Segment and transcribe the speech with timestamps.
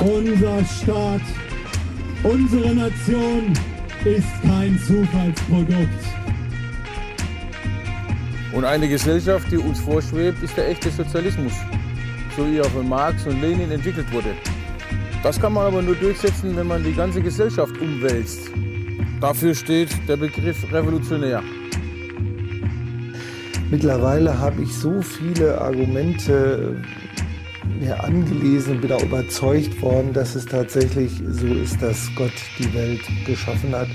[0.00, 1.20] Unser Staat,
[2.22, 3.52] unsere Nation
[4.04, 5.88] ist kein Zufallsprodukt.
[8.54, 11.52] Und eine Gesellschaft, die uns vorschwebt, ist der echte Sozialismus,
[12.34, 14.30] so wie er von Marx und Lenin entwickelt wurde.
[15.22, 18.50] Das kann man aber nur durchsetzen, wenn man die ganze Gesellschaft umwälzt.
[19.20, 21.42] Dafür steht der Begriff revolutionär.
[23.70, 26.82] Mittlerweile habe ich so viele Argumente
[27.78, 32.72] mir angelesen und bin auch überzeugt worden, dass es tatsächlich so ist, dass Gott die
[32.74, 33.88] Welt geschaffen hat.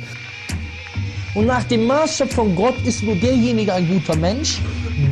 [1.34, 4.62] Und nach dem Maßstab von Gott ist nur derjenige ein guter Mensch,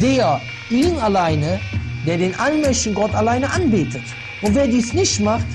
[0.01, 1.59] der ihn alleine,
[2.05, 4.03] der den allmächtigen Gott alleine anbetet.
[4.41, 5.47] Und wer dies nicht macht,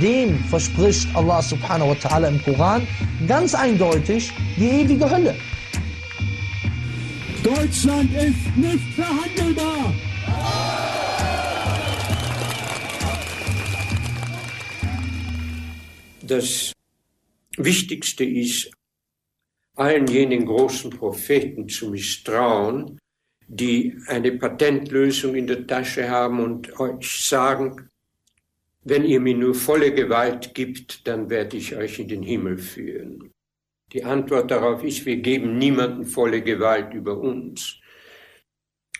[0.00, 2.86] dem verspricht Allah subhanahu wa ta'ala im Koran
[3.28, 5.34] ganz eindeutig die ewige Hölle.
[7.42, 9.92] Deutschland ist nicht verhandelbar.
[16.26, 16.72] Das
[17.58, 18.70] Wichtigste ist,
[19.76, 22.98] allen jenen großen Propheten zu misstrauen,
[23.46, 27.90] die eine Patentlösung in der Tasche haben und euch sagen,
[28.84, 33.30] wenn ihr mir nur volle Gewalt gibt, dann werde ich euch in den Himmel führen.
[33.92, 37.80] Die Antwort darauf ist, wir geben niemanden volle Gewalt über uns.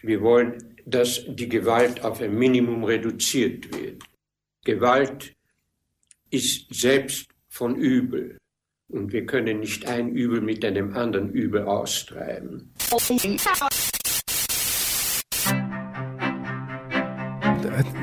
[0.03, 4.05] Wir wollen, dass die Gewalt auf ein Minimum reduziert wird.
[4.64, 5.33] Gewalt
[6.34, 8.36] ist selbst von Übel.
[8.92, 12.72] Und wir können nicht ein Übel mit einem anderen Übel austreiben.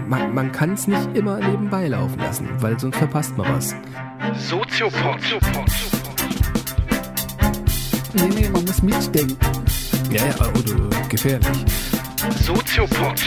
[0.08, 3.76] Man, man kann es nicht immer nebenbei laufen lassen, weil sonst verpasst man was.
[4.50, 5.20] Soziopod.
[8.14, 9.38] Nee, nee, man muss mitdenken.
[10.12, 11.66] Ja, ja, oder gefährlich.
[12.44, 13.22] Soziopod.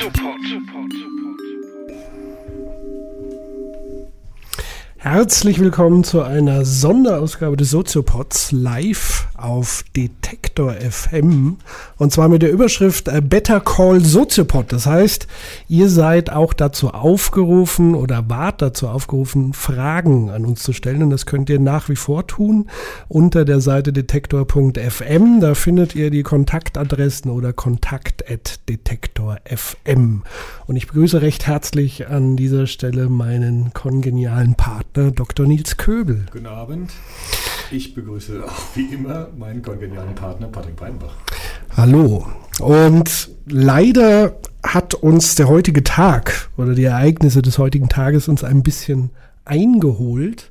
[5.05, 11.59] Herzlich willkommen zu einer Sonderausgabe des Soziopods live auf Detektor FM
[11.99, 14.73] und zwar mit der Überschrift äh, Better Call Soziopod.
[14.73, 15.27] Das heißt,
[15.69, 21.11] ihr seid auch dazu aufgerufen oder wart dazu aufgerufen, Fragen an uns zu stellen und
[21.11, 22.71] das könnt ihr nach wie vor tun
[23.09, 25.41] unter der Seite detektor.fm.
[25.41, 30.23] Da findet ihr die Kontaktadressen oder kontakt@detektor.fm.
[30.67, 35.47] Und ich begrüße recht herzlich an dieser Stelle meinen kongenialen Partner Dr.
[35.47, 36.25] Nils Köbel.
[36.33, 36.91] Guten Abend.
[37.71, 41.17] Ich begrüße auch wie immer meinen kongenialen Partner Patrick Breinbach.
[41.77, 42.27] Hallo.
[42.61, 48.63] Und leider hat uns der heutige Tag oder die Ereignisse des heutigen Tages uns ein
[48.63, 49.11] bisschen
[49.45, 50.51] eingeholt.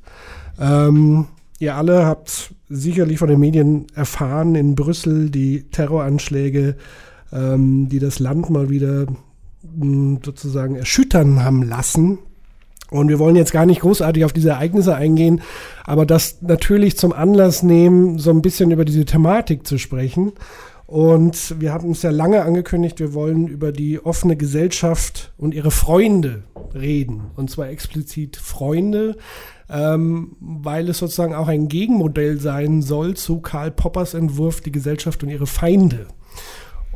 [0.58, 1.26] Ähm,
[1.58, 6.76] ihr alle habt sicherlich von den Medien erfahren in Brüssel die Terroranschläge,
[7.32, 9.06] ähm, die das Land mal wieder
[9.62, 12.18] mh, sozusagen erschüttern haben lassen.
[12.94, 15.42] Und wir wollen jetzt gar nicht großartig auf diese Ereignisse eingehen,
[15.84, 20.32] aber das natürlich zum Anlass nehmen, so ein bisschen über diese Thematik zu sprechen.
[20.86, 25.72] Und wir hatten es ja lange angekündigt, wir wollen über die offene Gesellschaft und ihre
[25.72, 27.22] Freunde reden.
[27.34, 29.16] Und zwar explizit Freunde,
[29.68, 35.24] ähm, weil es sozusagen auch ein Gegenmodell sein soll zu Karl Poppers Entwurf Die Gesellschaft
[35.24, 36.06] und ihre Feinde.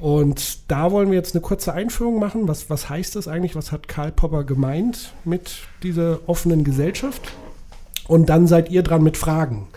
[0.01, 2.47] Und da wollen wir jetzt eine kurze Einführung machen.
[2.49, 3.57] Was, was heißt das eigentlich?
[3.57, 7.33] Was hat Karl Popper gemeint mit dieser offenen Gesellschaft?
[8.07, 9.69] Und dann seid ihr dran mit Fragen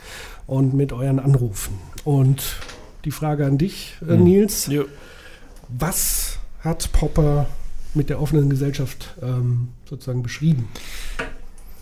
[0.47, 1.77] und mit euren Anrufen.
[2.03, 2.55] Und
[3.03, 4.23] die Frage an dich, äh, Hm.
[4.23, 4.67] Nils.
[4.67, 4.85] Jo.
[5.69, 7.47] Was hat Popper
[7.93, 10.67] mit der offenen Gesellschaft ähm, sozusagen beschrieben?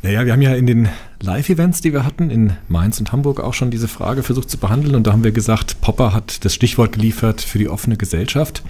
[0.02, 0.88] Naja, wir haben ja in den
[1.20, 4.96] Live-Events, die wir hatten, in Mainz und Hamburg auch schon diese Frage versucht zu behandeln.
[4.96, 8.64] Und da haben wir gesagt, Popper hat das Stichwort geliefert für die offene Gesellschaft,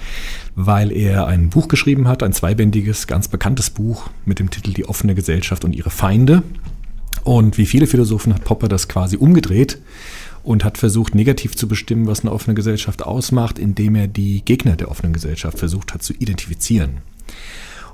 [0.55, 4.89] weil er ein Buch geschrieben hat, ein zweibändiges, ganz bekanntes Buch mit dem Titel Die
[4.89, 6.41] offene Gesellschaft und ihre Feinde.
[7.23, 9.77] Und wie viele Philosophen hat Popper das quasi umgedreht
[10.41, 14.75] und hat versucht, negativ zu bestimmen, was eine offene Gesellschaft ausmacht, indem er die Gegner
[14.75, 17.01] der offenen Gesellschaft versucht hat zu identifizieren.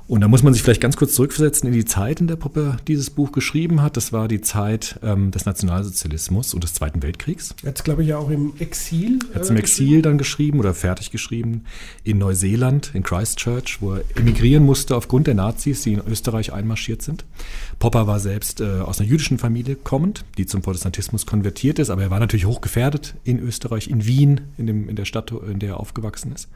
[0.08, 2.76] Und da muss man sich vielleicht ganz kurz zurückversetzen in die Zeit, in der Popper
[2.86, 3.96] dieses Buch geschrieben hat.
[3.96, 7.56] Das war die Zeit ähm, des Nationalsozialismus und des Zweiten Weltkriegs.
[7.64, 9.18] Jetzt glaube ich ja auch im Exil.
[9.30, 11.64] Er hat es im Exil dann geschrieben oder fertig geschrieben
[12.04, 17.02] in Neuseeland, in Christchurch, wo er emigrieren musste aufgrund der Nazis, die in Österreich einmarschiert
[17.02, 17.24] sind.
[17.80, 22.02] Popper war selbst äh, aus einer jüdischen Familie kommend, die zum Protestantismus konvertiert ist, aber
[22.02, 25.70] er war natürlich hochgefährdet in Österreich, in Wien, in, dem, in der Stadt, in der
[25.70, 26.48] er aufgewachsen ist.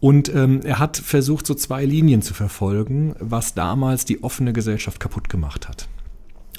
[0.00, 5.00] Und ähm, er hat versucht, so zwei Linien zu verfolgen, was damals die offene Gesellschaft
[5.00, 5.88] kaputt gemacht hat.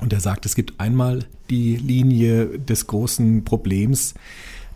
[0.01, 4.13] Und er sagt, es gibt einmal die Linie des großen Problems,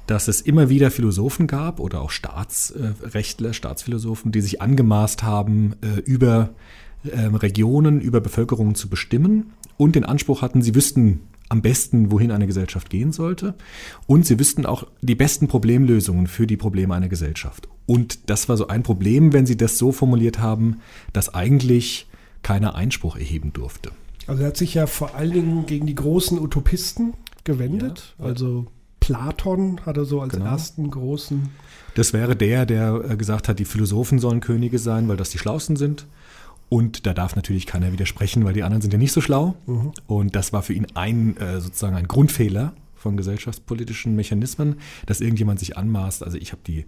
[0.07, 5.99] dass es immer wieder Philosophen gab oder auch Staatsrechtler, Staatsphilosophen, die sich angemaßt haben, äh,
[6.01, 6.49] über
[7.09, 12.31] ähm, Regionen, über Bevölkerungen zu bestimmen und den Anspruch hatten, sie wüssten am besten, wohin
[12.31, 13.53] eine Gesellschaft gehen sollte.
[14.07, 17.67] Und sie wüssten auch die besten Problemlösungen für die Probleme einer Gesellschaft.
[17.85, 20.79] Und das war so ein Problem, wenn sie das so formuliert haben,
[21.11, 22.07] dass eigentlich
[22.41, 23.91] keiner Einspruch erheben durfte.
[24.27, 27.13] Also er hat sich ja vor allen Dingen gegen die großen Utopisten
[27.43, 28.15] gewendet.
[28.19, 28.67] Ja, also
[28.99, 30.45] Platon hat er so als genau.
[30.45, 31.49] ersten großen.
[31.95, 35.37] Das wäre der, der äh, gesagt hat, die Philosophen sollen Könige sein, weil das die
[35.37, 36.07] Schlausten sind.
[36.69, 39.55] Und da darf natürlich keiner widersprechen, weil die anderen sind ja nicht so schlau.
[39.67, 39.91] Mhm.
[40.07, 45.59] Und das war für ihn ein äh, sozusagen ein Grundfehler von gesellschaftspolitischen Mechanismen, dass irgendjemand
[45.59, 46.85] sich anmaßt, also ich habe die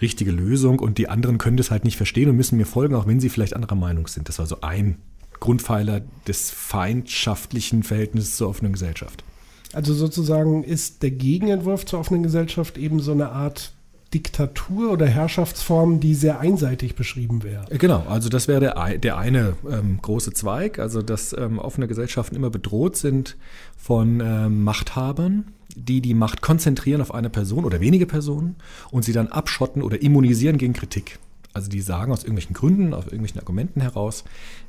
[0.00, 3.06] richtige Lösung und die anderen können das halt nicht verstehen und müssen mir folgen, auch
[3.06, 4.28] wenn sie vielleicht anderer Meinung sind.
[4.28, 4.96] Das war so ein
[5.40, 9.24] Grundpfeiler des feindschaftlichen Verhältnisses zur offenen Gesellschaft.
[9.72, 13.75] Also sozusagen ist der Gegenentwurf zur offenen Gesellschaft eben so eine Art
[14.14, 17.64] Diktatur oder Herrschaftsform, die sehr einseitig beschrieben wäre.
[17.70, 21.88] Äh, genau, also das wäre der, der eine ähm, große Zweig, also dass ähm, offene
[21.88, 23.36] Gesellschaften immer bedroht sind
[23.76, 28.56] von ähm, Machthabern, die die Macht konzentrieren auf eine Person oder wenige Personen
[28.90, 31.18] und sie dann abschotten oder immunisieren gegen Kritik.
[31.52, 34.24] Also die sagen aus irgendwelchen Gründen, aus irgendwelchen Argumenten heraus,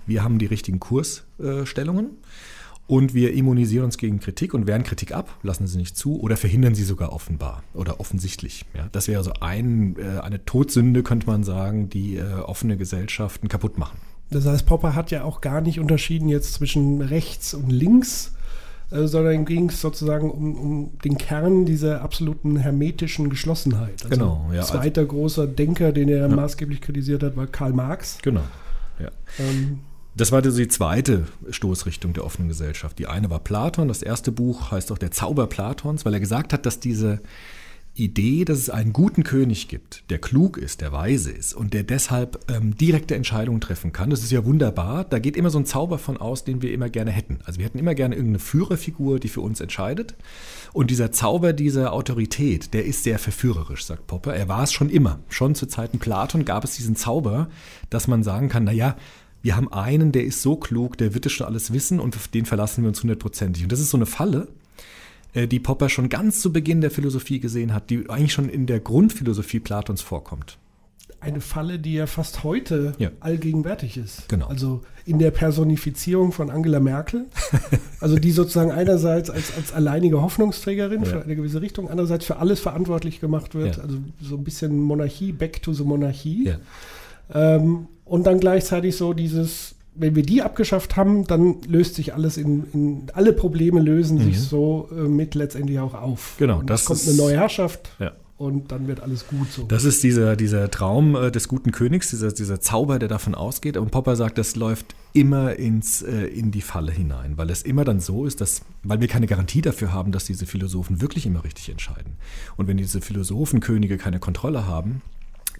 [0.05, 2.05] wir haben die richtigen Kursstellungen.
[2.05, 2.09] Äh,
[2.87, 6.37] und wir immunisieren uns gegen Kritik und wehren Kritik ab, lassen sie nicht zu oder
[6.37, 8.65] verhindern sie sogar offenbar oder offensichtlich.
[8.73, 13.49] Ja, das wäre so ein, äh, eine Todsünde, könnte man sagen, die äh, offene Gesellschaften
[13.49, 13.97] kaputt machen.
[14.29, 18.33] Das heißt, Popper hat ja auch gar nicht unterschieden jetzt zwischen rechts und links,
[18.91, 24.03] äh, sondern ging es sozusagen um, um, den Kern dieser absoluten hermetischen Geschlossenheit.
[24.03, 24.63] Also genau, ja.
[24.63, 26.35] Zweiter also, großer Denker, den er ja.
[26.35, 28.17] maßgeblich kritisiert hat, war Karl Marx.
[28.21, 28.43] Genau,
[28.99, 29.09] ja.
[29.39, 29.79] Ähm,
[30.17, 32.97] das war die zweite Stoßrichtung der offenen Gesellschaft.
[32.97, 33.87] Die eine war Platon.
[33.87, 37.21] Das erste Buch heißt auch Der Zauber Platons, weil er gesagt hat, dass diese
[37.93, 41.83] Idee, dass es einen guten König gibt, der klug ist, der weise ist und der
[41.83, 44.09] deshalb ähm, direkte Entscheidungen treffen kann.
[44.09, 45.03] Das ist ja wunderbar.
[45.03, 47.39] Da geht immer so ein Zauber von aus, den wir immer gerne hätten.
[47.45, 50.15] Also wir hätten immer gerne irgendeine Führerfigur, die für uns entscheidet.
[50.73, 54.35] Und dieser Zauber dieser Autorität, der ist sehr verführerisch, sagt Popper.
[54.35, 55.19] Er war es schon immer.
[55.29, 57.49] Schon zu Zeiten Platon gab es diesen Zauber,
[57.89, 58.95] dass man sagen kann, naja,
[59.41, 62.27] wir haben einen, der ist so klug, der wird es schon alles wissen und auf
[62.27, 63.63] den verlassen wir uns hundertprozentig.
[63.63, 64.47] Und das ist so eine Falle,
[65.33, 68.65] äh, die Popper schon ganz zu Beginn der Philosophie gesehen hat, die eigentlich schon in
[68.65, 70.57] der Grundphilosophie Platons vorkommt.
[71.19, 73.09] Eine Falle, die ja fast heute ja.
[73.21, 74.29] allgegenwärtig ist.
[74.29, 74.47] Genau.
[74.47, 77.25] Also in der Personifizierung von Angela Merkel.
[77.99, 81.05] also die sozusagen einerseits als, als alleinige Hoffnungsträgerin ja.
[81.05, 83.77] für eine gewisse Richtung, andererseits für alles verantwortlich gemacht wird.
[83.77, 83.83] Ja.
[83.83, 86.53] Also so ein bisschen Monarchie, back to the Monarchie.
[87.33, 92.37] Ähm, und dann gleichzeitig so dieses, wenn wir die abgeschafft haben, dann löst sich alles
[92.37, 94.23] in, in alle Probleme lösen mhm.
[94.23, 96.35] sich so äh, mit letztendlich auch auf.
[96.37, 97.89] Genau, und das kommt ist, eine neue Herrschaft.
[97.99, 98.13] Ja.
[98.37, 99.63] Und dann wird alles gut so.
[99.63, 103.77] Das ist dieser, dieser Traum äh, des guten Königs, dieser, dieser Zauber, der davon ausgeht.
[103.77, 107.83] Und Popper sagt, das läuft immer ins, äh, in die Falle hinein, weil es immer
[107.83, 111.43] dann so ist, dass, weil wir keine Garantie dafür haben, dass diese Philosophen wirklich immer
[111.43, 112.13] richtig entscheiden.
[112.57, 115.01] Und wenn diese Philosophenkönige keine Kontrolle haben,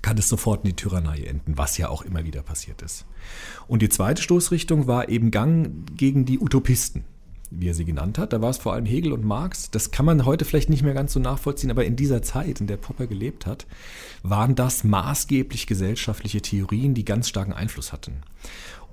[0.01, 3.05] kann es sofort in die Tyrannei enden, was ja auch immer wieder passiert ist.
[3.67, 7.05] Und die zweite Stoßrichtung war eben Gang gegen die Utopisten,
[7.49, 8.33] wie er sie genannt hat.
[8.33, 9.71] Da war es vor allem Hegel und Marx.
[9.71, 12.67] Das kann man heute vielleicht nicht mehr ganz so nachvollziehen, aber in dieser Zeit, in
[12.67, 13.65] der Popper gelebt hat,
[14.23, 18.21] waren das maßgeblich gesellschaftliche Theorien, die ganz starken Einfluss hatten.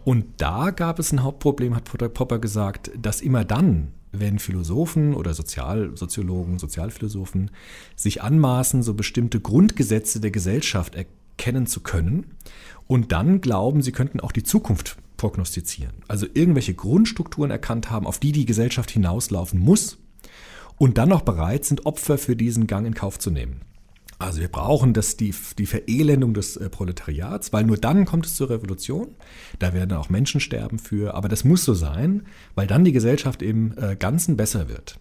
[0.05, 5.35] Und da gab es ein Hauptproblem, hat Popper gesagt, dass immer dann, wenn Philosophen oder
[5.35, 7.51] Sozialsoziologen, Sozialphilosophen
[7.97, 12.35] sich anmaßen, so bestimmte Grundgesetze der Gesellschaft erkennen zu können
[12.87, 15.95] und dann glauben, sie könnten auch die Zukunft prognostizieren.
[16.09, 19.99] Also irgendwelche Grundstrukturen erkannt haben, auf die die Gesellschaft hinauslaufen muss
[20.77, 23.63] und dann noch bereit sind, Opfer für diesen Gang in Kauf zu nehmen.
[24.19, 28.37] Also wir brauchen das, die, die Verelendung des äh, Proletariats, weil nur dann kommt es
[28.37, 29.09] zur Revolution.
[29.59, 32.23] Da werden auch Menschen sterben für, aber das muss so sein,
[32.55, 35.01] weil dann die Gesellschaft im äh, Ganzen besser wird.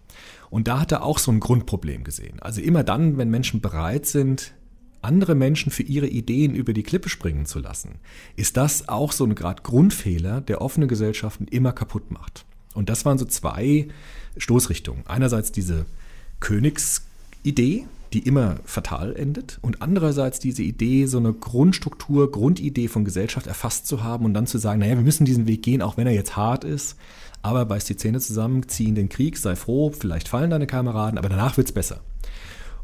[0.49, 2.39] Und da hat er auch so ein Grundproblem gesehen.
[2.41, 4.53] Also immer dann, wenn Menschen bereit sind,
[5.01, 7.95] andere Menschen für ihre Ideen über die Klippe springen zu lassen,
[8.35, 12.45] ist das auch so ein Grad Grundfehler, der offene Gesellschaften immer kaputt macht.
[12.73, 13.87] Und das waren so zwei
[14.37, 15.05] Stoßrichtungen.
[15.05, 15.85] Einerseits diese
[16.39, 19.59] Königsidee, die immer fatal endet.
[19.61, 24.47] Und andererseits diese Idee, so eine Grundstruktur, Grundidee von Gesellschaft erfasst zu haben und dann
[24.47, 26.97] zu sagen, naja, wir müssen diesen Weg gehen, auch wenn er jetzt hart ist,
[27.41, 31.17] aber beiß die Zähne zusammen, zieh in den Krieg, sei froh, vielleicht fallen deine Kameraden,
[31.17, 32.01] aber danach wird es besser.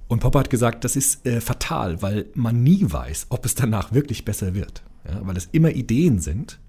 [0.08, 3.94] Und Popper hat gesagt, das ist äh, fatal, weil man nie weiß, ob es danach
[3.94, 4.84] wirklich besser wird.
[5.08, 6.60] Ja, weil es immer Ideen sind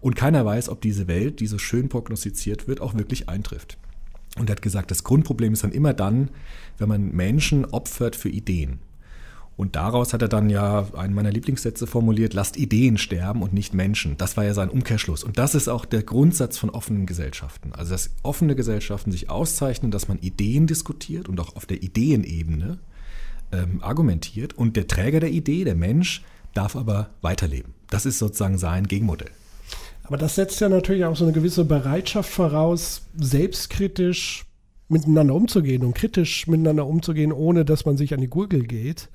[0.00, 3.78] und keiner weiß, ob diese Welt, die so schön prognostiziert wird, auch wirklich eintrifft.
[4.38, 6.30] Und er hat gesagt, das Grundproblem ist dann immer dann,
[6.78, 8.80] wenn man Menschen opfert für Ideen.
[9.56, 13.72] Und daraus hat er dann ja einen meiner Lieblingssätze formuliert, lasst Ideen sterben und nicht
[13.72, 14.18] Menschen.
[14.18, 15.24] Das war ja sein Umkehrschluss.
[15.24, 17.72] Und das ist auch der Grundsatz von offenen Gesellschaften.
[17.72, 22.78] Also dass offene Gesellschaften sich auszeichnen, dass man Ideen diskutiert und auch auf der Ideenebene
[23.50, 24.52] ähm, argumentiert.
[24.52, 27.72] Und der Träger der Idee, der Mensch, darf aber weiterleben.
[27.88, 29.30] Das ist sozusagen sein Gegenmodell.
[30.06, 34.44] Aber das setzt ja natürlich auch so eine gewisse Bereitschaft voraus, selbstkritisch
[34.88, 39.08] miteinander umzugehen und kritisch miteinander umzugehen, ohne dass man sich an die Gurgel geht.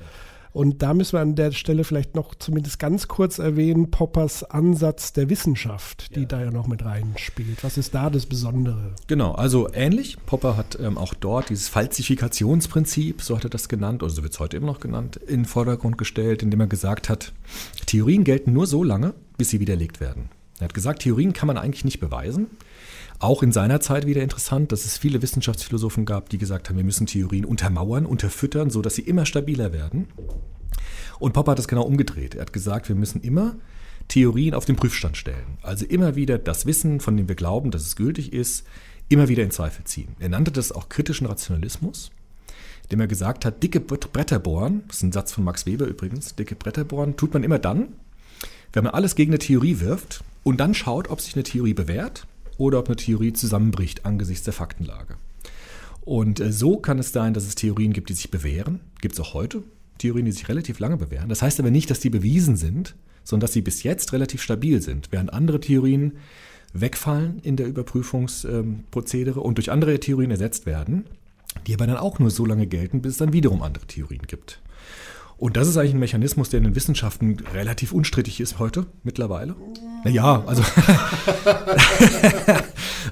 [0.54, 5.14] Und da müssen wir an der Stelle vielleicht noch zumindest ganz kurz erwähnen, Poppers Ansatz
[5.14, 6.26] der Wissenschaft, die ja.
[6.26, 7.64] da ja noch mit reinspielt.
[7.64, 8.92] Was ist da das Besondere?
[9.08, 10.18] Genau, also ähnlich.
[10.26, 14.34] Popper hat ähm, auch dort dieses Falsifikationsprinzip, so hat er das genannt, oder so wird
[14.34, 17.32] es heute immer noch genannt, in den Vordergrund gestellt, indem er gesagt hat,
[17.86, 20.30] Theorien gelten nur so lange, bis sie widerlegt werden.
[20.62, 22.48] Er hat gesagt, Theorien kann man eigentlich nicht beweisen.
[23.18, 26.84] Auch in seiner Zeit wieder interessant, dass es viele Wissenschaftsphilosophen gab, die gesagt haben, wir
[26.84, 30.08] müssen Theorien untermauern, unterfüttern, sodass sie immer stabiler werden.
[31.20, 32.36] Und Popper hat das genau umgedreht.
[32.36, 33.56] Er hat gesagt, wir müssen immer
[34.08, 35.58] Theorien auf den Prüfstand stellen.
[35.64, 38.66] Also immer wieder das Wissen, von dem wir glauben, dass es gültig ist,
[39.10, 40.16] immer wieder in Zweifel ziehen.
[40.20, 42.12] Er nannte das auch kritischen Rationalismus,
[42.84, 46.36] indem er gesagt hat, dicke Bretter bohren, das ist ein Satz von Max Weber übrigens,
[46.36, 47.94] dicke Bretter bohren tut man immer dann,
[48.74, 52.28] wenn man alles gegen eine Theorie wirft und dann schaut, ob sich eine Theorie bewährt
[52.58, 55.16] oder ob eine Theorie zusammenbricht angesichts der Faktenlage.
[56.02, 58.80] Und äh, so kann es sein, dass es Theorien gibt, die sich bewähren.
[59.02, 59.64] Gibt es auch heute
[60.02, 61.30] Theorien, die sich relativ lange bewähren.
[61.30, 64.82] Das heißt aber nicht, dass die bewiesen sind, sondern dass sie bis jetzt relativ stabil
[64.82, 66.14] sind, während andere Theorien
[66.74, 71.06] wegfallen in der Überprüfungsprozedere ähm, und durch andere Theorien ersetzt werden,
[71.68, 74.62] die aber dann auch nur so lange gelten, bis es dann wiederum andere Theorien gibt.
[75.42, 79.56] Und das ist eigentlich ein Mechanismus, der in den Wissenschaften relativ unstrittig ist heute mittlerweile.
[80.04, 80.62] Naja, also,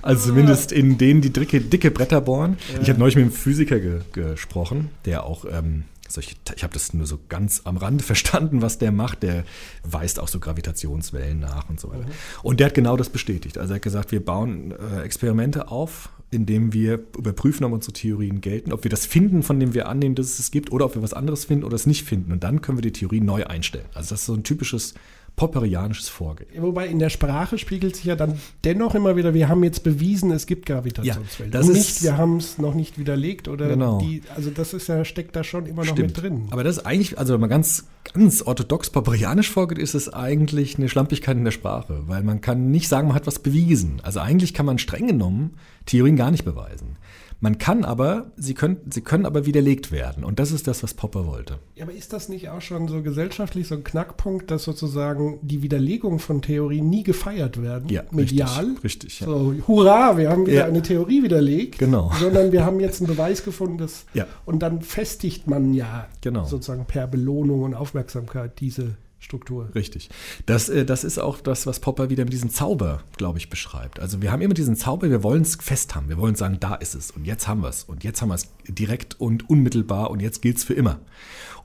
[0.03, 2.59] also zumindest in denen, die dicke, dicke Bretter bohren.
[2.83, 6.93] Ich habe neulich mit einem Physiker ge gesprochen, der auch ähm, solche, ich habe das
[6.93, 9.23] nur so ganz am Rande verstanden, was der macht.
[9.23, 9.43] Der
[9.83, 12.05] weist auch so Gravitationswellen nach und so weiter.
[12.05, 12.43] Mhm.
[12.43, 13.57] Und der hat genau das bestätigt.
[13.57, 18.41] Also er hat gesagt, wir bauen äh, Experimente auf, indem wir überprüfen, ob unsere Theorien
[18.41, 20.95] gelten, ob wir das finden, von dem wir annehmen, dass es es gibt, oder ob
[20.95, 22.31] wir was anderes finden oder es nicht finden.
[22.31, 23.85] Und dann können wir die Theorie neu einstellen.
[23.93, 24.93] Also das ist so ein typisches
[25.39, 26.49] popperianisches Vorgehen.
[26.61, 30.31] Wobei in der Sprache spiegelt sich ja dann dennoch immer wieder, wir haben jetzt bewiesen,
[30.31, 31.53] es gibt Gravitationswellen.
[31.53, 33.99] Ja, das nicht, ist, wir haben es noch nicht widerlegt oder genau.
[33.99, 35.99] die, also das ist ja, steckt da schon immer Stimmt.
[35.99, 36.47] noch mit drin.
[36.51, 40.77] Aber das ist eigentlich, also wenn man ganz, ganz orthodox popperianisch vorgeht, ist es eigentlich
[40.77, 44.01] eine Schlampigkeit in der Sprache, weil man kann nicht sagen, man hat was bewiesen.
[44.03, 45.51] Also eigentlich kann man streng genommen
[45.85, 46.97] Theorien gar nicht beweisen.
[47.41, 50.25] Man kann aber, sie können, sie können aber widerlegt werden.
[50.25, 51.59] Und das ist das, was Popper wollte.
[51.75, 55.61] Ja, aber ist das nicht auch schon so gesellschaftlich so ein Knackpunkt, dass sozusagen die
[55.61, 57.87] Widerlegung von Theorien nie gefeiert werden?
[57.89, 58.65] Ja, medial.
[58.65, 58.83] Richtig.
[58.83, 59.27] richtig ja.
[59.27, 60.65] So, hurra, wir haben wieder Ja.
[60.65, 61.79] eine Theorie widerlegt.
[61.79, 62.11] Genau.
[62.19, 64.05] Sondern wir haben jetzt einen Beweis gefunden, dass.
[64.13, 64.27] Ja.
[64.45, 66.43] Und dann festigt man ja Genau.
[66.43, 69.69] sozusagen per Belohnung und Aufmerksamkeit diese Struktur.
[69.75, 70.09] Richtig.
[70.45, 73.99] Das, äh, das ist auch das, was Popper wieder mit diesem Zauber, glaube ich, beschreibt.
[73.99, 76.07] Also wir haben immer diesen Zauber, wir wollen es fest haben.
[76.07, 78.35] Wir wollen sagen, da ist es und jetzt haben wir es und jetzt haben wir
[78.35, 80.99] es direkt und unmittelbar und jetzt gilt es für immer.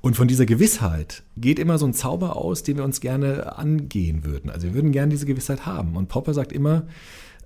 [0.01, 4.25] Und von dieser Gewissheit geht immer so ein Zauber aus, den wir uns gerne angehen
[4.25, 4.51] würden.
[4.51, 5.97] Also wir würden gerne diese Gewissheit haben.
[5.97, 6.87] Und Popper sagt immer,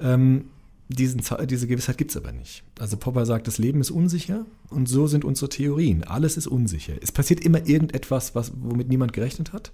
[0.00, 0.47] ähm,
[0.88, 2.62] diesen, diese Gewissheit gibt es aber nicht.
[2.78, 6.04] Also Popper sagt, das Leben ist unsicher und so sind unsere Theorien.
[6.04, 6.95] Alles ist unsicher.
[7.02, 9.73] Es passiert immer irgendetwas, was, womit niemand gerechnet hat,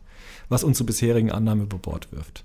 [0.49, 2.45] was unsere bisherigen Annahmen über Bord wirft.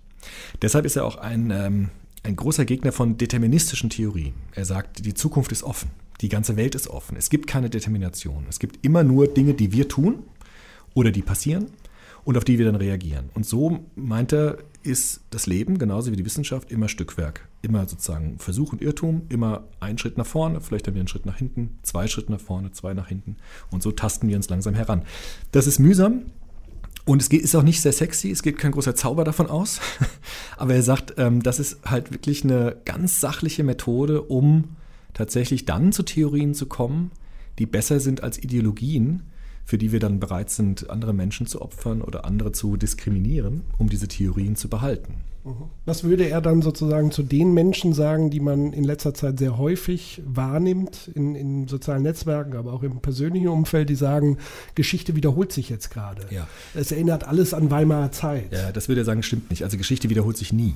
[0.61, 1.89] Deshalb ist er auch ein, ähm,
[2.23, 4.33] ein großer Gegner von deterministischen Theorien.
[4.53, 5.89] Er sagt, die Zukunft ist offen.
[6.21, 7.17] Die ganze Welt ist offen.
[7.17, 8.45] Es gibt keine Determination.
[8.49, 10.23] Es gibt immer nur Dinge, die wir tun
[10.93, 11.67] oder die passieren
[12.23, 13.29] und auf die wir dann reagieren.
[13.33, 14.57] Und so meint er,
[14.89, 17.47] ist das Leben, genauso wie die Wissenschaft, immer Stückwerk.
[17.61, 21.25] Immer sozusagen Versuch und Irrtum, immer ein Schritt nach vorne, vielleicht haben wir einen Schritt
[21.25, 23.37] nach hinten, zwei Schritte nach vorne, zwei nach hinten.
[23.69, 25.03] Und so tasten wir uns langsam heran.
[25.51, 26.23] Das ist mühsam,
[27.05, 29.79] und es geht, ist auch nicht sehr sexy, es geht kein großer Zauber davon aus.
[30.57, 34.75] Aber er sagt, ähm, das ist halt wirklich eine ganz sachliche Methode, um
[35.13, 37.11] tatsächlich dann zu Theorien zu kommen,
[37.57, 39.23] die besser sind als Ideologien,
[39.69, 43.87] für die wir dann bereit sind, andere Menschen zu opfern oder andere zu diskriminieren, um
[43.87, 45.13] diese Theorien zu behalten.
[45.85, 49.59] Was würde er dann sozusagen zu den Menschen sagen, die man in letzter Zeit sehr
[49.59, 54.39] häufig wahrnimmt, in, in sozialen Netzwerken, aber auch im persönlichen Umfeld, die sagen,
[54.73, 56.25] Geschichte wiederholt sich jetzt gerade.
[56.31, 56.47] Ja.
[56.73, 58.51] Es erinnert alles an Weimarer Zeit.
[58.51, 59.63] Ja, das würde er sagen, stimmt nicht.
[59.63, 60.73] Also Geschichte wiederholt sich nie.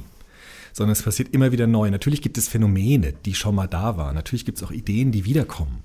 [0.72, 1.90] Sondern es passiert immer wieder neu.
[1.90, 4.14] Natürlich gibt es Phänomene, die schon mal da waren.
[4.14, 5.84] Natürlich gibt es auch Ideen, die wiederkommen.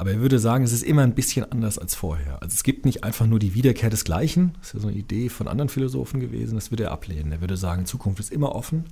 [0.00, 2.40] Aber er würde sagen, es ist immer ein bisschen anders als vorher.
[2.40, 4.52] Also es gibt nicht einfach nur die Wiederkehr des Gleichen.
[4.60, 6.54] Das ist ja so eine Idee von anderen Philosophen gewesen.
[6.54, 7.32] Das würde er ablehnen.
[7.32, 8.84] Er würde sagen, Zukunft ist immer offen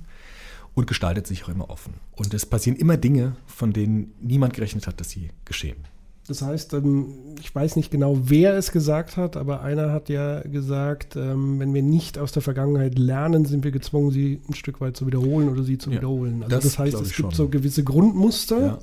[0.75, 1.93] und gestaltet sich auch immer offen.
[2.17, 5.77] Und es passieren immer Dinge, von denen niemand gerechnet hat, dass sie geschehen.
[6.27, 7.05] Das heißt, ähm,
[7.39, 11.73] ich weiß nicht genau, wer es gesagt hat, aber einer hat ja gesagt, ähm, wenn
[11.73, 15.47] wir nicht aus der Vergangenheit lernen, sind wir gezwungen, sie ein Stück weit zu wiederholen
[15.47, 16.43] oder sie zu Ja, wiederholen.
[16.43, 17.31] Also das das, heißt, es gibt schon.
[17.31, 18.79] so gewisse Grundmuster, Ja, ja.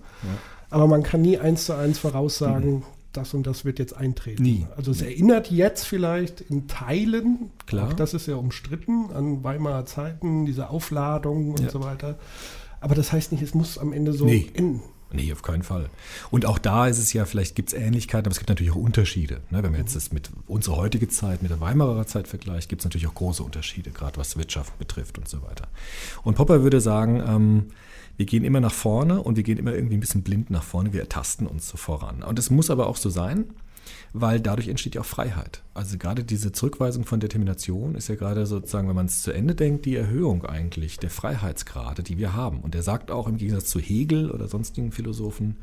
[0.74, 4.42] Aber man kann nie eins zu eins voraussagen, das und das wird jetzt eintreten.
[4.42, 4.66] Nie.
[4.76, 7.88] Also es erinnert jetzt vielleicht in Teilen, Klar.
[7.88, 11.70] auch das ist ja umstritten, an Weimarer Zeiten, diese Aufladung und Ja.
[11.70, 12.18] so weiter.
[12.80, 14.50] Aber das heißt nicht, es muss am Ende so Nee.
[14.54, 14.82] enden.
[15.12, 15.90] Nee, auf keinen Fall.
[16.32, 18.76] Und auch da ist es ja, vielleicht gibt es Ähnlichkeiten, aber es gibt natürlich auch
[18.76, 19.34] Unterschiede.
[19.50, 19.62] Ne?
[19.62, 22.84] Wenn man jetzt das mit unserer heutigen Zeit, mit der Weimarer Zeit vergleicht, gibt es
[22.84, 25.68] natürlich auch große Unterschiede, gerade was Wirtschaft betrifft und so weiter.
[26.24, 27.66] Und Popper würde sagen, ähm,
[28.16, 30.92] wir gehen immer nach vorne und wir gehen immer irgendwie ein bisschen blind nach vorne,
[30.92, 32.22] wir ertasten uns so voran.
[32.22, 33.46] Und es muss aber auch so sein,
[34.12, 35.62] weil dadurch entsteht ja auch Freiheit.
[35.74, 39.54] Also gerade diese Zurückweisung von Determination ist ja gerade sozusagen, wenn man es zu Ende
[39.54, 42.60] denkt, die Erhöhung eigentlich der Freiheitsgrade, die wir haben.
[42.60, 45.56] Und er sagt auch im Gegensatz zu Hegel oder sonstigen Philosophen,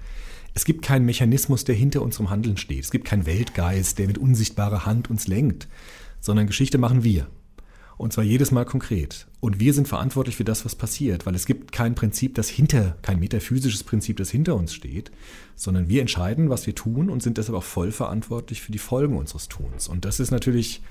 [0.54, 2.84] es gibt keinen Mechanismus, der hinter unserem Handeln steht.
[2.84, 5.70] Es gibt keinen Weltgeist, der mit unsichtbarer Hand uns lenkt,
[6.20, 7.28] sondern Geschichte machen wir.
[8.02, 9.28] Und zwar jedes Mal konkret.
[9.42, 12.98] Und wir sind verantwortlich für das, was passiert, weil es gibt kein Prinzip, das hinter,
[13.04, 15.12] kein metaphysisches Prinzip, das hinter uns steht,
[15.56, 19.18] sondern wir entscheiden, was wir tun und sind deshalb auch voll verantwortlich für die Folgen
[19.18, 19.88] unseres Tuns.
[19.88, 20.82] Und das ist natürlich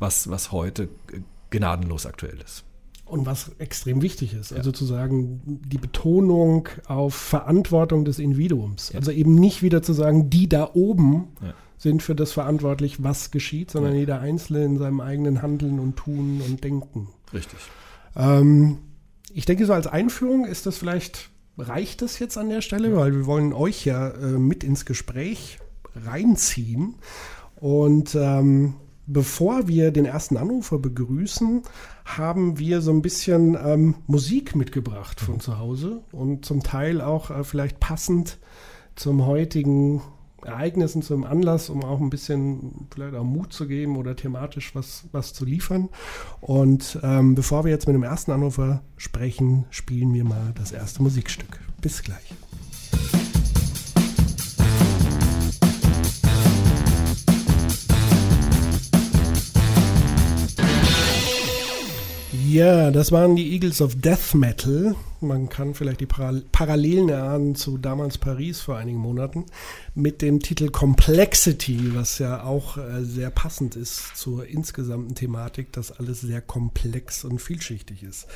[0.00, 1.20] was, was heute äh,
[1.50, 2.64] gnadenlos aktuell ist.
[3.04, 8.92] Und was extrem wichtig ist, also zu sagen, die Betonung auf Verantwortung des Individuums.
[8.92, 11.54] Also eben nicht wieder zu sagen, die da oben Ja.
[11.78, 13.98] Sind für das verantwortlich, was geschieht, sondern Ja.
[14.00, 17.08] jeder Einzelne in seinem eigenen Handeln und Tun und Denken.
[17.32, 17.58] Richtig.
[18.16, 18.78] Ähm,
[19.32, 23.12] ich denke, so als Einführung ist das vielleicht, reicht das jetzt an der Stelle, weil
[23.14, 25.58] wir wollen euch ja äh, mit ins Gespräch
[25.94, 26.94] reinziehen.
[27.56, 28.74] Und ähm,
[29.06, 31.62] bevor wir den ersten Anrufer begrüßen,
[32.04, 37.30] haben wir so ein bisschen ähm, Musik mitgebracht von zu Hause und zum Teil auch
[37.30, 38.38] äh, vielleicht passend
[38.94, 40.02] zum heutigen
[40.46, 45.04] Ereignissen, zum Anlass, um auch ein bisschen vielleicht auch Mut zu geben oder thematisch was,
[45.12, 45.88] was zu liefern.
[46.40, 51.02] Und ähm, bevor wir jetzt mit dem ersten Anrufer sprechen, spielen wir mal das erste
[51.02, 51.60] Musikstück.
[51.80, 52.34] Bis gleich.
[62.48, 64.94] Ja, das waren die Eagles of Death Metal.
[65.20, 69.46] Man kann vielleicht die Paral Parallelen erahnen zu damals Paris vor einigen Monaten
[69.94, 75.92] mit dem Titel Complexity, was ja auch äh, sehr passend ist zur insgesamten Thematik, dass
[75.92, 78.26] alles sehr komplex und vielschichtig ist.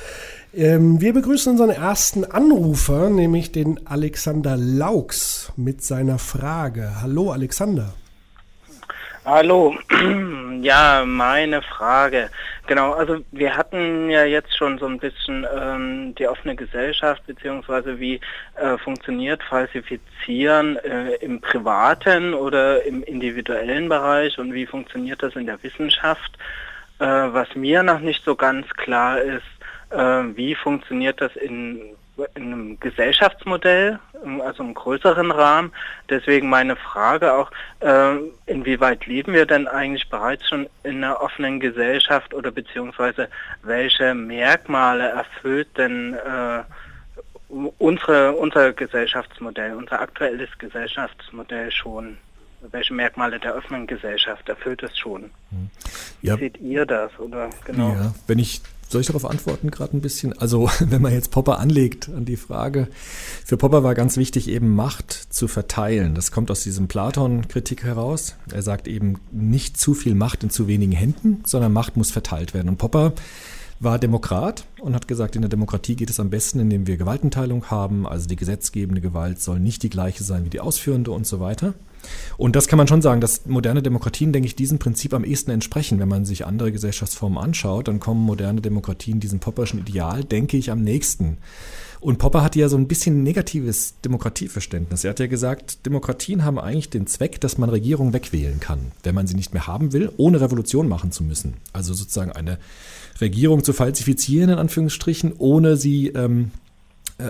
[0.53, 7.01] Ähm, wir begrüßen unseren ersten Anrufer, nämlich den Alexander Laux mit seiner Frage.
[7.01, 7.93] Hallo Alexander.
[9.23, 9.75] Hallo,
[10.61, 12.31] ja, meine Frage.
[12.65, 17.99] Genau, also wir hatten ja jetzt schon so ein bisschen ähm, die offene Gesellschaft beziehungsweise
[17.99, 18.19] wie
[18.55, 25.45] äh, funktioniert Falsifizieren äh, im privaten oder im individuellen Bereich und wie funktioniert das in
[25.45, 26.35] der Wissenschaft.
[26.97, 29.43] Äh, was mir noch nicht so ganz klar ist,
[29.91, 31.95] äh, wie funktioniert das in
[32.35, 33.99] in einem Gesellschaftsmodell,
[34.43, 35.71] also im größeren Rahmen.
[36.09, 41.59] Deswegen meine Frage auch, äh, inwieweit leben wir denn eigentlich bereits schon in einer offenen
[41.59, 43.29] Gesellschaft oder beziehungsweise
[43.63, 46.63] welche Merkmale erfüllt denn äh,
[47.79, 52.17] unsere, unser Gesellschaftsmodell, unser aktuelles Gesellschaftsmodell schon?
[52.71, 55.31] Welche Merkmale der offenen Gesellschaft erfüllt es schon?
[56.21, 56.37] Wie Ja.
[56.37, 57.11] seht ihr das?
[57.17, 57.89] Oder genau?
[57.95, 60.37] Ja, wenn ich, soll ich darauf antworten gerade ein bisschen?
[60.37, 62.87] Also, wenn man jetzt Popper anlegt an die Frage,
[63.45, 66.15] für Popper war ganz wichtig, eben Macht zu verteilen.
[66.15, 68.35] Das kommt aus diesem Platon-Kritik heraus.
[68.51, 72.53] Er sagt eben nicht zu viel Macht in zu wenigen Händen, sondern Macht muss verteilt
[72.53, 72.69] werden.
[72.69, 73.13] Und Popper
[73.81, 77.65] war Demokrat und hat gesagt, in der Demokratie geht es am besten, indem wir Gewaltenteilung
[77.71, 78.07] haben.
[78.07, 81.73] Also die gesetzgebende Gewalt soll nicht die gleiche sein wie die ausführende und so weiter.
[82.37, 85.51] Und das kann man schon sagen, dass moderne Demokratien, denke ich, diesem Prinzip am ehesten
[85.51, 85.99] entsprechen.
[85.99, 90.71] Wenn man sich andere Gesellschaftsformen anschaut, dann kommen moderne Demokratien diesem Popperschen Ideal, denke ich,
[90.71, 91.37] am nächsten.
[92.01, 95.03] Und Popper hatte ja so ein bisschen negatives Demokratieverständnis.
[95.03, 99.13] Er hat ja gesagt, Demokratien haben eigentlich den Zweck, dass man Regierungen wegwählen kann, wenn
[99.13, 101.53] man sie nicht mehr haben will, ohne Revolution machen zu müssen.
[101.73, 102.57] Also sozusagen eine
[103.21, 106.60] Regierung zu falsifizieren, in Anführungsstrichen, ohne sie ähm, äh,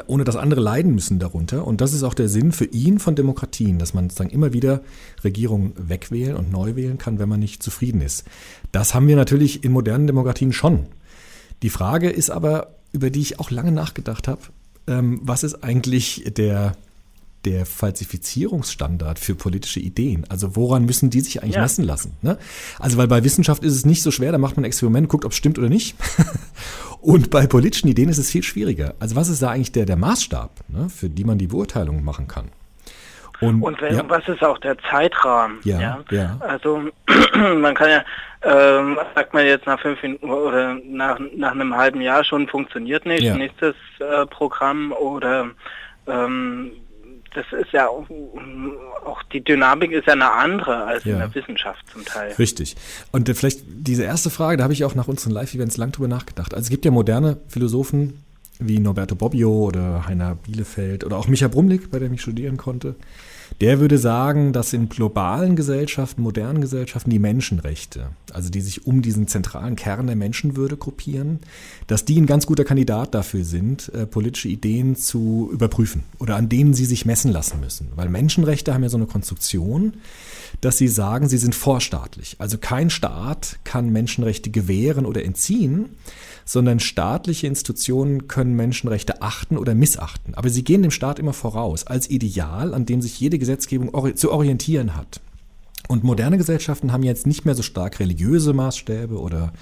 [0.07, 1.65] ohne dass andere leiden müssen darunter.
[1.67, 4.81] Und das ist auch der Sinn für ihn von Demokratien, dass man sozusagen immer wieder
[5.23, 8.25] Regierungen wegwählen und neu wählen kann, wenn man nicht zufrieden ist.
[8.71, 10.87] Das haben wir natürlich in modernen Demokratien schon.
[11.61, 14.41] Die Frage ist aber, über die ich auch lange nachgedacht habe,
[14.87, 16.75] ähm, was ist eigentlich der,
[17.45, 20.25] der Falsifizierungsstandard für politische Ideen?
[20.29, 21.61] Also woran müssen die sich eigentlich Ja.
[21.61, 22.17] messen lassen?
[22.21, 22.37] Ne?
[22.79, 25.25] Also weil bei Wissenschaft ist es nicht so schwer, da macht man ein Experiment, guckt,
[25.25, 25.95] ob es stimmt oder nicht.
[27.01, 28.93] Und bei politischen Ideen ist es viel schwieriger.
[28.99, 32.27] Also was ist da eigentlich der, der Maßstab, ne, für die man die Beurteilung machen
[32.27, 32.49] kann?
[33.41, 34.03] Und, und wenn, ja.
[34.07, 35.57] was ist auch der Zeitrahmen?
[35.63, 36.37] Ja, ja.
[36.41, 36.83] Also
[37.57, 38.03] man kann ja,
[38.43, 43.07] ähm, sagt man jetzt nach fünf Minuten oder nach, nach einem halben Jahr schon funktioniert
[43.07, 43.35] nicht, Ja.
[43.35, 45.49] nächstes äh, Programm oder
[46.05, 46.71] ähm,
[47.33, 48.05] das ist ja auch,
[49.05, 51.17] auch die Dynamik ist ja eine andere als in Ja.
[51.19, 52.33] der Wissenschaft zum Teil.
[52.33, 52.75] Richtig.
[53.11, 56.07] Und äh, vielleicht diese erste Frage, da habe ich auch nach unseren Live-Events lang drüber
[56.07, 56.53] nachgedacht.
[56.53, 58.23] Also es gibt ja moderne Philosophen
[58.59, 62.95] wie Norberto Bobbio oder Heiner Bielefeld oder auch Micha Brumlik, bei dem ich studieren konnte.
[63.61, 69.03] Der würde sagen, dass in globalen Gesellschaften, modernen Gesellschaften die Menschenrechte, also die sich um
[69.03, 71.41] diesen zentralen Kern der Menschenwürde gruppieren,
[71.85, 76.49] dass die ein ganz guter Kandidat dafür sind, äh, politische Ideen zu überprüfen oder an
[76.49, 77.89] denen sie sich messen lassen müssen.
[77.95, 79.93] Weil Menschenrechte haben ja so eine Konstruktion,
[80.61, 82.37] dass sie sagen, sie sind vorstaatlich.
[82.39, 85.89] Also kein Staat kann Menschenrechte gewähren oder entziehen,
[86.51, 90.35] sondern staatliche Institutionen können Menschenrechte achten oder missachten.
[90.35, 94.15] Aber sie gehen dem Staat immer voraus, als Ideal, an dem sich jede Gesetzgebung ori
[94.15, 95.21] zu orientieren hat.
[95.87, 99.53] Und moderne Gesellschaften haben jetzt nicht mehr so stark religiöse Maßstäbe oder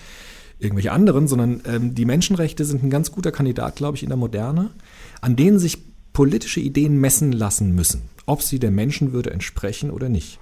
[0.57, 4.17] irgendwelche anderen, sondern ähm, die Menschenrechte sind ein ganz guter Kandidat, glaube ich, in der
[4.17, 4.71] Moderne,
[5.21, 5.77] an denen sich
[6.11, 10.39] politische Ideen messen lassen müssen, ob sie der Menschenwürde entsprechen oder nicht.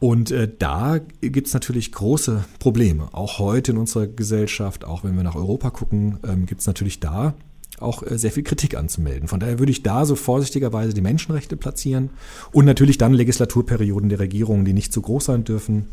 [0.00, 3.08] Und äh, da gibt es natürlich große Probleme.
[3.12, 7.00] Auch heute in unserer Gesellschaft, auch wenn wir nach Europa gucken, ähm, gibt es natürlich
[7.00, 7.34] da
[7.80, 9.28] auch äh, sehr viel Kritik anzumelden.
[9.28, 12.10] Von daher würde ich da so vorsichtigerweise die Menschenrechte platzieren
[12.52, 15.88] und natürlich dann Legislaturperioden der Regierungen, die nicht zu groß sein dürfen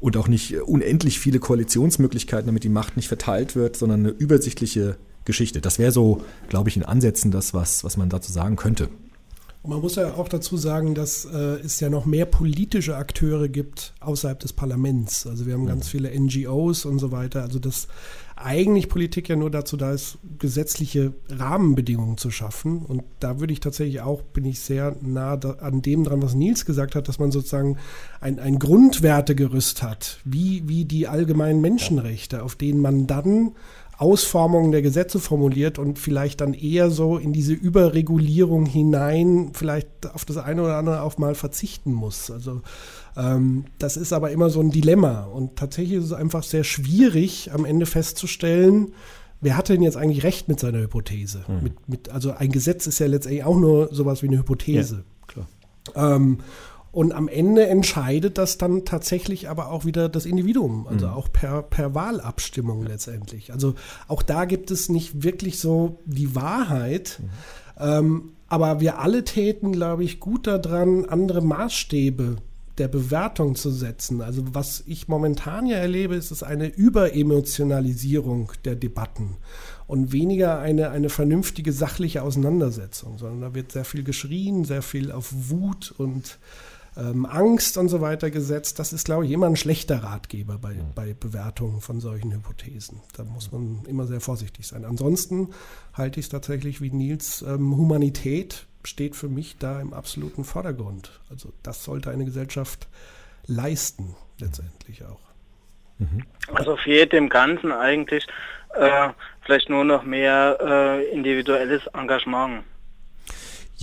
[0.00, 4.96] und auch nicht unendlich viele Koalitionsmöglichkeiten, damit die Macht nicht verteilt wird, sondern eine übersichtliche
[5.24, 5.60] Geschichte.
[5.60, 8.88] Das wäre so, glaube ich, in Ansätzen das, was, was man dazu sagen könnte.
[9.64, 13.48] Und man muss ja auch dazu sagen, dass äh, es ja noch mehr politische Akteure
[13.48, 15.26] gibt außerhalb des Parlaments.
[15.26, 17.40] Also wir haben ganz viele NGOs und so weiter.
[17.40, 17.88] Also dass
[18.36, 22.84] eigentlich Politik ja nur dazu da ist, gesetzliche Rahmenbedingungen zu schaffen.
[22.84, 26.34] Und da würde ich tatsächlich auch, bin ich sehr nah da, an dem dran, was
[26.34, 27.78] Nils gesagt hat, dass man sozusagen
[28.20, 33.52] ein, ein Grundwertegerüst hat, wie, wie die allgemeinen Menschenrechte, auf denen man dann
[33.98, 40.24] Ausformungen der Gesetze formuliert und vielleicht dann eher so in diese Überregulierung hinein vielleicht auf
[40.24, 42.30] das eine oder andere auch mal verzichten muss.
[42.30, 42.62] Also
[43.16, 47.50] ähm, das ist aber immer so ein Dilemma und tatsächlich ist es einfach sehr schwierig
[47.52, 48.92] am Ende festzustellen,
[49.40, 51.44] wer hat denn jetzt eigentlich recht mit seiner Hypothese?
[51.46, 51.62] Mhm.
[51.62, 55.04] Mit, mit, also ein Gesetz ist ja letztendlich auch nur sowas wie eine Hypothese.
[55.26, 55.46] klar.
[55.94, 56.38] Ähm,
[56.94, 61.12] und am Ende entscheidet das dann tatsächlich aber auch wieder das Individuum, also Mhm.
[61.12, 63.52] auch per, per Wahlabstimmung letztendlich.
[63.52, 63.74] Also
[64.06, 67.20] auch da gibt es nicht wirklich so die Wahrheit.
[67.78, 72.36] Ähm, aber wir alle täten, glaube ich, gut daran, andere Maßstäbe
[72.78, 74.20] der Bewertung zu setzen.
[74.20, 79.36] Also was ich momentan ja erlebe, ist es eine Überemotionalisierung der Debatten
[79.86, 85.12] und weniger eine, eine vernünftige sachliche Auseinandersetzung, sondern da wird sehr viel geschrien, sehr viel
[85.12, 86.38] auf Wut und
[86.96, 88.78] ähm, Angst und so weiter gesetzt.
[88.78, 93.00] Das ist, glaube ich, immer ein schlechter Ratgeber bei, bei Bewertungen von solchen Hypothesen.
[93.16, 94.84] Da muss man immer sehr vorsichtig sein.
[94.84, 95.50] Ansonsten
[95.92, 101.20] halte ich es tatsächlich wie Nils, ähm, Humanität steht für mich da im absoluten Vordergrund.
[101.30, 102.88] Also das sollte eine Gesellschaft
[103.46, 105.20] leisten, letztendlich auch.
[106.52, 108.26] Also fehlt dem Ganzen eigentlich
[108.74, 109.08] äh,
[109.42, 112.64] vielleicht nur noch mehr äh, individuelles Engagement.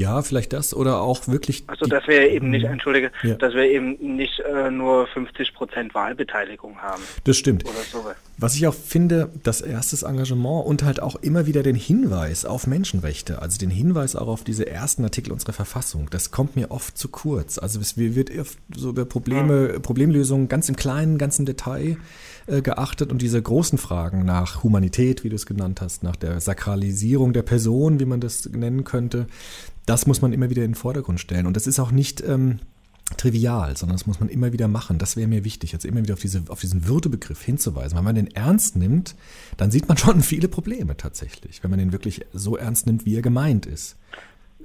[0.01, 1.63] Ja, vielleicht das oder auch wirklich.
[1.67, 2.71] Also dass wir eben nicht, Mhm.
[2.73, 3.35] entschuldige, Ja.
[3.35, 7.01] dass wir eben nicht äh, nur 50 Prozent Wahlbeteiligung haben.
[7.23, 7.63] Das stimmt.
[7.91, 8.03] So.
[8.37, 12.65] Was ich auch finde, das erstes Engagement und halt auch immer wieder den Hinweis auf
[12.65, 16.97] Menschenrechte, also den Hinweis auch auf diese ersten Artikel unserer Verfassung, das kommt mir oft
[16.97, 17.59] zu kurz.
[17.59, 21.97] Also es wird oft so über Probleme, Problemlösungen ganz im kleinen, ganz im Detail
[22.47, 26.39] äh, geachtet und diese großen Fragen nach Humanität, wie du es genannt hast, nach der
[26.41, 29.27] Sakralisierung der Person, wie man das nennen könnte,
[29.85, 31.45] das muss man immer wieder in den Vordergrund stellen.
[31.45, 32.59] Und das ist auch nicht ähm,
[33.17, 34.97] trivial, sondern das muss man immer wieder machen.
[34.97, 37.97] Das wäre mir wichtig, also immer wieder auf, diese, auf diesen Würdebegriff hinzuweisen.
[37.97, 39.15] Wenn man den ernst nimmt,
[39.57, 43.15] dann sieht man schon viele Probleme tatsächlich, wenn man den wirklich so ernst nimmt, wie
[43.15, 43.97] er gemeint ist.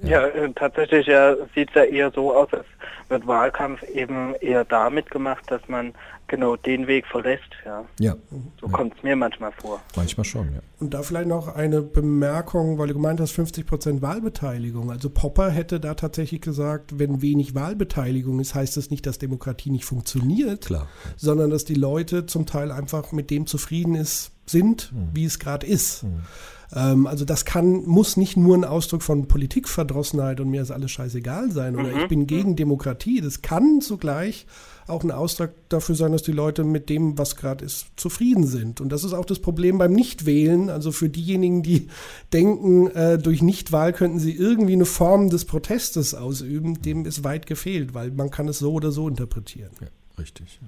[0.03, 2.67] Ja, äh, tatsächlich ja, sieht es ja eher so aus, als
[3.09, 5.95] wird Wahlkampf eben eher damit gemacht, dass man
[6.27, 7.45] genau den Weg verlässt.
[7.65, 8.17] Ja, Ja,
[8.61, 9.81] so kommt es mir manchmal vor.
[9.95, 10.61] manchmal schon, ja.
[10.81, 14.91] Und da vielleicht noch eine Bemerkung, weil du gemeint hast, 50 Prozent Wahlbeteiligung.
[14.91, 19.71] Also Popper hätte da tatsächlich gesagt, wenn wenig Wahlbeteiligung ist, heißt das nicht, dass Demokratie
[19.71, 20.89] nicht funktioniert, Klar.
[21.17, 25.67] sondern dass die Leute zum Teil einfach mit dem zufrieden ist, sind, wie es gerade
[25.67, 26.03] ist.
[26.03, 26.23] Ähm,
[26.71, 31.53] also das kann, muss nicht nur ein Ausdruck von Politikverdrossenheit und mir ist alles scheißegal
[31.53, 31.99] sein oder Mhm.
[32.01, 33.21] ich bin gegen Demokratie.
[33.21, 34.47] Das kann zugleich
[34.89, 38.81] auch ein Ausdruck dafür sein, dass die Leute mit dem, was gerade ist, zufrieden sind.
[38.81, 40.71] Und das ist auch das Problem beim Nichtwählen.
[40.71, 41.89] Also für diejenigen, die
[42.33, 47.47] denken, äh, durch Nichtwahl könnten sie irgendwie eine Form des Protestes ausüben, dem ist weit
[47.47, 49.71] gefehlt, weil man kann es so oder so interpretieren.
[49.81, 49.89] Ja,
[50.21, 50.61] richtig.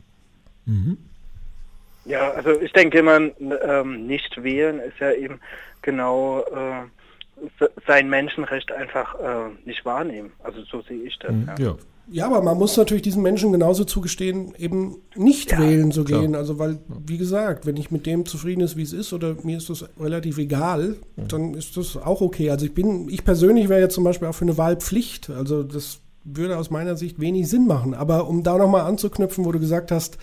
[2.08, 5.40] Ja, also ich denke immer, ähm, nicht wählen ist ja eben
[5.82, 10.32] genau äh, se- sein Menschenrecht einfach äh, nicht wahrnehmen.
[10.42, 11.32] Also so sehe ich das.
[11.58, 11.64] Ja.
[11.66, 11.76] Ja.
[12.10, 16.22] Ja, aber man muss natürlich diesen Menschen genauso zugestehen, eben nicht Ja, wählen zu klar.
[16.22, 16.34] gehen.
[16.34, 19.58] Also weil, wie gesagt, wenn ich mit dem zufrieden ist, wie es ist, oder mir
[19.58, 22.48] ist das relativ egal, dann ist das auch okay.
[22.50, 25.28] Also ich bin, ich persönlich wäre jetzt zum Beispiel auch für eine Wahlpflicht.
[25.28, 27.92] Also das würde aus meiner Sicht wenig Sinn machen.
[27.92, 30.16] Aber um da nochmal anzuknüpfen, wo du gesagt hast,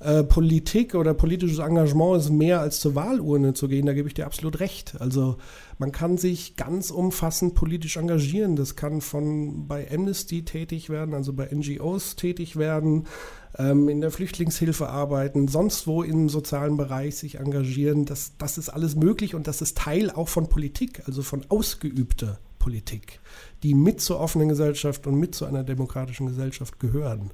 [0.00, 4.14] äh, Politik oder politisches Engagement ist mehr als zur Wahlurne zu gehen, da gebe ich
[4.14, 4.94] dir absolut recht.
[5.00, 5.38] Also
[5.78, 8.54] man kann sich ganz umfassend politisch engagieren.
[8.54, 13.06] Das kann von bei Amnesty tätig werden, also bei NGOs tätig werden,
[13.58, 18.04] ähm, in der Flüchtlingshilfe arbeiten, sonst wo im sozialen Bereich sich engagieren.
[18.04, 22.38] Das, das ist alles möglich und das ist Teil auch von Politik, also von ausgeübter
[22.60, 23.18] Politik,
[23.64, 27.32] die mit zur offenen Gesellschaft und mit zu einer demokratischen Gesellschaft gehören.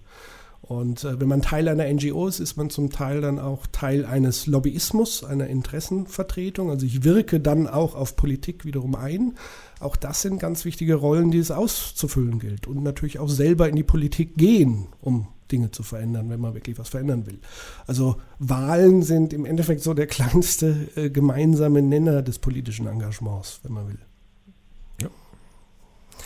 [0.66, 4.07] Und äh, wenn man Teil einer NGO ist, ist man zum Teil dann auch Teil
[4.07, 6.70] eines Lobbyismus, einer Interessenvertretung.
[6.70, 9.35] Also ich wirke dann auch auf Politik wiederum ein.
[9.79, 12.66] Auch das sind ganz wichtige Rollen, die es auszufüllen gilt.
[12.66, 16.79] Und natürlich auch selber in die Politik gehen, um Dinge zu verändern, wenn man wirklich
[16.79, 17.38] was verändern will.
[17.87, 23.72] Also Wahlen sind im Endeffekt so der kleinste äh, gemeinsame Nenner des politischen Engagements, wenn
[23.74, 23.98] man will.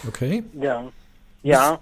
[0.07, 0.45] Okay.
[0.61, 0.89] Ja.
[1.43, 1.79] Ja,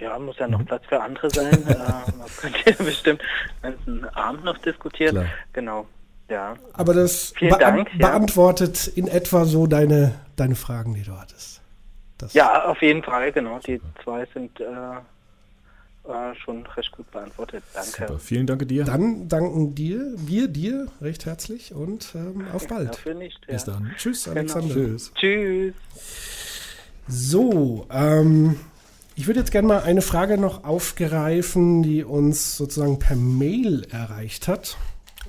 [0.00, 1.52] ja, muss ja noch Platz für andere sein.
[1.68, 3.22] äh, man könnte ja bestimmt
[3.62, 5.14] einen ganzen Abend noch diskutieren.
[5.14, 5.26] Klar.
[5.52, 5.86] Genau.
[6.28, 6.56] Ja.
[6.72, 8.08] Aber das bea- Dank, ja.
[8.08, 11.60] beantwortet in etwa so deine, deine Fragen, die du hattest.
[12.18, 13.58] Das Ja, auf jeden Fall, genau.
[13.60, 17.62] Die zwei sind äh, äh, schon recht gut beantwortet.
[17.74, 17.90] Danke.
[18.06, 18.18] Super.
[18.18, 18.84] Vielen Dank dir.
[18.84, 22.90] Dann danken dir, wir dir recht herzlich und ähm, auf bald.
[22.90, 23.38] Dafür nicht.
[23.46, 23.52] Ja.
[23.54, 23.92] Bis dann.
[23.96, 24.36] Tschüss, Genau.
[24.38, 24.74] Alexander.
[24.74, 25.12] Tschüss.
[25.14, 25.74] Tschüss.
[27.08, 28.58] So, ähm,
[29.14, 34.48] ich würde jetzt gerne mal eine Frage noch aufgreifen, die uns sozusagen per Mail erreicht
[34.48, 34.76] hat.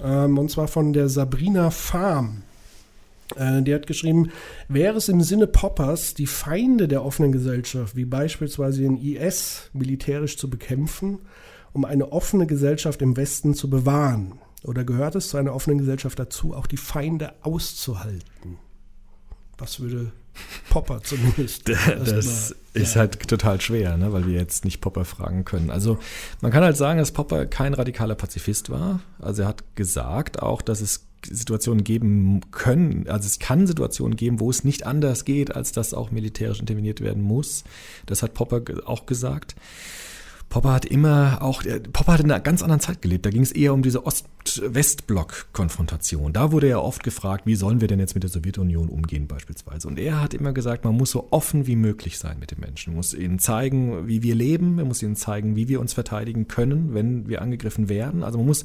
[0.01, 2.43] Ähm, und zwar von der Sabrina Farm.
[3.35, 4.31] Äh, die hat geschrieben,
[4.67, 10.37] wäre es im Sinne Poppers, die Feinde der offenen Gesellschaft, wie beispielsweise den IS, militärisch
[10.37, 11.19] zu bekämpfen,
[11.73, 14.39] um eine offene Gesellschaft im Westen zu bewahren?
[14.63, 18.57] Oder gehört es zu einer offenen Gesellschaft dazu, auch die Feinde auszuhalten?
[19.57, 20.13] Was würde
[20.69, 21.69] Popper zumindest?
[22.05, 25.69] Das ist halt total schwer, ne, weil wir jetzt nicht Popper fragen können.
[25.69, 25.99] Also
[26.41, 29.01] man kann halt sagen, dass Popper kein radikaler Pazifist war.
[29.19, 34.39] Also er hat gesagt auch, dass es Situationen geben können, also es kann Situationen geben,
[34.39, 37.63] wo es nicht anders geht, als dass auch militärisch interveniert werden muss.
[38.05, 39.55] Das hat Popper auch gesagt.
[40.53, 43.25] Popper hat immer auch, äh, Popper hat in einer ganz anderen Zeit gelebt.
[43.25, 46.31] Da ging es eher um diese Ost-West-Block-Konfrontation.
[46.31, 49.87] Da wurde er oft gefragt, wie sollen wir denn jetzt mit der Sowjetunion umgehen beispielsweise.
[49.87, 52.91] Und er hat immer gesagt, man muss so offen wie möglich sein mit den Menschen.
[52.91, 54.75] Man muss ihnen zeigen, wie wir leben.
[54.75, 58.23] Man muss ihnen zeigen, wie wir uns verteidigen können, wenn wir angegriffen werden.
[58.23, 58.63] Also man muss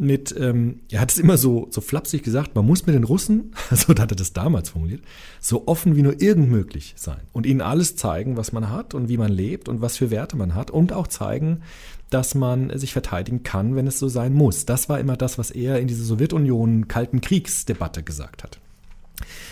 [0.00, 3.52] mit, ähm, er hat es immer so, so flapsig gesagt, man muss mit den Russen,
[3.70, 5.02] so hat er das damals formuliert,
[5.40, 9.10] so offen wie nur irgend möglich sein und ihnen alles zeigen, was man hat und
[9.10, 11.62] wie man lebt und was für Werte man hat und auch zeigen,
[12.10, 14.66] dass man sich verteidigen kann, wenn es so sein muss.
[14.66, 18.58] Das war immer das, was er in diese Sowjetunion-Kalten Kriegsdebatte gesagt hat.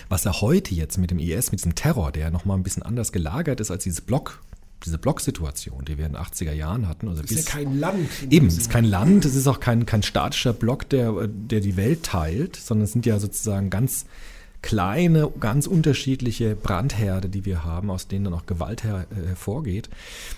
[0.08, 3.12] Was er heute jetzt mit dem IS, mit diesem Terror, der nochmal ein bisschen anders
[3.12, 4.42] gelagert ist als dieses Block,
[4.84, 7.08] diese Blocksituation, die wir in den 80er Jahren hatten.
[7.08, 8.08] Also ist ja kein Land.
[8.30, 11.76] Eben, es ist kein Land, es ist auch kein, kein statischer Block, der, der die
[11.76, 14.06] Welt teilt, sondern es sind ja sozusagen ganz
[14.62, 19.88] kleine, ganz unterschiedliche Brandherde, die wir haben, aus denen dann auch Gewalt her, äh, hervorgeht.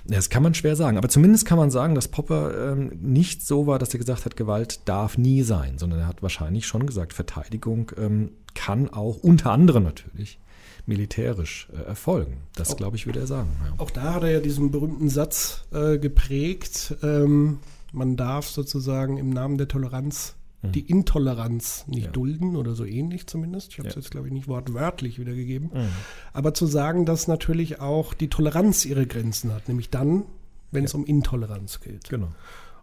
[0.04, 3.66] Das kann man schwer sagen, aber zumindest kann man sagen, dass Popper ähm, nicht so
[3.66, 7.12] war, dass er gesagt hat, Gewalt darf nie sein, sondern er hat wahrscheinlich schon gesagt,
[7.12, 10.38] Verteidigung ähm, kann auch unter anderem natürlich
[10.86, 12.38] militärisch äh, erfolgen.
[12.56, 13.48] Das, glaube ich, würde er sagen.
[13.64, 13.74] Ja.
[13.78, 17.58] Auch da hat er ja diesen berühmten Satz äh, geprägt, ähm,
[17.92, 22.10] man darf sozusagen im Namen der Toleranz die Intoleranz nicht Ja.
[22.10, 23.72] dulden oder so ähnlich zumindest.
[23.72, 24.00] Ich habe es Ja.
[24.00, 25.70] jetzt, glaube ich, nicht wortwörtlich wiedergegeben.
[25.72, 25.88] Mhm.
[26.34, 30.24] Aber zu sagen, dass natürlich auch die Toleranz ihre Grenzen hat, nämlich dann,
[30.70, 32.10] wenn es um Intoleranz geht.
[32.10, 32.28] Genau.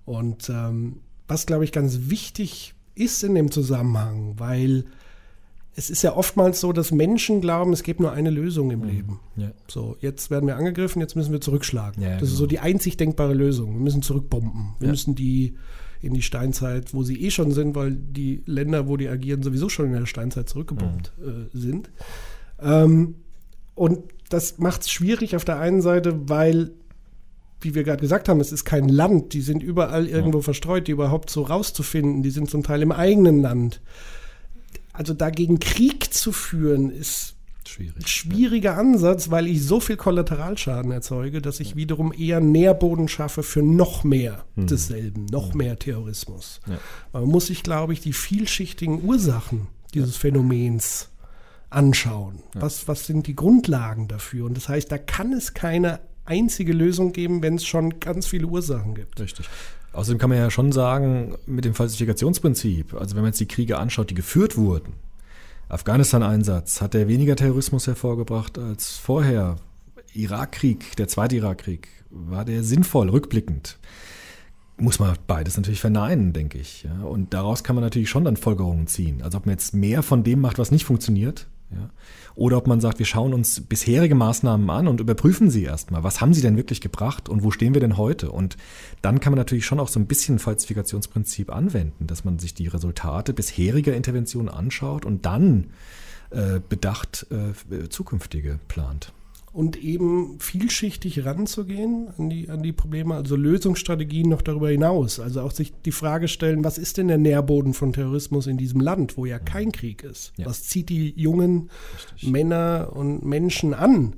[0.06, 4.86] Und ähm, was, glaube ich, ganz wichtig ist in dem Zusammenhang, weil
[5.76, 9.20] es ist ja oftmals so, dass Menschen glauben, es gibt nur eine Lösung im Leben.
[9.36, 9.52] Ja.
[9.68, 12.02] So, jetzt werden wir angegriffen, jetzt müssen wir zurückschlagen.
[12.02, 12.40] Ja, das ist genau.
[12.40, 13.74] so die einzig denkbare Lösung.
[13.76, 14.74] Wir müssen zurückbomben.
[14.80, 14.92] Wir Ja.
[14.94, 15.56] müssen die
[16.02, 19.70] in die Steinzeit, wo sie eh schon sind, weil die Länder, wo die agieren, sowieso
[19.70, 21.50] schon in der Steinzeit zurückgebombt mhm.
[21.54, 21.90] äh, sind.
[22.60, 23.16] Ähm,
[23.76, 26.72] und das macht es schwierig auf der einen Seite, weil,
[27.62, 30.44] wie wir gerade gesagt haben, es ist kein Land, die sind überall irgendwo ja.
[30.44, 33.82] verstreut, die überhaupt so rauszufinden, die sind zum Teil im eigenen Land.
[34.94, 37.37] Also dagegen Krieg zu führen, ist
[37.68, 38.08] Schwierig.
[38.08, 43.62] Schwieriger Ansatz, weil ich so viel Kollateralschaden erzeuge, dass ich wiederum eher Nährboden schaffe für
[43.62, 44.68] noch mehr mhm.
[44.68, 45.58] desselben, noch mhm.
[45.58, 46.60] mehr Terrorismus.
[46.68, 46.78] Ja.
[47.14, 50.22] Man muss sich, glaube ich, die vielschichtigen Ursachen dieses ja.
[50.22, 51.10] Phänomens
[51.70, 52.40] anschauen.
[52.56, 52.62] Ja.
[52.62, 54.46] Was, was sind die Grundlagen dafür?
[54.46, 58.48] Und das heißt, da kann es keine einzige Lösung geben, wenn es schon ganz viele
[58.48, 59.20] Ursachen gibt.
[59.20, 59.48] Richtig.
[59.94, 63.78] Außerdem kann man ja schon sagen, mit dem Falsifikationsprinzip, also wenn man jetzt die Kriege
[63.78, 64.94] anschaut, die geführt wurden,
[65.70, 69.58] Afghanistan-Einsatz hat er weniger Terrorismus hervorgebracht als vorher.
[70.14, 73.78] Irakkrieg, der zweite Irakkrieg, war der sinnvoll, rückblickend.
[74.78, 76.88] Muss man beides natürlich verneinen, denke ich.
[77.04, 79.22] Und daraus kann man natürlich schon dann Folgerungen ziehen.
[79.22, 81.90] Also ob man jetzt mehr von dem macht, was nicht funktioniert, ja?
[82.36, 86.04] Oder ob man sagt, wir schauen uns bisherige Maßnahmen an und überprüfen sie erstmal.
[86.04, 88.32] Was haben sie denn wirklich gebracht und wo stehen wir denn heute?
[88.32, 88.58] Und
[89.02, 92.68] dann kann man natürlich schon auch so ein bisschen Falsifikationsprinzip anwenden, dass man sich die
[92.68, 95.72] Resultate bisheriger Interventionen anschaut und dann
[96.30, 99.14] äh, bedacht äh, zukünftige plant
[99.58, 105.20] und eben vielschichtig ranzugehen an die, an die Probleme, also Lösungsstrategien noch darüber hinaus.
[105.20, 108.82] Also auch sich die Frage stellen, was ist denn der Nährboden von Terrorismus in diesem
[108.82, 110.32] Land, wo ja kein Krieg ist?
[110.38, 110.46] Ja.
[110.46, 112.30] Was zieht die jungen Richtig.
[112.30, 114.18] Männer und Menschen an?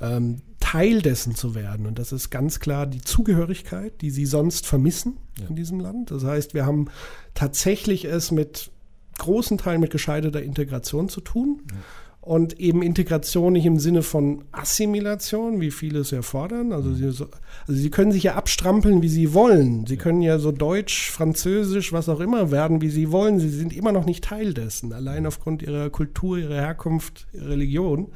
[0.00, 1.86] Ähm, Teil dessen zu werden.
[1.86, 5.48] Und das ist ganz klar die Zugehörigkeit, die sie sonst vermissen ja.
[5.48, 6.12] in diesem Land.
[6.12, 6.90] Das heißt, wir haben
[7.34, 8.70] tatsächlich es mit
[9.18, 11.62] großen Teilen mit gescheiterter Integration zu tun.
[11.72, 11.78] Ja
[12.26, 16.72] und eben Integration nicht im Sinne von Assimilation, wie viele es ja fordern.
[16.72, 17.28] Also sie, also
[17.68, 19.86] sie können sich ja abstrampeln, wie sie wollen.
[19.86, 23.38] Sie können ja so Deutsch, Französisch, was auch immer werden, wie sie wollen.
[23.38, 28.08] Sie sind immer noch nicht Teil dessen, allein aufgrund ihrer Kultur, ihrer Herkunft, ihrer Religion.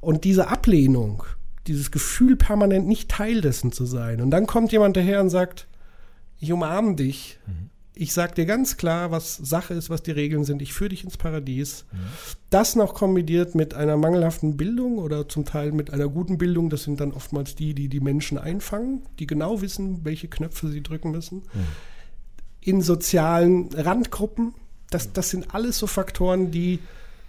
[0.00, 1.22] Und diese Ablehnung,
[1.68, 4.20] dieses Gefühl, permanent nicht Teil dessen zu sein.
[4.22, 5.68] Und dann kommt jemand daher und sagt,
[6.40, 7.38] ich umarme dich.
[7.46, 10.60] Mhm ich sage dir ganz klar, was Sache ist, was die Regeln sind.
[10.60, 11.86] Ich führe dich ins Paradies.
[11.90, 11.96] Mhm.
[12.50, 16.82] Das noch kombiniert mit einer mangelhaften Bildung oder zum Teil mit einer guten Bildung, das
[16.82, 21.10] sind dann oftmals die, die die Menschen einfangen, die genau wissen, welche Knöpfe sie drücken
[21.10, 21.38] müssen.
[21.38, 21.66] Mhm.
[22.60, 24.52] In sozialen Randgruppen,
[24.90, 26.80] das, das sind alles so Faktoren, die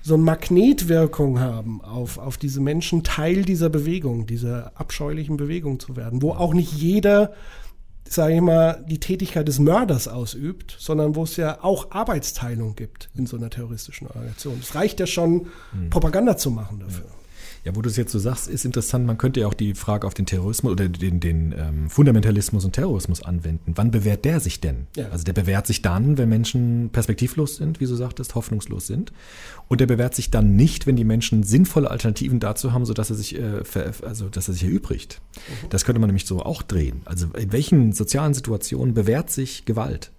[0.01, 5.95] so eine Magnetwirkung haben auf, auf diese Menschen, Teil dieser Bewegung, dieser abscheulichen Bewegung zu
[5.95, 7.33] werden, wo auch nicht jeder
[8.13, 13.09] sage ich mal, die Tätigkeit des Mörders ausübt, sondern wo es ja auch Arbeitsteilung gibt
[13.15, 14.57] in so einer terroristischen Organisation.
[14.61, 15.89] Es reicht ja schon, hm.
[15.89, 17.05] Propaganda zu machen dafür.
[17.05, 17.16] Ja,
[17.75, 19.05] wo du es jetzt so sagst, ist interessant.
[19.05, 22.73] Man könnte ja auch die Frage auf den Terrorismus oder den, den ähm, Fundamentalismus und
[22.73, 23.73] Terrorismus anwenden.
[23.75, 24.87] Wann bewährt der sich denn?
[24.95, 25.09] Ja.
[25.09, 29.11] Also der bewährt sich dann, wenn Menschen perspektivlos sind, wie du sagtest, hoffnungslos sind.
[29.67, 33.15] Und der bewährt sich dann nicht, wenn die Menschen sinnvolle Alternativen dazu haben, sodass er
[33.15, 33.61] sich, äh,
[34.03, 35.21] also dass er sich erübrigt.
[35.35, 35.69] Mhm.
[35.69, 37.01] Das könnte man nämlich so auch drehen.
[37.05, 40.11] Also in welchen sozialen Situationen bewährt sich Gewalt?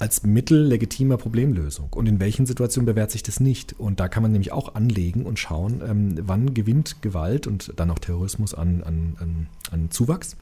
[0.00, 1.92] Als Mittel legitimer Problemlösung.
[1.92, 3.78] Und in welchen Situationen bewährt sich das nicht?
[3.78, 7.90] Und da kann man nämlich auch anlegen und schauen, ähm, wann gewinnt Gewalt und dann
[7.90, 10.36] auch Terrorismus an, an, an, an Zuwachs.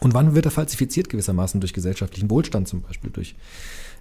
[0.00, 3.36] Und wann wird er falsifiziert gewissermaßen durch gesellschaftlichen Wohlstand zum Beispiel, durch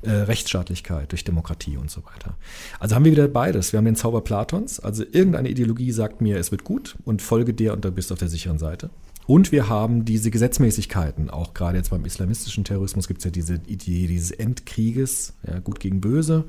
[0.02, 2.36] äh, Rechtsstaatlichkeit, durch Demokratie und so weiter.
[2.80, 3.74] Also haben wir wieder beides.
[3.74, 7.54] Wir haben den Zauber Platons, also irgendeine Ideologie sagt mir, es wird gut und folge
[7.54, 8.90] der und da bist du auf der sicheren Seite.
[9.26, 11.30] Und wir haben diese Gesetzmäßigkeiten.
[11.30, 15.80] Auch gerade jetzt beim islamistischen Terrorismus gibt es ja diese Idee dieses Endkrieges, ja, gut
[15.80, 16.46] gegen böse.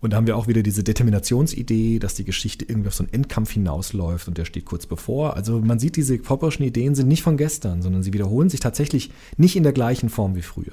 [0.00, 3.12] Und da haben wir auch wieder diese Determinationsidee, dass die Geschichte irgendwie auf so einen
[3.12, 5.36] Endkampf hinausläuft und der steht kurz bevor.
[5.36, 9.10] Also man sieht, diese popperschen Ideen sind nicht von gestern, sondern sie wiederholen sich tatsächlich
[9.36, 10.72] nicht in der gleichen Form wie früher.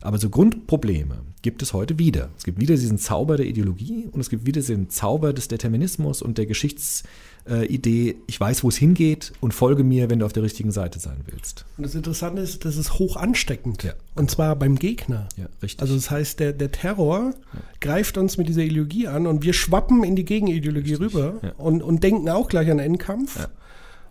[0.00, 2.30] Aber so Grundprobleme gibt es heute wieder.
[2.36, 6.22] Es gibt wieder diesen Zauber der Ideologie und es gibt wieder diesen Zauber des Determinismus
[6.22, 10.42] und der Geschichtsidee, ich weiß, wo es hingeht und folge mir, wenn du auf der
[10.42, 11.64] richtigen Seite sein willst.
[11.76, 13.82] Und das Interessante ist, das ist hoch ansteckend.
[13.82, 13.94] Ja.
[14.14, 15.28] Und zwar beim Gegner.
[15.36, 15.80] Ja, richtig.
[15.80, 17.60] Also das heißt, der, der Terror ja.
[17.80, 21.14] greift uns mit dieser Ideologie an und wir schwappen in die Gegenideologie richtig.
[21.14, 21.52] rüber ja.
[21.52, 23.48] und, und denken auch gleich an Endkampf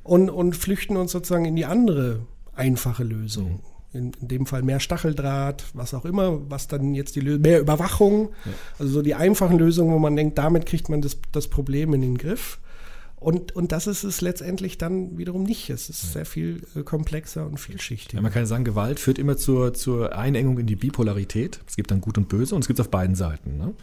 [0.04, 2.21] und, und flüchten uns sozusagen in die andere
[2.56, 3.52] einfache Lösung.
[3.52, 7.41] Mhm in, in, dem Fall mehr Stacheldraht, was auch immer, was dann jetzt die Lösung,
[7.41, 8.51] mehr Überwachung, ja.
[8.79, 12.01] also so die einfachen Lösungen, wo man denkt, damit kriegt man das, das Problem in
[12.01, 12.60] den Griff.
[13.19, 15.71] Und, und das ist es letztendlich dann wiederum nicht.
[15.71, 16.10] Es ist ja.
[16.10, 18.17] sehr viel äh, komplexer und vielschichtiger.
[18.17, 21.60] Ja, man kann sagen, Gewalt führt immer zur, zur Einengung in die Bipolarität.
[21.67, 23.58] Es gibt dann Gut und Böse und es gibt es auf beiden Seiten.
[23.58, 23.73] Ne?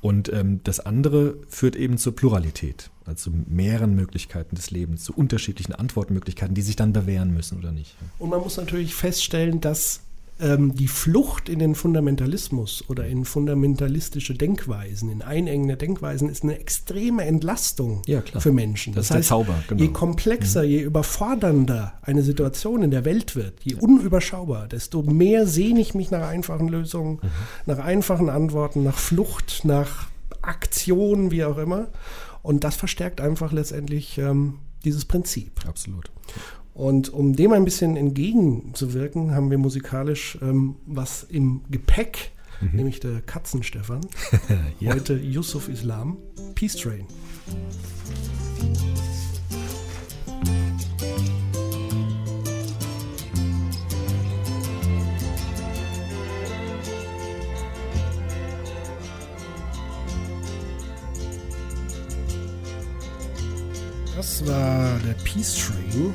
[0.00, 5.14] Und ähm, das andere führt eben zur Pluralität, also zu mehreren Möglichkeiten des Lebens, zu
[5.14, 7.94] unterschiedlichen Antwortmöglichkeiten, die sich dann bewähren müssen oder nicht.
[8.18, 10.00] Und man muss natürlich feststellen, dass
[10.40, 16.58] ähm, die Flucht in den Fundamentalismus oder in fundamentalistische Denkweisen, in einengende Denkweisen, ist eine
[16.58, 18.94] extreme Entlastung Ja, für Menschen.
[18.94, 19.82] Das ist der Zauber, genau.
[19.82, 25.80] Je komplexer, je überfordernder eine Situation in der Welt wird, je unüberschaubar, desto mehr sehne
[25.80, 27.20] ich mich nach einfachen Lösungen,
[27.66, 30.08] nach einfachen Antworten, nach Flucht, nach
[30.42, 31.88] Aktion, wie auch immer.
[32.42, 35.66] Und das verstärkt einfach letztendlich ähm, dieses Prinzip.
[35.66, 36.10] Absolut.
[36.74, 42.32] Und um dem ein bisschen entgegenzuwirken, haben wir musikalisch ähm, was im Gepäck,
[42.72, 44.00] nämlich der Katzenstefan.
[44.80, 44.94] Ja.
[44.94, 46.16] Heute Yusuf Islam,
[46.54, 47.06] Peace Train.
[64.16, 66.14] Das war der Peace Train,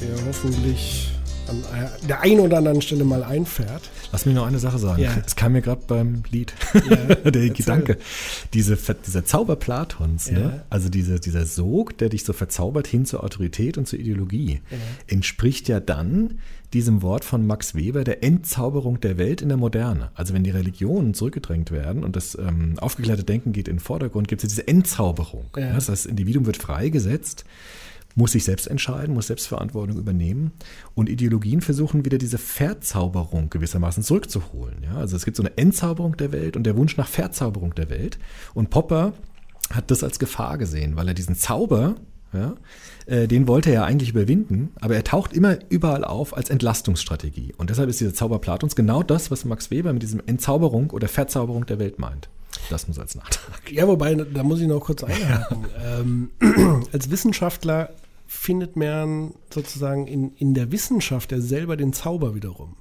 [0.00, 1.10] der hoffentlich
[1.48, 1.64] an
[2.06, 3.88] der einen oder anderen Stelle mal einfährt.
[4.12, 5.02] Lass mich noch eine Sache sagen.
[5.02, 5.16] Ja.
[5.26, 7.48] Es kam mir gerade beim Lied Ja, der.
[7.48, 7.96] Gedanke.
[8.52, 8.76] Diese,
[9.06, 10.38] dieser Zauber Platons, Ja.
[10.38, 10.64] ne?
[10.68, 14.60] also diese, dieser Sog, der dich so verzaubert hin zur Autorität und zur Ideologie,
[15.06, 16.38] entspricht ja dann
[16.74, 20.10] diesem Wort von Max Weber der Entzauberung der Welt in der Moderne.
[20.14, 24.28] Also wenn die Religionen zurückgedrängt werden und das ähm, aufgeklärte Denken geht in den Vordergrund,
[24.28, 25.46] gibt es ja diese Entzauberung.
[25.56, 25.68] Ja.
[25.72, 27.46] Das heißt, das Individuum wird freigesetzt
[28.18, 30.50] muss sich selbst entscheiden, muss Selbstverantwortung übernehmen.
[30.94, 34.82] Und Ideologien versuchen wieder diese Verzauberung gewissermaßen zurückzuholen.
[34.82, 34.96] Ja?
[34.96, 38.18] Also es gibt so eine Entzauberung der Welt und der Wunsch nach Verzauberung der Welt.
[38.54, 39.12] Und Popper
[39.70, 41.94] hat das als Gefahr gesehen, weil er diesen Zauber,
[42.32, 42.56] ja,
[43.06, 47.54] äh, den wollte er ja eigentlich überwinden, aber er taucht immer überall auf als Entlastungsstrategie.
[47.56, 51.06] Und deshalb ist dieser Zauber Platons genau das, was Max Weber mit diesem Entzauberung oder
[51.06, 52.28] Verzauberung der Welt meint.
[52.68, 53.70] Das muss als Nachtrag.
[53.70, 55.66] Ja, wobei, da muss ich noch kurz einhaken.
[55.84, 56.30] Ähm,
[56.92, 57.90] als Wissenschaftler
[58.28, 62.76] findet man sozusagen in, in der Wissenschaft ja selber den Zauber wiederum.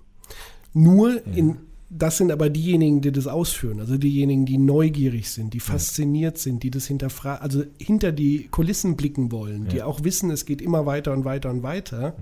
[0.74, 1.58] Nur in,
[1.90, 6.64] das sind aber diejenigen, die das ausführen, also diejenigen, die neugierig sind, die fasziniert sind,
[6.64, 9.86] die das hinterfragen, also hinter die Kulissen blicken wollen, die Ja.
[9.86, 12.18] auch wissen, es geht immer weiter und weiter und weiter.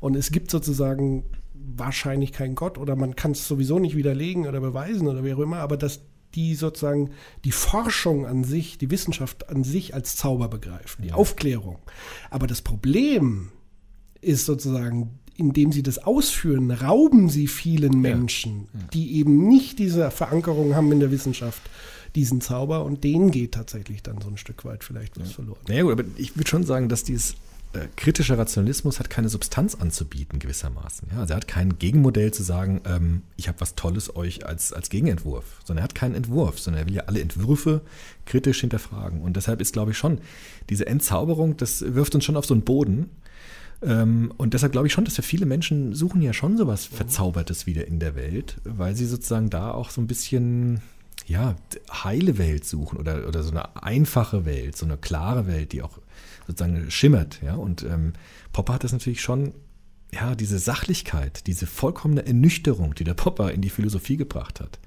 [0.00, 1.24] Und es gibt sozusagen
[1.76, 5.38] wahrscheinlich keinen Gott oder man kann es sowieso nicht widerlegen oder beweisen oder wie auch
[5.40, 6.00] immer, aber dass
[6.34, 7.10] die sozusagen
[7.44, 11.78] die Forschung an sich, die Wissenschaft an sich als Zauber begreifen, die Aufklärung.
[12.30, 13.50] Aber das Problem
[14.20, 20.74] ist sozusagen, indem sie das ausführen, rauben sie vielen Menschen, die eben nicht diese Verankerung
[20.74, 21.62] haben in der Wissenschaft,
[22.14, 22.84] diesen Zauber.
[22.84, 25.60] Und denen geht tatsächlich dann so ein Stück weit vielleicht was verloren.
[25.68, 27.34] Naja gut, aber ich würde schon sagen, dass dieses
[27.74, 31.08] äh, kritische Rationalismus hat keine Substanz anzubieten gewissermaßen.
[31.12, 31.20] Ja?
[31.20, 34.90] Also er hat kein Gegenmodell zu sagen, ähm, ich habe was Tolles euch als, als
[34.90, 37.80] Gegenentwurf, sondern er hat keinen Entwurf, sondern er will ja alle Entwürfe
[38.26, 39.22] kritisch hinterfragen.
[39.22, 40.18] Und deshalb ist, glaube ich, schon
[40.68, 43.08] diese Entzauberung, das wirft uns schon auf so einen Boden.
[43.82, 47.66] Ähm, und deshalb glaube ich schon, dass wir viele Menschen suchen ja schon sowas Verzaubertes
[47.66, 50.82] wieder in der Welt, weil sie sozusagen da auch so ein bisschen
[51.26, 51.56] ja,
[51.90, 55.98] heile Welt suchen oder, oder so eine einfache Welt, so eine klare Welt, die auch
[56.52, 57.40] sozusagen schimmert.
[57.42, 57.54] Ja?
[57.54, 58.12] Und ähm,
[58.52, 59.54] Popper hat das natürlich schon,
[60.12, 64.78] ja, diese Sachlichkeit, diese vollkommene Ernüchterung, die der Popper in die Philosophie gebracht hat,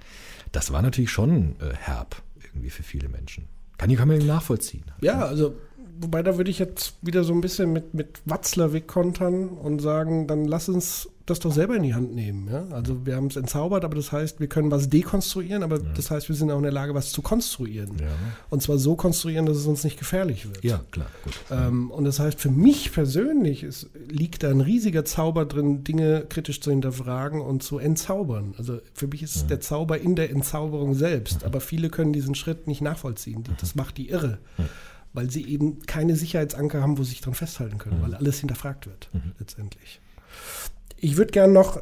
[0.52, 3.48] das war natürlich schon äh, herb irgendwie für viele Menschen.
[3.78, 4.86] Kann ich kann man nachvollziehen.
[5.02, 5.56] Ja, also,
[6.00, 10.28] wobei da würde ich jetzt wieder so ein bisschen mit, mit Watzlawick kontern und sagen,
[10.28, 12.48] dann lass uns das doch selber in die Hand nehmen.
[12.52, 12.66] Ja?
[12.70, 16.30] Also wir haben es entzaubert, aber das heißt, wir können was dekonstruieren, aber das heißt,
[16.30, 17.98] wir sind auch in der Lage, was zu konstruieren.
[18.00, 18.06] Ja.
[18.52, 20.64] Und zwar so konstruieren, dass es uns nicht gefährlich wird.
[20.64, 21.08] Ja, klar.
[21.50, 26.26] Ähm, und das heißt, für mich persönlich ist, liegt da ein riesiger Zauber drin, Dinge
[26.30, 28.54] kritisch zu hinterfragen und zu entzaubern.
[28.60, 31.44] Also für mich ist der Zauber in der Entzauberung selbst.
[31.44, 33.44] Aber viele können diesen Schritt nicht nachvollziehen.
[33.46, 34.38] Die- Das macht die irre.
[35.16, 38.86] Weil sie eben keine Sicherheitsanker haben, wo sie sich dran festhalten können, weil alles hinterfragt
[38.86, 39.10] wird,
[39.40, 40.02] letztendlich.
[40.98, 41.82] Ich würde gerne noch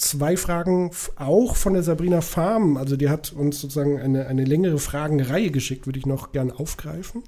[0.00, 4.78] zwei Fragen auch von der Sabrina Farm, also die hat uns sozusagen eine, eine längere
[4.78, 7.22] Fragenreihe geschickt, würde ich noch gerne aufgreifen.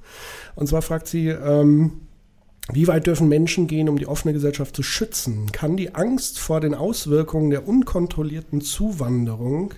[0.55, 2.01] Und zwar fragt sie, ähm,
[2.73, 5.51] wie weit dürfen Menschen gehen, um die offene Gesellschaft zu schützen?
[5.53, 9.75] Kann die Angst vor den Auswirkungen der unkontrollierten Zuwanderung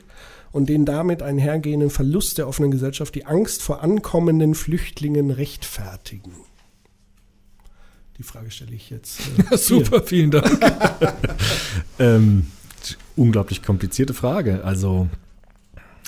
[0.54, 6.30] und den damit einhergehenden Verlust der offenen Gesellschaft die Angst vor ankommenden Flüchtlingen rechtfertigen?
[8.18, 9.18] Die Frage stelle ich jetzt.
[9.50, 10.60] äh, Super, vielen Dank.
[11.98, 12.46] ähm,
[13.16, 14.62] unglaublich komplizierte Frage.
[14.62, 15.08] Also,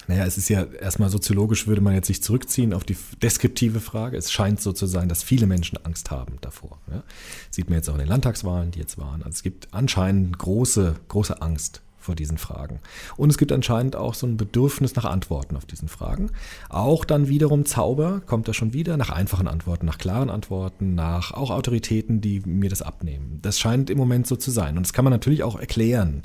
[0.07, 4.17] naja, es ist ja erstmal soziologisch, würde man jetzt sich zurückziehen auf die deskriptive Frage.
[4.17, 6.79] Es scheint so zu sein, dass viele Menschen Angst haben davor.
[6.89, 7.03] Ja?
[7.51, 9.25] Sieht man jetzt auch in den Landtagswahlen, die jetzt waren.
[9.25, 12.81] Also es gibt anscheinend große, große Angst vor diesen Fragen.
[13.17, 16.31] Und es gibt anscheinend auch so ein Bedürfnis nach Antworten auf diesen Fragen.
[16.69, 21.33] Auch dann wiederum Zauber, kommt da schon wieder, nach einfachen Antworten, nach klaren Antworten, nach
[21.33, 23.41] auch Autoritäten, die mir das abnehmen.
[23.43, 24.77] Das scheint im Moment so zu sein.
[24.77, 26.23] Und das kann man natürlich auch erklären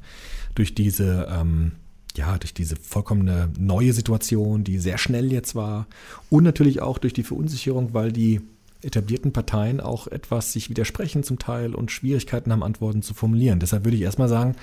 [0.56, 1.74] durch diese, ähm,
[2.16, 5.88] ja, durch diese vollkommene neue Situation, die sehr schnell jetzt war.
[6.30, 8.42] Und natürlich auch durch die Verunsicherung, weil die
[8.84, 13.60] etablierten Parteien auch etwas sich widersprechen zum Teil und Schwierigkeiten haben, Antworten zu formulieren.
[13.60, 14.56] Deshalb würde ich erstmal sagen,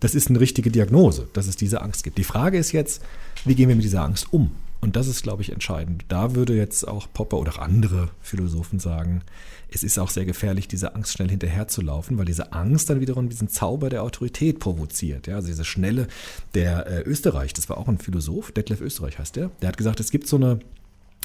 [0.00, 2.18] das ist eine richtige Diagnose, dass es diese Angst gibt.
[2.18, 3.02] Die Frage ist jetzt,
[3.44, 4.50] wie gehen wir mit dieser Angst um?
[4.80, 6.04] Und das ist, glaube ich, entscheidend.
[6.08, 9.22] Da würde jetzt auch Popper oder andere Philosophen sagen,
[9.68, 13.48] es ist auch sehr gefährlich, dieser Angst schnell hinterherzulaufen, weil diese Angst dann wiederum diesen
[13.48, 15.26] Zauber der Autorität provoziert.
[15.26, 16.06] Ja, also diese Schnelle
[16.54, 19.98] der äh, Österreich, das war auch ein Philosoph, Detlef Österreich heißt der, der hat gesagt,
[19.98, 20.60] es gibt so eine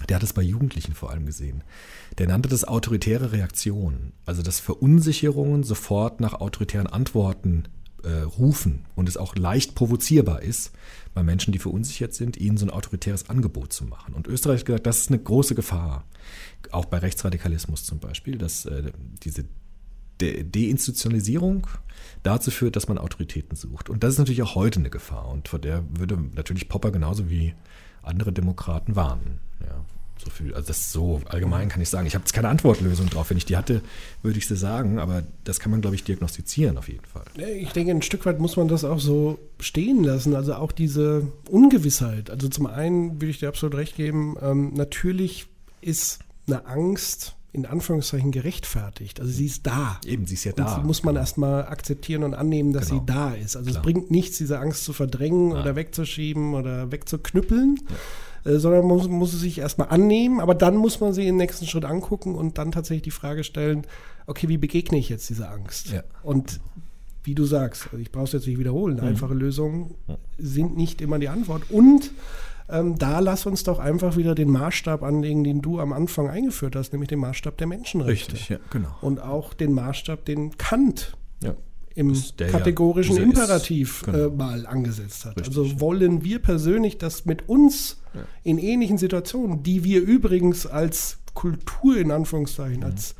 [0.09, 1.63] der hat es bei Jugendlichen vor allem gesehen.
[2.17, 4.13] Der nannte das autoritäre Reaktion.
[4.25, 7.65] Also dass Verunsicherungen sofort nach autoritären Antworten
[8.03, 10.71] äh, rufen und es auch leicht provozierbar ist,
[11.13, 14.13] bei Menschen, die verunsichert sind, ihnen so ein autoritäres Angebot zu machen.
[14.13, 16.05] Und Österreich hat gesagt, das ist eine große Gefahr.
[16.71, 18.91] Auch bei Rechtsradikalismus zum Beispiel, dass äh,
[19.23, 19.45] diese
[20.19, 21.65] De Deinstitutionalisierung
[22.21, 23.89] dazu führt, dass man Autoritäten sucht.
[23.89, 25.27] Und das ist natürlich auch heute eine Gefahr.
[25.29, 27.55] Und vor der würde natürlich Popper genauso wie
[28.03, 29.39] andere Demokraten warnen.
[29.59, 29.85] Ja,
[30.23, 32.05] so viel, also das so allgemein kann ich sagen.
[32.05, 33.29] Ich habe jetzt keine Antwortlösung drauf.
[33.29, 33.81] Wenn ich die hatte,
[34.21, 37.25] würde ich sie sagen, aber das kann man, glaube ich, diagnostizieren auf jeden Fall.
[37.35, 40.35] Ich denke, ein Stück weit muss man das auch so stehen lassen.
[40.35, 42.29] Also auch diese Ungewissheit.
[42.29, 45.47] Also zum einen würde ich dir absolut recht geben, ähm, natürlich
[45.81, 49.19] ist eine Angst in Anführungszeichen gerechtfertigt.
[49.19, 49.99] Also sie ist da.
[50.05, 50.75] Eben, sie ist ja da.
[50.75, 53.01] Und sie muss man erstmal akzeptieren und annehmen, dass genau.
[53.01, 53.57] sie da ist.
[53.57, 53.81] Also Klar.
[53.81, 55.61] es bringt nichts, diese Angst zu verdrängen Nein.
[55.61, 57.77] oder wegzuschieben oder wegzuknüppeln.
[57.89, 57.95] Ja
[58.43, 61.37] äh, sondern man muss, muss es sich erstmal annehmen, aber dann muss man sie im
[61.37, 63.85] nächsten Schritt angucken und dann tatsächlich die Frage stellen,
[64.25, 65.89] okay, wie begegne ich jetzt dieser Angst?
[65.89, 66.03] Ja.
[66.23, 66.59] Und
[67.23, 69.03] wie du sagst, also ich brauche es jetzt nicht wiederholen, mhm.
[69.03, 69.93] einfache Lösungen
[70.39, 71.69] sind nicht immer die Antwort.
[71.69, 72.11] Und
[72.71, 76.75] ähm, da lass uns doch einfach wieder den Maßstab anlegen, den du am Anfang eingeführt
[76.75, 78.33] hast, nämlich den Maßstab der Menschenrechte.
[78.33, 78.95] Richtig, ja, genau.
[79.01, 81.55] Und auch den Maßstab, den Kant ja
[81.93, 84.27] im kategorischen ja, Imperativ genau.
[84.27, 85.37] äh, mal angesetzt hat.
[85.37, 85.57] Richtig.
[85.57, 88.01] Also wollen wir persönlich das mit uns
[88.43, 92.85] in ähnlichen Situationen, die wir übrigens als Kultur in Anführungszeichen, mhm.
[92.85, 93.15] als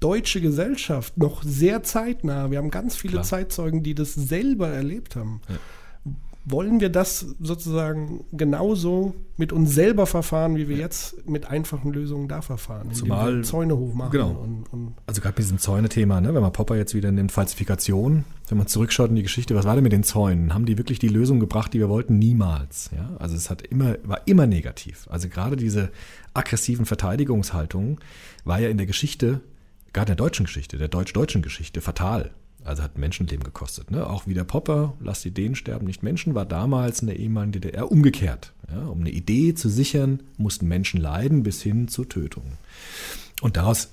[0.00, 3.24] deutsche Gesellschaft noch sehr zeitnah, wir haben ganz viele Klar.
[3.24, 5.40] Zeitzeugen, die das selber erlebt haben.
[5.48, 5.56] Ja
[6.44, 12.26] wollen wir das sozusagen genauso mit uns selber verfahren, wie wir jetzt mit einfachen Lösungen
[12.26, 12.92] da verfahren?
[12.92, 14.10] Zumal wir Zäune hochmachen.
[14.10, 14.30] Genau.
[14.30, 16.34] Und, und also gerade mit diesem Zäune-Thema, ne?
[16.34, 19.74] wenn man Popper jetzt wieder nimmt, Falsifikation, wenn man zurückschaut in die Geschichte, was war
[19.74, 20.52] denn mit den Zäunen?
[20.52, 22.18] Haben die wirklich die Lösung gebracht, die wir wollten?
[22.18, 22.90] Niemals.
[22.94, 23.16] Ja?
[23.18, 25.06] Also es hat immer, war immer negativ.
[25.10, 25.90] Also gerade diese
[26.34, 27.98] aggressiven Verteidigungshaltungen
[28.44, 29.40] war ja in der Geschichte,
[29.92, 32.32] gerade in der deutschen Geschichte, der deutsch-deutschen Geschichte, fatal.
[32.64, 33.90] Also hat Menschenleben gekostet.
[33.90, 34.06] Ne?
[34.06, 37.52] Auch wie der Popper, lass die Ideen sterben, nicht Menschen, war damals in der ehemaligen
[37.52, 38.52] DDR umgekehrt.
[38.70, 38.86] Ja?
[38.86, 42.44] Um eine Idee zu sichern, mussten Menschen leiden bis hin zur Tötung.
[43.40, 43.90] Und daraus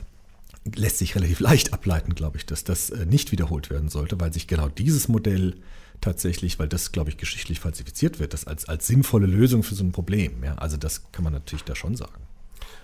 [0.76, 4.34] lässt sich relativ leicht ableiten, glaube ich, dass das äh, nicht wiederholt werden sollte, weil
[4.34, 5.56] sich genau dieses Modell
[6.02, 9.84] tatsächlich, weil das, glaube ich, geschichtlich falsifiziert wird, das als, als sinnvolle Lösung für so
[9.84, 10.44] ein Problem.
[10.44, 10.56] Ja?
[10.56, 12.22] Also das kann man natürlich da schon sagen.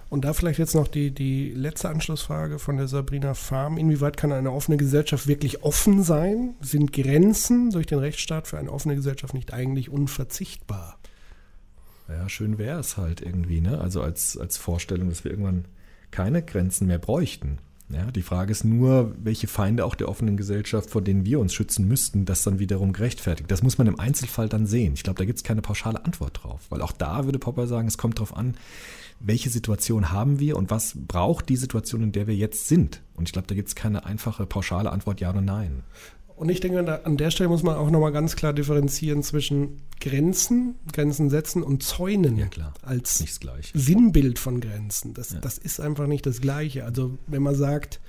[0.09, 3.77] Und da vielleicht jetzt noch die, die letzte Anschlussfrage von der Sabrina Farm.
[3.77, 6.55] Inwieweit kann eine offene Gesellschaft wirklich offen sein?
[6.61, 10.99] Sind Grenzen durch den Rechtsstaat für eine offene Gesellschaft nicht eigentlich unverzichtbar?
[12.07, 13.81] Ja, schön wäre es halt irgendwie, ne?
[13.81, 15.65] Also als, als Vorstellung, dass wir irgendwann
[16.11, 17.57] keine Grenzen mehr bräuchten.
[17.89, 21.53] Ja, die Frage ist nur, welche Feinde auch der offenen Gesellschaft, vor denen wir uns
[21.53, 23.51] schützen müssten, das dann wiederum gerechtfertigt.
[23.51, 24.93] Das muss man im Einzelfall dann sehen.
[24.95, 26.61] Ich glaube, da gibt es keine pauschale Antwort drauf.
[26.69, 28.55] Weil auch da würde Popper sagen, es kommt darauf an,
[29.19, 33.01] welche Situation haben wir und was braucht die Situation, in der wir jetzt sind.
[33.13, 35.83] Und ich glaube, da gibt es keine einfache, pauschale Antwort Ja oder Nein.
[36.35, 40.75] Und ich denke, an der Stelle muss man auch nochmal ganz klar differenzieren zwischen Grenzen,
[40.91, 42.73] Grenzen setzen und Zäunen ja, klar.
[42.81, 43.23] als
[43.73, 45.13] Sinnbild von Grenzen.
[45.13, 45.39] Das, ja.
[45.39, 46.83] das ist einfach nicht das Gleiche.
[46.83, 48.01] Also wenn man sagt,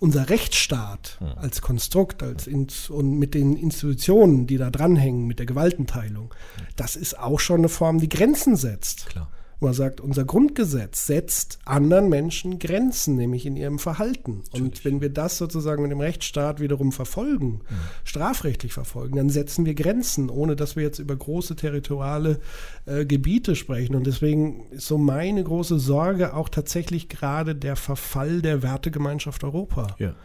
[0.00, 1.34] unser Rechtsstaat ja.
[1.34, 6.34] als Konstrukt als in, und mit den Institutionen, die da dranhängen, mit der Gewaltenteilung,
[6.76, 9.06] das ist auch schon eine Form, die Grenzen setzt.
[9.06, 9.28] Klar
[9.62, 14.42] wo er sagt, unser Grundgesetz setzt anderen Menschen Grenzen, nämlich in ihrem Verhalten.
[14.50, 17.76] Und wenn wir das sozusagen mit dem Rechtsstaat wiederum verfolgen, ja.
[18.02, 22.40] strafrechtlich verfolgen, dann setzen wir Grenzen, ohne dass wir jetzt über große territoriale
[22.86, 23.94] äh, Gebiete sprechen.
[23.94, 29.94] Und deswegen ist so meine große Sorge auch tatsächlich gerade der Verfall der Wertegemeinschaft Europa.
[30.00, 30.16] Ja.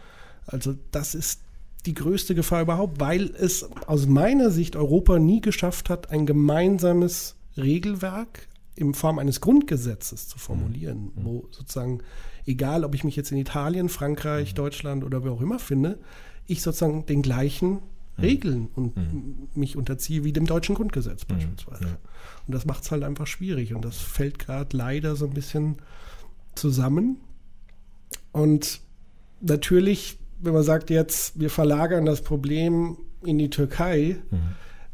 [0.46, 1.42] Also das ist
[1.86, 7.36] die größte Gefahr überhaupt, weil es aus meiner Sicht Europa nie geschafft hat, ein gemeinsames
[7.56, 8.47] Regelwerk,
[8.78, 11.24] in Form eines Grundgesetzes zu formulieren, mhm.
[11.24, 12.00] wo sozusagen,
[12.46, 14.56] egal ob ich mich jetzt in Italien, Frankreich, mhm.
[14.56, 15.98] Deutschland oder wo auch immer finde,
[16.46, 17.80] ich sozusagen den gleichen
[18.20, 21.84] Regeln und mich unterziehe, wie dem deutschen Grundgesetz beispielsweise.
[21.84, 21.98] Ja.
[22.46, 23.74] Und das macht es halt einfach schwierig.
[23.74, 25.76] Und das fällt gerade leider so ein bisschen
[26.56, 27.18] zusammen.
[28.32, 28.80] Und
[29.40, 34.16] natürlich, wenn man sagt jetzt, wir verlagern das Problem in die Türkei,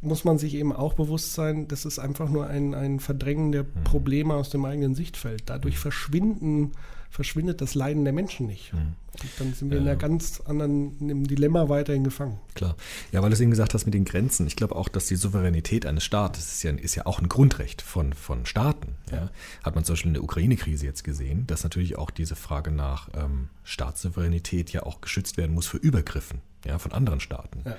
[0.05, 3.65] muss man sich eben auch bewusst sein, das ist einfach nur ein, ein Verdrängen der
[3.65, 5.45] Probleme aus dem eigenen Sichtfeld.
[5.47, 6.73] Dadurch verschwinden,
[7.11, 8.73] verschwindet das Leiden der Menschen nicht.
[8.73, 12.41] Und dann sind wir in einer ganz anderen, in einem Dilemma weiterhin gefangen.
[12.55, 12.77] Klar.
[13.13, 14.47] Ja, weil du es eben gesagt hast mit den Grenzen.
[14.49, 17.83] Ich glaube auch, dass die Souveränität eines Staates ist ja, ist ja auch ein Grundrecht
[17.83, 18.97] von, von Staaten.
[19.13, 19.31] Ja.
[19.63, 23.09] Hat man zum Beispiel in der Ukraine-Krise jetzt gesehen, dass natürlich auch diese Frage nach
[23.15, 27.61] ähm, Staatssouveränität ja auch geschützt werden muss für Übergriffen ja, von anderen Staaten.
[27.65, 27.77] Ja.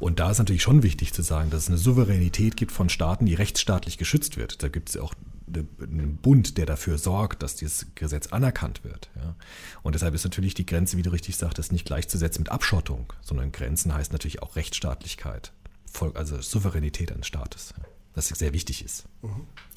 [0.00, 3.26] Und da ist natürlich schon wichtig zu sagen, dass es eine Souveränität gibt von Staaten,
[3.26, 4.62] die rechtsstaatlich geschützt wird.
[4.62, 5.14] Da gibt es ja auch
[5.46, 9.10] eine- einen Bund, der dafür sorgt, dass dieses Gesetz anerkannt wird.
[9.16, 9.34] Ja.
[9.82, 13.52] Und deshalb ist natürlich die Grenze, wie du richtig sagtest, nicht gleichzusetzen mit Abschottung, sondern
[13.52, 15.52] Grenzen heißt natürlich auch Rechtsstaatlichkeit,
[16.14, 17.84] also Souveränität eines Staates, ja.
[18.14, 19.04] was sehr wichtig ist.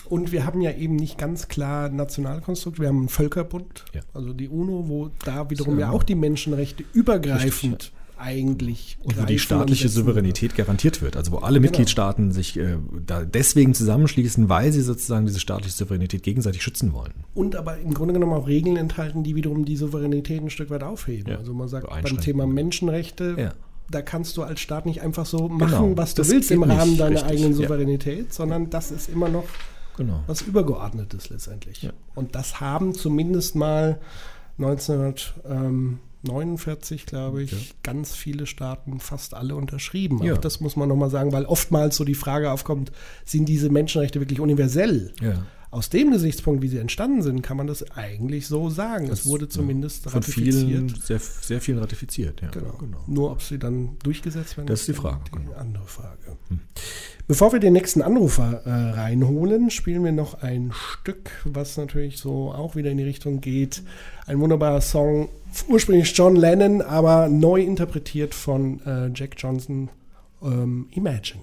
[0.06, 4.02] Und wir haben ja eben nicht ganz klar Nationalkonstrukt, wir haben einen Völkerbund, Ja.
[4.14, 5.80] also die UNO, wo da wiederum So.
[5.82, 9.90] ja auch die Menschenrechte übergreifend eigentlich Und wo die staatliche.
[9.90, 11.16] Souveränität garantiert wird.
[11.18, 16.24] Also wo alle Mitgliedstaaten sich äh, da deswegen zusammenschließen, weil sie sozusagen diese staatliche Souveränität
[16.24, 17.14] gegenseitig schützen wollen.
[17.34, 20.84] Und aber im Grunde genommen auch Regeln enthalten, die wiederum die Souveränität ein Stück weit
[20.84, 21.32] aufheben.
[21.32, 22.04] Ja, Also man sagt beim.
[22.22, 23.54] Thema Menschenrechte, Ja.
[23.90, 26.62] da kannst du als Staat nicht einfach so machen, Genau, was du das willst im
[26.62, 27.58] geht nicht, Rahmen deiner richtig, eigenen ja.
[27.58, 29.46] Souveränität, sondern das ist immer noch
[29.98, 30.24] Genau.
[30.28, 31.82] was Übergeordnetes letztendlich.
[31.84, 31.92] Ja.
[32.16, 34.00] Und das haben zumindest mal
[36.30, 40.24] 1949, glaube ich, ganz viele Staaten, fast alle unterschrieben.
[40.24, 40.34] Ja.
[40.34, 42.92] Auch das muss man nochmal sagen, weil oftmals so die Frage aufkommt,
[43.26, 45.14] sind diese Menschenrechte wirklich universell?
[45.22, 45.46] Ja.
[45.70, 49.10] Aus dem Gesichtspunkt, wie sie entstanden sind, kann man das eigentlich so sagen.
[49.12, 50.56] es wurde zumindest Von ratifiziert.
[50.56, 52.42] vielen, sehr, sehr vielen ratifiziert.
[52.42, 52.50] Ja.
[52.50, 52.78] Genau.
[53.06, 55.52] Nur ob sie dann durchgesetzt werden, Das ist die Frage, Die genau.
[55.58, 56.38] andere Frage.
[57.28, 62.54] Bevor wir den nächsten Anrufer äh, reinholen, spielen wir noch ein Stück, was natürlich so
[62.54, 63.84] auch wieder in die Richtung geht.
[64.26, 65.28] Ein wunderbarer Song,
[65.68, 69.90] ursprünglich John Lennon, aber neu interpretiert von äh, Jack Johnson,
[70.42, 71.42] ähm, Imagine.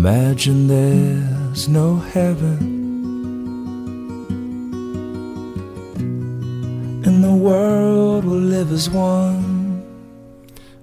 [0.00, 2.56] Imagine there's no heaven
[7.04, 9.82] and the world will live as one.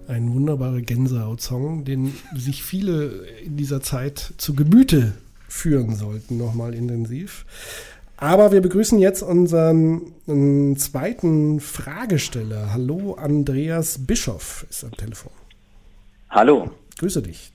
[0.10, 5.14] Ein wunderbarer Gänsehaut-Song, den sich viele in dieser Zeit zu Gemüte
[5.48, 7.46] führen sollten, nochmal intensiv.
[8.18, 10.12] Aber wir begrüßen jetzt unseren
[10.76, 12.74] zweiten Fragesteller.
[12.74, 15.32] Hallo, Andreas Bischoff ist am Telefon.
[16.30, 16.72] Hallo.
[16.98, 17.55] Grüße dich.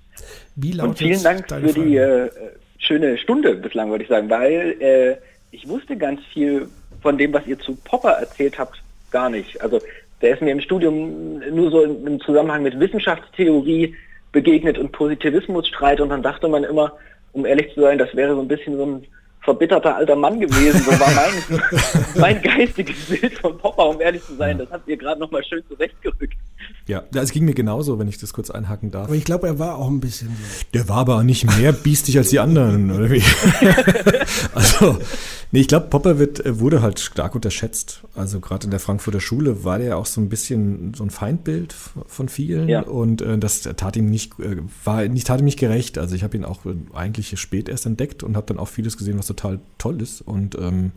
[0.57, 2.27] Wie lautet Und vielen Dank für die Frage?
[2.27, 2.31] äh,
[2.79, 5.17] schöne Stunde bislang, würde ich sagen, weil äh,
[5.51, 6.69] ich wusste ganz viel
[7.03, 9.61] von dem, was ihr zu Popper erzählt habt, gar nicht.
[9.61, 9.81] Also
[10.23, 13.95] der ist mir im Studium nur so im Zusammenhang mit Wissenschaftstheorie
[14.33, 16.93] begegnet und Positivismusstreit und dann dachte man immer,
[17.33, 19.07] um ehrlich zu sein, das wäre so ein bisschen so ein
[19.43, 20.81] verbitterter alter Mann gewesen.
[20.83, 21.71] So war mein,
[22.17, 24.59] mein geistiges Bild von Popper, um ehrlich zu sein.
[24.59, 26.37] Das habt ihr gerade nochmal schön zurechtgerückt.
[26.87, 29.05] Ja, es ging mir genauso, wenn ich das kurz einhaken darf.
[29.07, 30.37] Aber ich glaube, er war auch ein bisschen.
[30.75, 33.23] Der war aber nicht mehr biestig als die anderen, oder wie?
[34.55, 34.99] also,
[35.53, 38.03] nee, ich glaube, Popper wird, äh, wurde halt stark unterschätzt.
[38.15, 41.75] Also gerade in der Frankfurter Schule war der auch so ein bisschen so ein Feindbild
[42.07, 42.83] von vielen Ja.
[42.83, 45.97] und äh, das tat ihm nicht, äh, war nicht, tat ihm nicht gerecht.
[45.97, 48.97] Also ich habe ihn auch äh, eigentlich spät erst entdeckt und habe dann auch vieles
[48.97, 50.21] gesehen, was total toll ist.
[50.21, 50.93] Und ähm,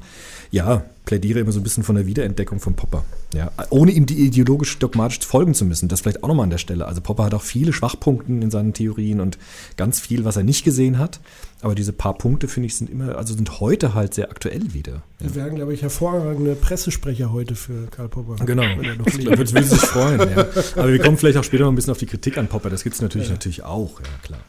[0.51, 3.03] ja, plädiere immer so ein bisschen von der Wiederentdeckung von Popper.
[3.33, 5.89] Ja, ohne ihm die ideologisch dogmatisch folgen zu müssen.
[5.89, 6.85] Das vielleicht auch nochmal an der Stelle.
[6.85, 9.37] Also Popper hat auch viele Schwachpunkten in seinen Theorien und
[9.77, 11.19] ganz viel, was er nicht gesehen hat.
[11.61, 15.01] Aber diese paar Punkte, finde ich, sind immer, also sind heute halt sehr aktuell wieder.
[15.19, 18.43] Wir werden, glaube ich, hervorragende Pressesprecher heute für Karl Popper.
[18.45, 18.63] Genau.
[18.63, 20.19] Würde sich freuen.
[20.19, 20.45] Ja.
[20.75, 22.69] Aber wir kommen vielleicht auch später noch ein bisschen auf die Kritik an Popper.
[22.69, 23.33] Das gibt es natürlich, Ja.
[23.33, 24.39] natürlich auch, ja klar.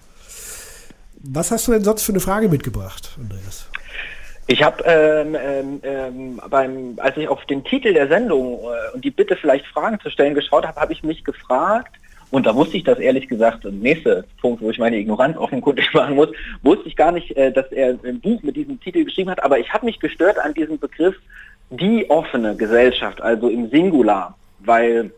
[1.27, 3.71] Was hast du denn sonst für eine Frage mitgebracht, Andreas?
[4.47, 9.03] Ich habe, ähm, ähm, ähm, beim, als ich auf den Titel der Sendung äh, und
[9.03, 11.95] die Bitte vielleicht Fragen zu stellen geschaut habe, habe ich mich gefragt,
[12.31, 15.91] und da wusste ich das ehrlich gesagt, und nächster Punkt, wo ich meine Ignoranz offenkundig
[15.95, 16.29] machen muss,
[16.63, 19.59] wusste ich gar nicht, äh, dass er ein Buch mit diesem Titel geschrieben hat, aber
[19.59, 21.17] ich habe mich gestört an diesem Begriff
[21.71, 25.11] die offene Gesellschaft, also im Singular, weil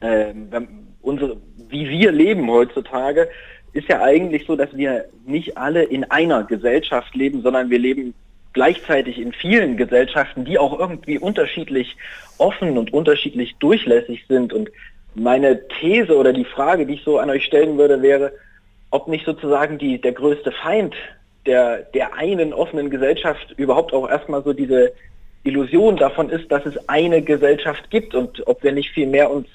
[0.00, 1.38] wenn unsere,
[1.70, 3.28] wie wir leben heutzutage,
[3.76, 8.14] ist ja eigentlich so, dass wir nicht alle in einer Gesellschaft leben, sondern wir leben
[8.52, 11.96] gleichzeitig in vielen Gesellschaften, die auch irgendwie unterschiedlich
[12.38, 14.52] offen und unterschiedlich durchlässig sind.
[14.52, 14.70] Und
[15.14, 18.32] meine These oder die Frage, die ich so an euch stellen würde, wäre,
[18.90, 20.94] ob nicht sozusagen die, der größte Feind
[21.44, 24.92] der, der einen offenen Gesellschaft überhaupt auch erstmal so diese,
[25.46, 29.46] Illusion davon ist, dass es eine Gesellschaft gibt und ob wir nicht viel mehr uns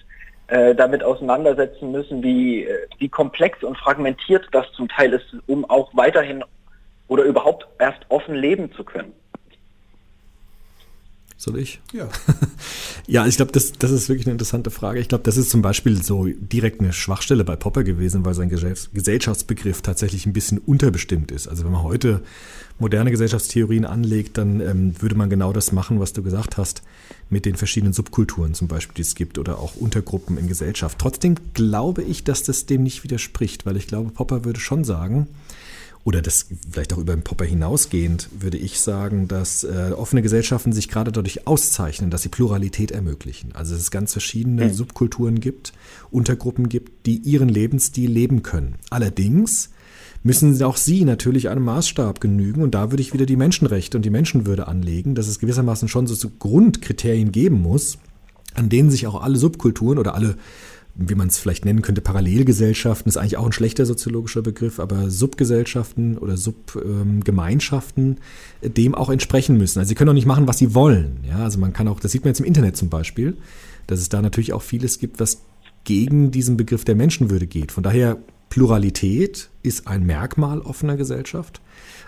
[0.51, 5.63] äh, damit auseinandersetzen müssen, wie, äh, wie komplex und fragmentiert das zum Teil ist, um
[5.69, 6.43] auch weiterhin
[7.07, 9.13] oder überhaupt erst offen leben zu können.
[11.41, 11.81] Soll ich?
[11.91, 12.07] Ja.
[13.07, 14.99] ja, ich glaube, das, das ist wirklich eine interessante Frage.
[14.99, 18.47] Ich glaube, das ist zum Beispiel so direkt eine Schwachstelle bei Popper gewesen, weil sein
[18.47, 21.47] Gesellschaftsbegriff tatsächlich ein bisschen unterbestimmt ist.
[21.47, 22.21] Also wenn man heute
[22.77, 26.83] moderne Gesellschaftstheorien anlegt, dann ähm, würde man genau das machen, was du gesagt hast,
[27.31, 30.99] mit den verschiedenen Subkulturen zum Beispiel, die es gibt oder auch Untergruppen in Gesellschaft.
[30.99, 35.27] Trotzdem glaube ich, dass das dem nicht widerspricht, weil ich glaube, Popper würde schon sagen,
[36.03, 40.73] oder das vielleicht auch über den Popper hinausgehend, würde ich sagen, dass äh, offene Gesellschaften
[40.73, 43.51] sich gerade dadurch auszeichnen, dass sie Pluralität ermöglichen.
[43.53, 44.73] Also dass es ganz verschiedene mhm.
[44.73, 45.73] Subkulturen gibt,
[46.09, 48.75] Untergruppen gibt, die ihren Lebensstil leben können.
[48.89, 49.69] Allerdings
[50.23, 54.03] müssen auch sie natürlich einem Maßstab genügen und da würde ich wieder die Menschenrechte und
[54.03, 57.97] die Menschenwürde anlegen, dass es gewissermaßen schon so Grundkriterien geben muss,
[58.53, 60.35] an denen sich auch alle Subkulturen oder alle
[60.95, 65.09] wie man es vielleicht nennen könnte, Parallelgesellschaften ist eigentlich auch ein schlechter soziologischer Begriff, aber
[65.09, 68.17] Subgesellschaften oder Subgemeinschaften
[68.61, 69.79] ähm, dem auch entsprechen müssen.
[69.79, 71.19] Also sie können auch nicht machen, was sie wollen.
[71.27, 73.37] Ja, also man kann auch, das sieht man jetzt im Internet zum Beispiel,
[73.87, 75.41] dass es da natürlich auch vieles gibt, was
[75.83, 77.71] gegen diesen Begriff der Menschenwürde geht.
[77.71, 78.17] Von daher
[78.49, 81.61] Pluralität ist ein Merkmal offener Gesellschaft,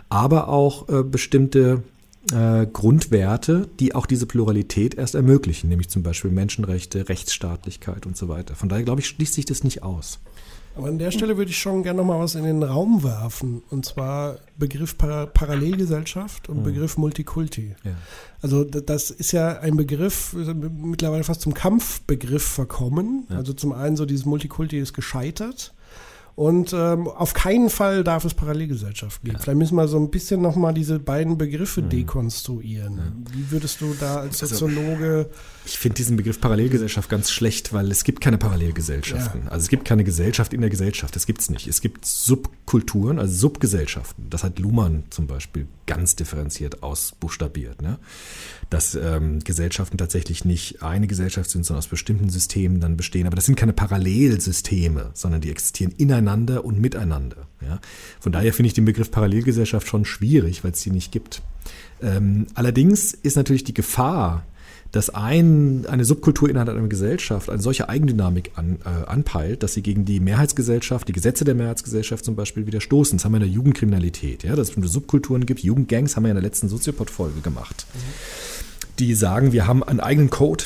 [0.10, 1.84] aber auch äh, bestimmte
[2.32, 8.30] äh, Grundwerte, die auch diese Pluralität erst ermöglichen, nämlich zum Beispiel Menschenrechte, Rechtsstaatlichkeit und so
[8.30, 8.55] weiter.
[8.55, 10.19] Von daher glaube ich, schließt sich das nicht aus.
[10.76, 13.61] Aber an der Stelle würde ich schon gerne noch mal was in den Raum werfen.
[13.69, 16.63] Und zwar Begriff Par Parallelgesellschaft und mhm.
[16.63, 17.76] Begriff Multikulti.
[17.84, 17.91] Ja.
[18.41, 23.28] Also das ist ja ein Begriff, mittlerweile fast zum Kampfbegriff verkommen.
[23.30, 23.38] Ja.
[23.38, 25.74] Also zum einen so dieses Multikulti ist gescheitert.
[26.36, 29.38] Und ähm, auf keinen Fall darf es Parallelgesellschaften geben.
[29.38, 29.44] Ja.
[29.44, 31.90] Vielleicht müssen wir so ein bisschen nochmal diese beiden Begriffe mhm.
[31.90, 32.98] dekonstruieren.
[32.98, 33.04] Ja.
[33.34, 35.30] Wie würdest du da als also, Soziologe.
[35.30, 35.30] Also,
[35.66, 39.44] ich finde diesen Begriff Parallelgesellschaft ganz schlecht, weil es gibt keine Parallelgesellschaften.
[39.46, 39.52] Ja.
[39.52, 41.16] Also es gibt keine Gesellschaft in der Gesellschaft.
[41.16, 41.68] Das gibt es nicht.
[41.68, 44.28] Es gibt Subkulturen, also Subgesellschaften.
[44.32, 47.82] Das hat Luhmann zum Beispiel ganz differenziert ausbuchstabiert.
[47.84, 48.00] Ne?
[48.74, 53.28] Dass ähm, Gesellschaften tatsächlich nicht eine Gesellschaft sind, sondern aus bestimmten Systemen dann bestehen.
[53.28, 57.45] Aber das sind keine Parallelsysteme, sondern die existieren ineinander und miteinander.
[57.61, 57.80] Ja?
[58.19, 61.43] Von daher finde ich den Begriff Parallelgesellschaft schon schwierig, weil es sie nicht gibt.
[62.01, 64.43] Ähm, allerdings ist natürlich die Gefahr,
[64.91, 69.84] dass ein, eine Subkultur innerhalb einer Gesellschaft eine solche Eigendynamik an, äh, anpeilt, dass sie
[69.84, 73.19] gegen die Mehrheitsgesellschaft, die Gesetze der Mehrheitsgesellschaft zum Beispiel widerstoßen.
[73.19, 75.59] Das haben wir in der Jugendkriminalität, ja, dass es bestimmte Subkulturen gibt.
[75.59, 77.86] Jugendgangs haben wir in der letzten Soziopod-Folge gemacht.
[77.93, 78.62] Mhm.
[79.00, 80.66] Die sagen, wir haben einen eigenen Code,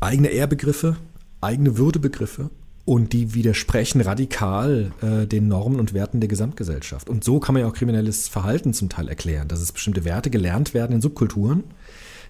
[0.00, 0.96] eigene Ehrbegriffe,
[1.40, 2.50] eigene Würdebegriffe
[2.84, 7.08] und die widersprechen radikal äh, den Normen und Werten der Gesamtgesellschaft.
[7.08, 10.30] Und so kann man ja auch kriminelles Verhalten zum Teil erklären, dass es bestimmte Werte
[10.30, 11.64] gelernt werden in Subkulturen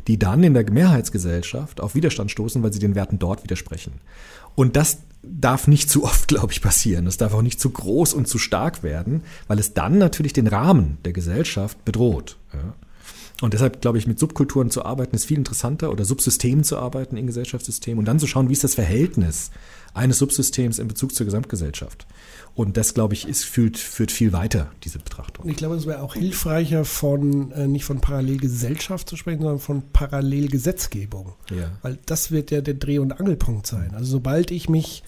[0.06, 3.94] die dann in der Mehrheitsgesellschaft auf Widerstand stoßen, weil sie den Werten dort widersprechen.
[4.54, 7.04] Und das darf nicht zu oft, glaube ich, passieren.
[7.04, 10.46] Das darf auch nicht zu groß und zu stark werden, weil es dann natürlich den
[10.46, 12.36] Rahmen der Gesellschaft bedroht.
[12.52, 12.74] Ja.
[13.42, 17.16] Und deshalb glaube ich, mit Subkulturen zu arbeiten ist viel interessanter oder Subsystemen zu arbeiten
[17.16, 19.50] in Gesellschaftssystemen und dann zu schauen, wie ist das Verhältnis
[19.92, 22.06] eines Subsystems in Bezug zur Gesamtgesellschaft.
[22.54, 25.44] Und das, glaube ich, ist, führt, führt viel weiter, diese Betrachtung.
[25.44, 29.58] Und ich glaube, es wäre auch hilfreicher, von, äh, nicht von Parallelgesellschaft zu sprechen, sondern
[29.58, 31.34] von Parallelgesetzgebung.
[31.54, 31.72] Ja.
[31.82, 33.92] Weil das wird ja der Dreh- und Angelpunkt sein.
[33.94, 35.02] Also sobald ich mich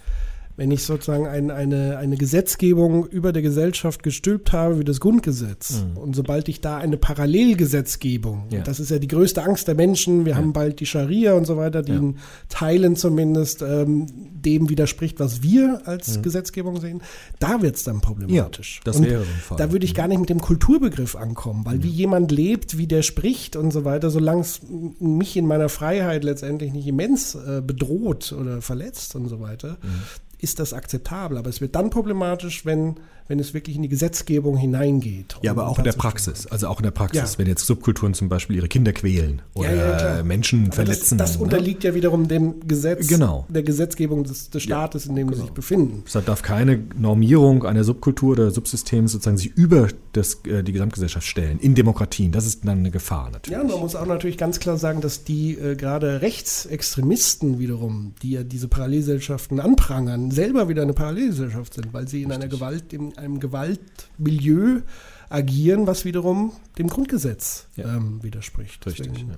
[0.58, 5.84] wenn ich sozusagen ein, eine, eine Gesetzgebung über der Gesellschaft gestülpt habe wie das Grundgesetz
[5.84, 5.96] mhm.
[5.96, 8.62] und sobald ich da eine Parallelgesetzgebung, ja.
[8.62, 10.38] das ist ja die größte Angst der Menschen, wir ja.
[10.38, 11.98] haben bald die Scharia und so weiter, die ja.
[11.98, 12.16] in
[12.48, 16.22] Teilen zumindest ähm, dem widerspricht, was wir als mhm.
[16.22, 17.02] Gesetzgebung sehen,
[17.38, 18.80] da wird es dann problematisch.
[18.82, 19.58] das wäre so ein Fall.
[19.58, 23.02] Da würde ich gar nicht mit dem Kulturbegriff ankommen, weil wie jemand lebt, wie der
[23.02, 24.60] spricht und so weiter, solange es
[24.98, 30.02] mich in meiner Freiheit letztendlich nicht immens äh, bedroht oder verletzt und so weiter, mhm
[30.38, 31.36] ist das akzeptabel.
[31.38, 35.36] Aber es wird dann problematisch, wenn wenn es wirklich in die Gesetzgebung hineingeht.
[35.42, 36.46] Ja, aber auch in der Praxis.
[36.46, 37.38] Also auch in der Praxis, ja.
[37.38, 41.18] wenn jetzt Subkulturen zum Beispiel ihre Kinder quälen oder ja, ja, Menschen aber verletzen.
[41.18, 41.44] Das, das ne?
[41.44, 43.46] unterliegt ja wiederum dem Gesetz, genau.
[43.48, 45.36] der Gesetzgebung des, des Staates, in dem genau.
[45.36, 46.02] sie sich befinden.
[46.06, 51.26] Deshalb darf keine Normierung einer Subkultur oder Subsystems sozusagen sich über das, äh, die Gesamtgesellschaft
[51.26, 52.32] stellen, in Demokratien.
[52.32, 53.58] Das ist dann eine Gefahr natürlich.
[53.58, 58.32] Ja, man muss auch natürlich ganz klar sagen, dass die äh, gerade Rechtsextremisten wiederum, die
[58.32, 62.44] ja diese Parallelgesellschaften anprangern, selber wieder eine Parallelgesellschaft sind, weil sie in Richtig.
[62.44, 64.80] einer Gewalt, im, einem Gewaltmilieu
[65.28, 67.96] agieren, was wiederum dem Grundgesetz ja.
[67.96, 68.84] ähm, widerspricht.
[68.86, 69.08] Richtig.
[69.08, 69.36] Deswegen ja.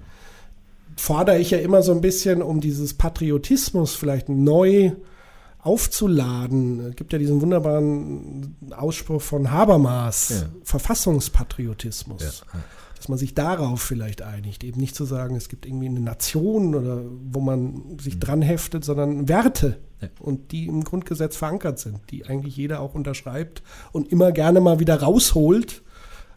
[0.97, 4.93] fordere ich ja immer so ein bisschen, um dieses Patriotismus vielleicht neu
[5.63, 6.81] aufzuladen.
[6.91, 10.47] Es gibt ja diesen wunderbaren Ausspruch von Habermas, Ja.
[10.65, 12.45] Verfassungspatriotismus.
[12.97, 16.75] Dass man sich darauf vielleicht einigt, eben nicht zu sagen, es gibt irgendwie eine Nation
[16.75, 20.09] oder wo man sich dran heftet, sondern Werte Ja.
[20.21, 24.81] und die im Grundgesetz verankert sind, die eigentlich jeder auch unterschreibt und immer gerne mal
[24.81, 25.83] wieder rausholt,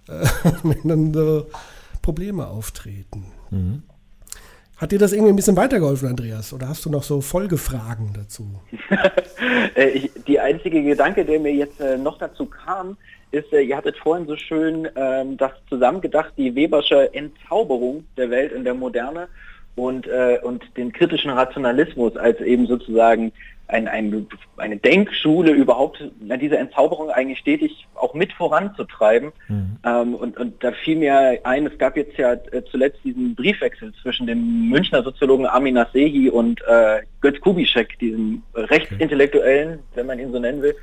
[0.08, 0.26] äh,
[0.64, 1.48] wenn dann so
[2.02, 3.26] Probleme auftreten.
[3.52, 3.84] Mhm.
[4.78, 6.52] Hat dir das irgendwie ein bisschen weitergeholfen, Andreas?
[6.52, 8.60] Oder hast du noch so Folgefragen dazu?
[9.76, 12.98] Äh, ich, die einzige Gedanke, der mir jetzt äh, noch dazu kam,
[13.32, 18.52] ist, äh, ihr hattet vorhin so schön ähm, das zusammengedacht, die Webersche Entzauberung der Welt
[18.52, 19.28] in der Moderne
[19.76, 23.32] und, äh, und den kritischen Rationalismus als eben sozusagen
[23.68, 29.32] ein, ein, eine Denkschule überhaupt, diese Entzauberung eigentlich stetig auch mit voranzutreiben.
[29.86, 33.94] Ähm, und, und da fiel mir ein, es gab jetzt ja äh, zuletzt diesen Briefwechsel
[34.02, 40.32] zwischen dem Münchner Soziologen Amin Nasehi und äh, Götz Kubitschek, diesem Rechtsintellektuellen, wenn man ihn
[40.32, 40.76] so nennen will.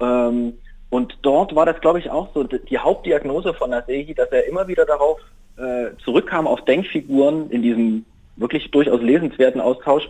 [0.00, 0.52] Ähm,
[0.90, 4.68] und dort war das, glaube ich, auch so die Hauptdiagnose von Nasehi, dass er immer
[4.68, 5.18] wieder darauf
[5.56, 8.04] äh, zurückkam, auf Denkfiguren in diesem
[8.36, 10.08] wirklich durchaus lesenswerten Austausch,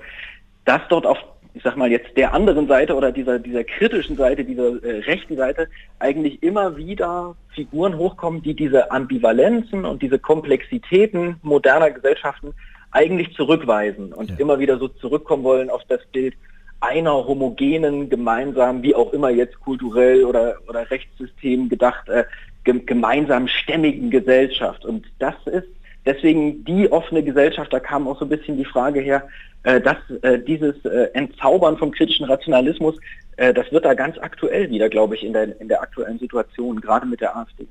[0.64, 1.18] dass dort auf,
[1.56, 5.36] ich sag mal jetzt der anderen Seite oder dieser, dieser kritischen Seite, dieser äh, rechten
[5.36, 12.52] Seite eigentlich immer wieder Figuren hochkommen, die diese Ambivalenzen und diese Komplexitäten moderner Gesellschaften
[12.90, 16.34] eigentlich zurückweisen und immer wieder so zurückkommen wollen auf das Bild
[16.80, 22.24] einer homogenen, gemeinsamen, wie auch immer jetzt kulturell oder, oder Rechtssystem gedacht, äh,
[22.64, 24.84] gem gemeinsam stämmigen Gesellschaft.
[24.84, 25.68] Und das ist
[26.06, 29.28] deswegen die offene Gesellschaft, da kam auch so ein bisschen die Frage her,
[29.64, 32.96] äh, dass äh, dieses äh, Entzaubern vom kritischen Rationalismus,
[33.36, 36.80] äh, das wird da ganz aktuell wieder, glaube ich, in der, in der aktuellen Situation,
[36.80, 37.66] gerade mit der AfD.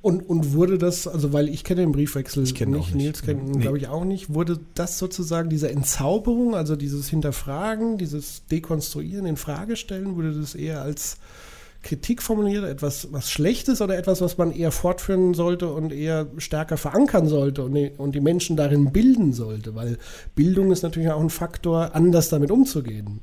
[0.00, 3.04] Und, und wurde das, also weil ich kenne den Briefwechsel kenn auch nicht, nicht.
[3.04, 3.62] Nils kennt ihn, Nee.
[3.62, 9.36] glaube ich, auch nicht, wurde das sozusagen diese Entzauberung, also dieses Hinterfragen, dieses Dekonstruieren, in
[9.36, 11.18] Frage stellen, wurde das eher als
[11.82, 16.76] Kritik formuliert, etwas was Schlechtes oder etwas, was man eher fortführen sollte und eher stärker
[16.76, 19.74] verankern sollte und die, und die Menschen darin bilden sollte?
[19.74, 19.98] Weil
[20.34, 23.20] Bildung ist natürlich auch ein Faktor, anders damit umzugehen,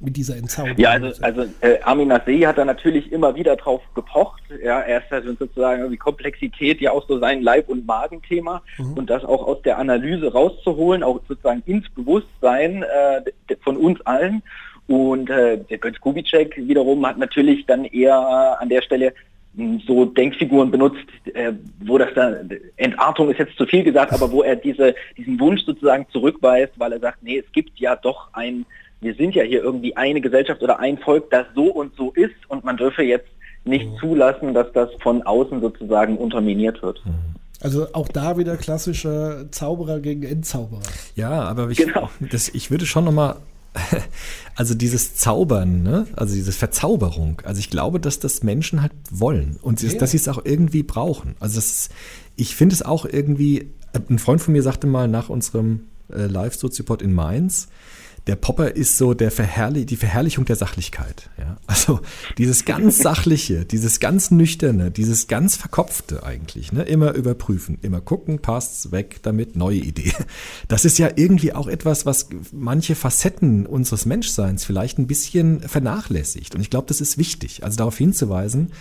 [0.00, 0.78] mit dieser Entzauberung.
[0.78, 4.42] Ja, also, also äh, Armin Nassé hat da natürlich immer wieder drauf gepocht.
[4.64, 9.10] Ja, er ist also sozusagen irgendwie Komplexität ja auch so sein Leib- und Magenthema und
[9.10, 14.42] das auch aus der Analyse rauszuholen, auch sozusagen ins Bewusstsein äh, von uns allen.
[14.90, 18.16] Und äh, der Götz Kubitschek wiederum hat natürlich dann eher
[18.58, 19.14] äh, an der Stelle
[19.54, 21.52] mh, so Denkfiguren benutzt, äh,
[21.84, 25.62] wo das dann, Entartung ist jetzt zu viel gesagt, aber wo er diese, diesen Wunsch
[25.64, 28.66] sozusagen zurückweist, weil er sagt, nee, es gibt ja doch ein,
[29.00, 32.34] wir sind ja hier irgendwie eine Gesellschaft oder ein Volk, das so und so ist
[32.48, 33.28] und man dürfe jetzt
[33.64, 37.00] nicht zulassen, dass das von außen sozusagen unterminiert wird.
[37.62, 40.80] Also auch da wieder klassischer Zauberer gegen Endzauberer.
[41.14, 42.08] Ja, aber ich, Genau.
[42.32, 43.36] das, ich würde schon nochmal,
[44.56, 46.06] also dieses Zaubern, ne?
[46.16, 49.92] also diese Verzauberung, also ich glaube, dass das Menschen halt wollen und Ja.
[49.94, 51.36] dass sie es auch irgendwie brauchen.
[51.40, 51.90] Also das ist,
[52.36, 53.70] ich finde es auch irgendwie,
[54.08, 55.80] ein Freund von mir sagte mal nach unserem
[56.12, 57.68] äh, Live-Soziopod in Mainz,
[58.26, 61.30] der Popper ist so der Verherrli die Verherrlichung der Sachlichkeit.
[61.38, 61.56] Ja?
[61.66, 62.00] Also
[62.38, 66.72] dieses ganz Sachliche, dieses ganz Nüchterne, dieses ganz Verkopfte eigentlich.
[66.72, 66.82] Ne?
[66.82, 70.12] Immer überprüfen, immer gucken, passt's, weg damit, neue Idee.
[70.68, 76.54] Das ist ja irgendwie auch etwas, was manche Facetten unseres Menschseins vielleicht ein bisschen vernachlässigt.
[76.54, 77.64] Und ich glaube, das ist wichtig.
[77.64, 78.72] Also darauf hinzuweisen,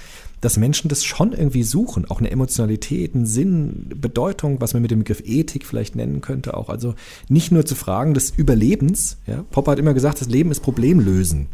[0.41, 4.91] dass Menschen das schon irgendwie suchen, auch eine Emotionalität, einen Sinn, Bedeutung, was man mit
[4.91, 6.95] dem Begriff Ethik vielleicht nennen könnte, auch also
[7.27, 9.17] nicht nur zu Fragen des Überlebens.
[9.27, 9.43] Ja?
[9.51, 11.47] Popper hat immer gesagt, das Leben ist Problemlösen.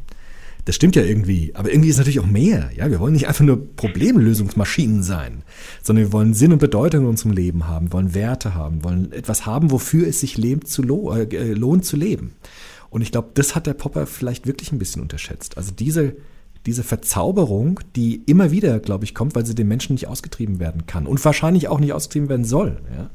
[0.65, 2.71] Das stimmt ja irgendwie, aber irgendwie ist natürlich auch mehr.
[2.75, 5.43] Ja, wir wollen nicht einfach nur Problemlösungsmaschinen sein,
[5.83, 9.45] sondern wir wollen Sinn und Bedeutung in unserem Leben haben, wollen Werte haben, wollen etwas
[9.45, 12.33] haben, wofür es sich lebt zu lo äh, lohnt zu leben.
[12.89, 15.55] Und ich glaube, das hat der Popper vielleicht wirklich ein bisschen unterschätzt.
[15.57, 16.15] Also diese
[16.65, 20.85] diese Verzauberung, die immer wieder, glaube ich, kommt, weil sie den Menschen nicht ausgetrieben werden
[20.85, 22.81] kann und wahrscheinlich auch nicht ausgetrieben werden soll.
[22.97, 23.09] Ja?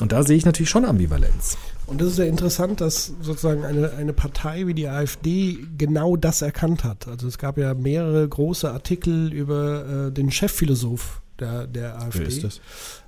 [0.00, 1.58] Und da sehe ich natürlich schon Ambivalenz.
[1.86, 6.42] Und das ist ja interessant, dass sozusagen eine, eine Partei wie die AfD genau das
[6.42, 7.08] erkannt hat.
[7.08, 12.20] Also es gab ja mehrere große Artikel über äh, den Chefphilosoph der, der AfD.
[12.20, 12.60] Wer ist das?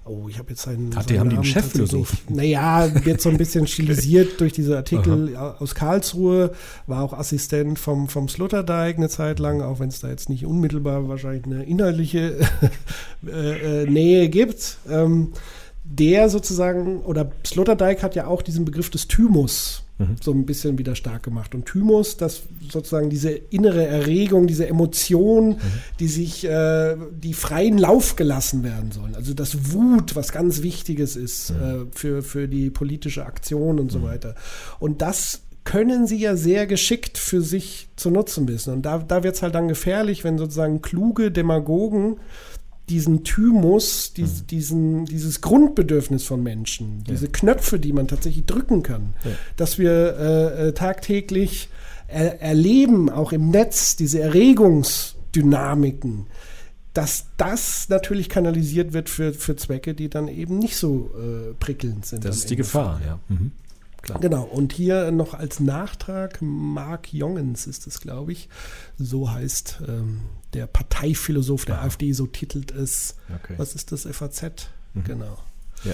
[0.04, 0.94] Oh, ich habe jetzt seinen.
[0.96, 2.18] Hat die- haben die einen Chefphilosophen?
[2.18, 6.52] tatsächlich- Naja, wird so ein bisschen stilisiert durch diese Artikel aus Karlsruhe,
[6.86, 10.46] war auch Assistent vom, vom Sloterdijk eine Zeit lang, auch wenn es da jetzt nicht
[10.46, 12.36] unmittelbar wahrscheinlich eine inhaltliche
[13.26, 14.78] äh, äh, Nähe gibt.
[14.88, 15.32] Ähm,
[15.84, 19.82] der sozusagen, oder Sloterdijk hat ja auch diesen Begriff des Thymus
[20.22, 21.54] so ein bisschen wieder stark gemacht.
[21.54, 25.56] Und Thymus, das sozusagen diese innere Erregung, diese Emotion,
[25.98, 29.14] die sich, äh, die freien Lauf gelassen werden sollen.
[29.14, 34.02] Also das Wut, was ganz Wichtiges ist äh, für, für die politische Aktion und so
[34.02, 34.34] weiter.
[34.78, 38.72] Und das können sie ja sehr geschickt für sich zu nutzen wissen.
[38.72, 42.16] Und da, da wird es halt dann gefährlich, wenn sozusagen kluge Demagogen
[42.90, 49.14] diesen Thymus, dies, diesen, dieses Grundbedürfnis von Menschen, diese Knöpfe, die man tatsächlich drücken kann,
[49.24, 49.30] Ja.
[49.56, 51.68] dass wir äh, äh, tagtäglich
[52.08, 56.26] er, erleben, auch im Netz, diese Erregungsdynamiken,
[56.92, 62.04] dass das natürlich kanalisiert wird für, für Zwecke, die dann eben nicht so äh, prickelnd
[62.04, 62.24] sind.
[62.24, 62.56] Das ist die.
[62.56, 63.20] Gefahr, ja.
[63.28, 63.52] Mhm.
[64.02, 64.18] Klar.
[64.20, 68.48] Genau, und hier noch als Nachtrag, Mark Jongens ist es, glaube ich,
[68.98, 70.20] so heißt ähm,
[70.52, 73.16] der Parteiphilosoph der AfD, so titelt es.
[73.42, 73.54] Okay.
[73.56, 74.70] Was ist das, FAZ?
[74.94, 75.04] Mhm.
[75.04, 75.38] Genau.
[75.84, 75.92] Ja.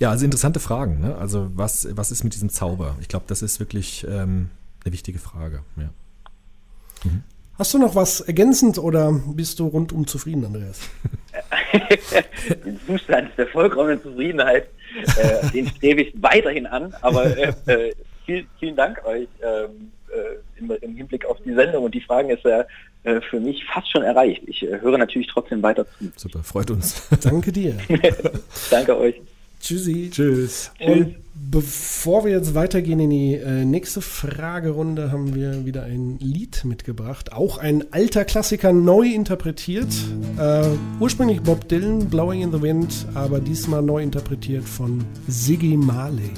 [0.00, 1.00] Ja, also interessante Fragen.
[1.00, 1.16] Ne?
[1.16, 2.96] Also was, was ist mit diesem Zauber?
[3.00, 4.50] Ich glaube, das ist wirklich ähm,
[4.84, 5.62] eine wichtige Frage.
[5.76, 5.90] Ja.
[7.58, 10.78] Hast du noch was ergänzend oder bist du rundum zufrieden, Andreas?
[12.64, 14.68] den Zustand der vollkommenen Zufriedenheit,
[15.16, 16.94] äh, den strebe ich weiterhin an.
[17.00, 17.94] Aber äh, äh,
[18.24, 22.30] viel, vielen Dank euch ähm, äh, im, im Hinblick auf die Sendung und die Fragen
[22.30, 22.64] ist ja
[23.04, 24.42] äh, für mich fast schon erreicht.
[24.46, 26.10] Ich äh, höre natürlich trotzdem weiter zu.
[26.16, 27.08] Super, freut uns.
[27.22, 27.76] Danke dir.
[28.70, 29.14] Danke euch.
[29.60, 30.10] Tschüssi.
[30.10, 30.70] Tschüss.
[30.80, 36.64] Und bevor wir jetzt weitergehen in die äh, nächste Fragerunde, haben wir wieder ein Lied
[36.64, 37.32] mitgebracht.
[37.32, 39.88] Auch ein alter Klassiker neu interpretiert.
[40.38, 40.64] Äh,
[41.00, 46.30] ursprünglich Bob Dylan, Blowing in the Wind, aber diesmal neu interpretiert von Ziggy Marley.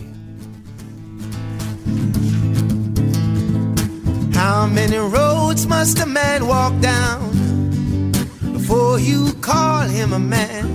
[4.40, 8.10] How many roads must a man walk down
[8.54, 10.66] before you call him a man?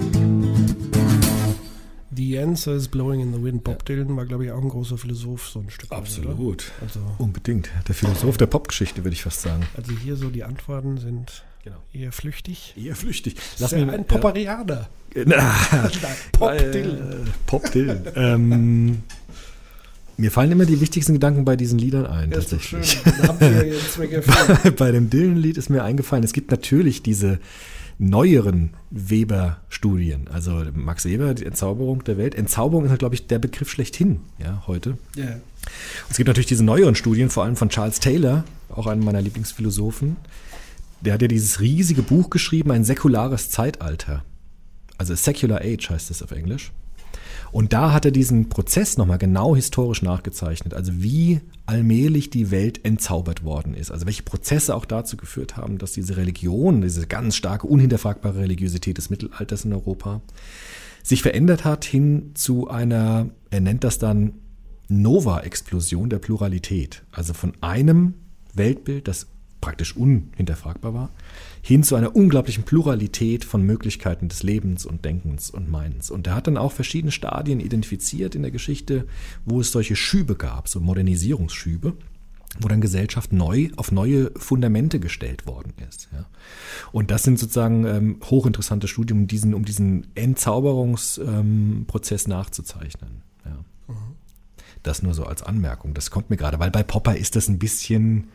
[2.12, 3.64] The Answer is Blowing in the Wind.
[3.64, 5.90] Bob Dylan war, glaube ich, auch ein großer Philosoph, so ein Stück.
[5.92, 6.40] weit, Absolut.
[6.40, 6.64] Oder?
[6.82, 7.70] Also, Unbedingt.
[7.88, 9.64] Der Philosoph der Popgeschichte, würde ich fast sagen.
[9.76, 11.44] also hier so die Antworten sind
[11.92, 12.74] eher flüchtig.
[12.78, 13.36] Eher flüchtig.
[13.60, 14.88] Lass mich- ein Popperianer.
[15.26, 15.56] Na,
[16.34, 17.28] Pop äh, Dylan.
[17.48, 18.02] Pop Dylan.
[18.16, 19.04] ähm,
[20.18, 22.98] mir fallen immer die wichtigsten Gedanken bei diesen Liedern ein, Ja, tatsächlich.
[24.14, 24.76] erfüllt.
[24.78, 27.40] bei dem Dylan-Lied ist mir eingefallen, es gibt natürlich diese
[27.98, 30.28] neueren Weber-Studien.
[30.32, 32.36] Also Max Weber, die Entzauberung der Welt.
[32.36, 34.98] Entzauberung ist, glaube ich, der Begriff schlechthin, ja, heute.
[36.06, 39.22] Und es gibt natürlich diese neueren Studien, vor allem von Charles Taylor, auch einem meiner
[39.22, 40.18] Lieblingsphilosophen.
[41.02, 44.24] Der hat ja dieses riesige Buch geschrieben, ein säkulares Zeitalter.
[44.98, 46.72] Also Secular Age heißt es auf Englisch.
[47.56, 50.74] Und da hat er diesen Prozess nochmal genau historisch nachgezeichnet.
[50.74, 53.92] Also wie allmählich die Welt entzaubert worden ist.
[53.92, 58.98] Also welche Prozesse auch dazu geführt haben, dass diese Religion, diese ganz starke, unhinterfragbare Religiosität
[58.98, 60.20] des Mittelalters in Europa,
[61.02, 64.34] sich verändert hat hin zu einer, er nennt das dann
[64.90, 67.04] Nova-Explosion der Pluralität.
[67.14, 68.16] Also von einem
[68.54, 69.28] Weltbild, das
[69.62, 71.10] praktisch unhinterfragbar war,
[71.66, 76.12] hin zu einer unglaublichen Pluralität von Möglichkeiten des Lebens und Denkens und Meinens.
[76.12, 79.08] Und er hat dann auch verschiedene Stadien identifiziert in der Geschichte,
[79.46, 81.98] wo es solche Schübe gab, so Modernisierungsschübe,
[82.60, 86.08] wo dann Gesellschaft neu auf neue Fundamente gestellt worden ist.
[86.14, 86.28] Ja.
[86.92, 93.24] Und das sind sozusagen ähm, hochinteressante Studien, um diesen, um diesen Entzauberungsprozess nachzuzeichnen.
[93.44, 93.58] Ja.
[94.84, 95.96] Das nur so als Anmerkung.
[95.96, 98.28] Das kommt mir gerade, weil bei Popper ist das ein bisschen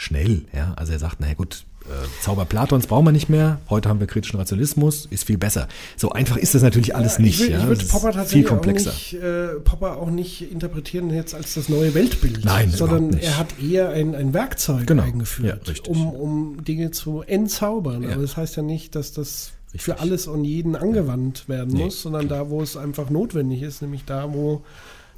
[0.00, 0.42] schnell.
[0.54, 0.72] Ja?
[0.76, 1.88] Also er sagt, naja gut, äh,
[2.22, 3.60] Zauber Platons brauchen wir nicht mehr.
[3.68, 5.68] Heute haben wir kritischen Rationalismus, ist viel besser.
[5.96, 7.40] So einfach ist das natürlich alles nicht.
[7.40, 7.60] Ich, will, ja?
[7.60, 8.90] ich würde Popper viel tatsächlich auch komplexer.
[8.90, 13.48] nicht, äh, Popper auch nicht interpretieren jetzt als das neue Weltbild, Nein, sondern er hat
[13.60, 15.02] eher ein, ein Werkzeug Genau.
[15.02, 15.88] eingeführt, Ja, richtig.
[15.94, 18.02] um, um Dinge zu entzaubern.
[18.02, 18.10] Ja.
[18.12, 22.02] Aber das heißt ja nicht, dass das für alles und jeden angewandt werden Nee, muss,
[22.02, 24.62] sondern da, wo es einfach notwendig ist, nämlich da, wo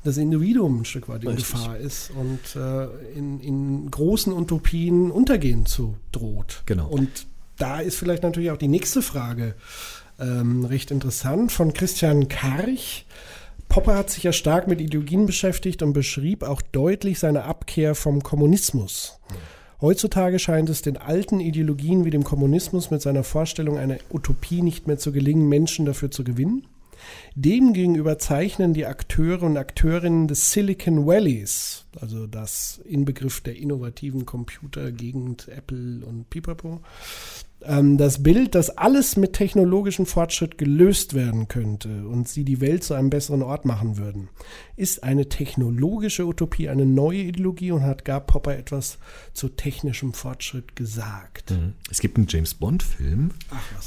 [0.05, 1.53] das Individuum ein Stück weit in Richtig.
[1.53, 2.87] Gefahr ist und äh,
[3.17, 6.63] in, in großen Utopien untergehen zu droht.
[6.67, 6.89] Genau.
[6.89, 7.27] Und
[7.57, 9.55] da ist vielleicht natürlich auch die nächste Frage
[10.19, 13.07] ähm, recht interessant von Christian Karch.
[13.69, 18.23] Popper hat sich ja stark mit Ideologien beschäftigt und beschrieb auch deutlich seine Abkehr vom
[18.23, 19.19] Kommunismus.
[19.81, 24.87] Heutzutage scheint es den alten Ideologien wie dem Kommunismus mit seiner Vorstellung einer Utopie nicht
[24.87, 26.67] mehr zu gelingen, Menschen dafür zu gewinnen.
[27.35, 35.49] Demgegenüber zeichnen die Akteure und Akteurinnen des Silicon Valleys, also das Inbegriff der innovativen Computergegend
[35.49, 36.81] Apple und Pipapo,
[37.67, 42.85] ähm, das Bild, dass alles mit technologischem Fortschritt gelöst werden könnte und sie die Welt
[42.85, 44.29] zu einem besseren Ort machen würden.
[44.77, 48.99] Ist eine technologische Utopie eine neue Ideologie und hat gar Popper etwas
[49.33, 51.51] zu technischem Fortschritt gesagt?
[51.51, 51.75] Mhm.
[51.91, 53.31] Es gibt einen James Bond-Film,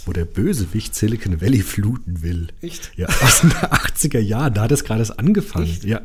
[0.05, 2.47] wo der Bösewicht Silicon Valley fluten will.
[2.61, 2.91] Echt?
[2.95, 5.77] Ja, aus den 80er Jahren, da hat es gerade angefangen.
[5.83, 6.01] Ja.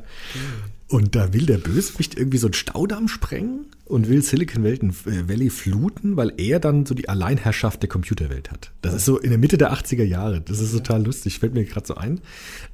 [0.91, 6.16] Und da will der Bösewicht irgendwie so einen Staudamm sprengen und will Silicon Valley fluten,
[6.16, 8.72] weil er dann so die Alleinherrschaft der Computerwelt hat.
[8.82, 10.41] Das ist so in der Mitte der 80er Jahre.
[10.41, 12.20] Das ist total lustig, fällt mir gerade so ein.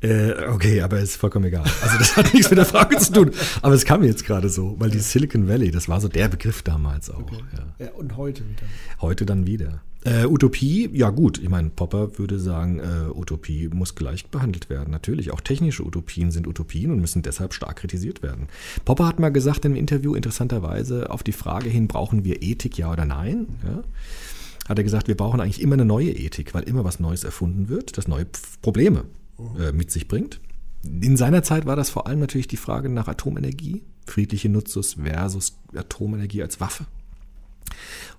[0.00, 1.64] Äh, okay, aber ist vollkommen egal.
[1.82, 3.32] Also das hat nichts mit der Frage zu tun.
[3.60, 6.28] Aber es kam mir jetzt gerade so, weil die Silicon Valley, das war so der
[6.28, 7.18] Begriff damals auch.
[7.18, 7.36] Okay.
[7.78, 7.86] Ja.
[7.86, 8.62] Ja, und heute wieder.
[9.02, 9.82] Heute dann wieder.
[10.06, 14.92] Äh, Utopie, ja gut, ich meine, Popper würde sagen, äh, Utopie muss gleich behandelt werden.
[14.92, 18.46] Natürlich, auch technische Utopien sind Utopien und müssen deshalb stark kritisiert werden.
[18.84, 22.92] Popper hat mal gesagt im Interview, interessanterweise, auf die Frage hin, brauchen wir Ethik, ja
[22.92, 23.48] oder nein?
[23.64, 23.82] Ja,
[24.68, 27.68] hat er gesagt, wir brauchen eigentlich immer eine neue Ethik, weil immer was Neues erfunden
[27.68, 28.26] wird, das neue
[28.62, 29.06] Probleme
[29.58, 30.40] äh, mit sich bringt.
[30.84, 35.58] In seiner Zeit war das vor allem natürlich die Frage nach Atomenergie, friedliche Nutzung versus
[35.74, 36.86] Atomenergie als Waffe.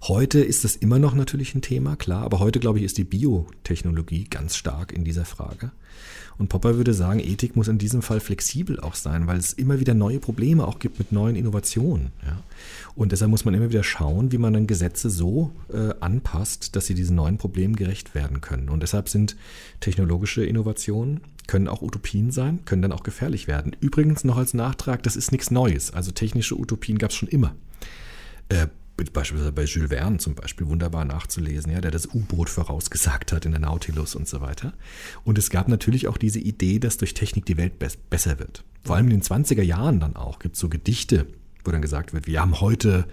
[0.04, 3.04] Heute ist das immer noch natürlich ein Thema, klar, aber heute, glaube ich, ist die
[3.04, 5.72] Biotechnologie ganz stark in dieser Frage.
[6.38, 9.80] Und Popper würde sagen, Ethik muss in diesem Fall flexibel auch sein, weil es immer
[9.80, 12.12] wieder neue Probleme auch gibt mit neuen Innovationen.
[12.24, 12.44] Ja.
[12.96, 16.86] Und deshalb muss man immer wieder schauen, wie man dann Gesetze so äh, anpasst, dass
[16.86, 18.70] sie diesen neuen Problemen gerecht werden können.
[18.70, 19.36] Und deshalb sind
[19.80, 23.76] technologische Innovationen, können auch Utopien sein, können dann auch gefährlich werden.
[23.80, 25.92] Übrigens noch als Nachtrag, das ist nichts Neues.
[25.92, 27.56] Also technische Utopien gab es schon immer.
[28.50, 28.68] Äh,
[29.06, 33.52] beispielsweise bei Jules Verne zum Beispiel wunderbar nachzulesen, ja, der das U-Boot vorausgesagt hat in
[33.52, 34.74] der Nautilus und so weiter.
[35.24, 38.64] Und es gab natürlich auch diese Idee, dass durch Technik die Welt be besser wird.
[38.84, 41.28] Vor allem in den 20er Jahren dann auch gibt es so Gedichte,
[41.64, 43.06] wo dann gesagt wird, wir haben heute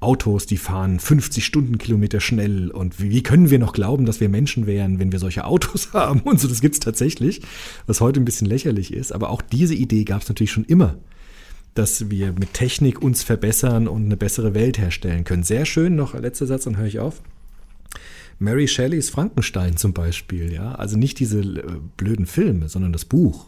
[0.00, 4.66] Autos, die fahren 50 Stundenkilometer schnell und wie können wir noch glauben, dass wir Menschen
[4.66, 7.42] wären, wenn wir solche Autos haben und so, das gibt es tatsächlich,
[7.86, 10.98] was heute ein bisschen lächerlich ist, aber auch diese Idee gab es natürlich schon immer
[11.74, 15.42] dass wir mit Technik uns verbessern und eine bessere Welt herstellen können.
[15.42, 17.22] Sehr schön, noch letzter Satz, dann höre ich auf.
[18.38, 21.62] Mary Shelleys Frankenstein zum Beispiel, ja, also nicht diese äh,
[21.96, 23.46] blöden Filme, sondern das Buch.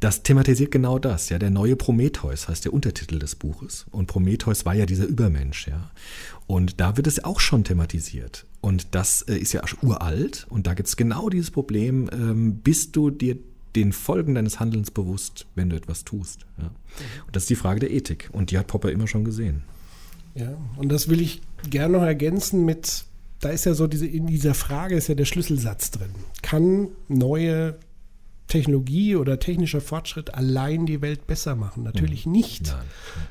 [0.00, 1.38] Das thematisiert genau das, ja.
[1.38, 3.86] Der neue Prometheus heißt der Untertitel des Buches.
[3.92, 5.92] Und Prometheus war ja dieser Übermensch, ja.
[6.48, 8.44] Und da wird es auch schon thematisiert.
[8.60, 10.46] Und das äh, ist ja uralt.
[10.50, 13.36] Und da gibt es genau dieses Problem, ähm, bist du dir
[13.76, 16.46] den Folgen deines Handelns bewusst, wenn du etwas tust.
[16.58, 16.64] Ja.
[17.26, 18.28] Und das ist die Frage der Ethik.
[18.32, 19.62] Und die hat Popper immer schon gesehen.
[20.34, 23.04] Ja, und das will ich gerne noch ergänzen mit,
[23.40, 26.10] da ist ja so diese, in dieser Frage ist ja der Schlüsselsatz drin.
[26.42, 27.76] Kann neue
[28.48, 31.84] Technologie oder technischer Fortschritt allein die Welt besser machen?
[31.84, 32.32] Natürlich Mhm.
[32.32, 32.84] nicht, Nein.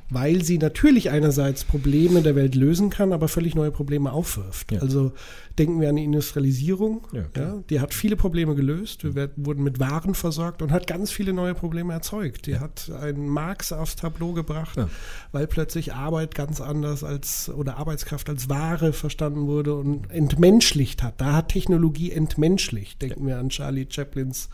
[0.09, 4.71] weil sie natürlich einerseits Probleme der Welt lösen kann, aber völlig neue Probleme aufwirft.
[4.71, 4.79] Ja.
[4.79, 5.11] Also
[5.59, 9.63] denken wir an die Industrialisierung, Ja, ja, die hat viele Probleme gelöst, wir werd- wurden
[9.63, 12.45] mit Waren versorgt und hat ganz viele neue Probleme erzeugt.
[12.47, 14.89] Die hat einen Marx aufs Tableau gebracht, Ja.
[15.31, 21.19] weil plötzlich Arbeit ganz anders als oder Arbeitskraft als Ware verstanden wurde und entmenschlicht hat.
[21.21, 23.01] Da hat Technologie entmenschlicht.
[23.01, 24.49] Denken wir an Charlie Chaplins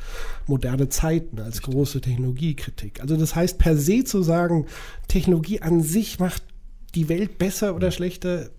[0.48, 3.02] moderne Zeiten als große Technologiekritik.
[3.02, 4.66] Also das heißt per se zu sagen,
[5.08, 6.44] Technologie an sich macht
[6.96, 8.50] die Welt besser oder schlechter,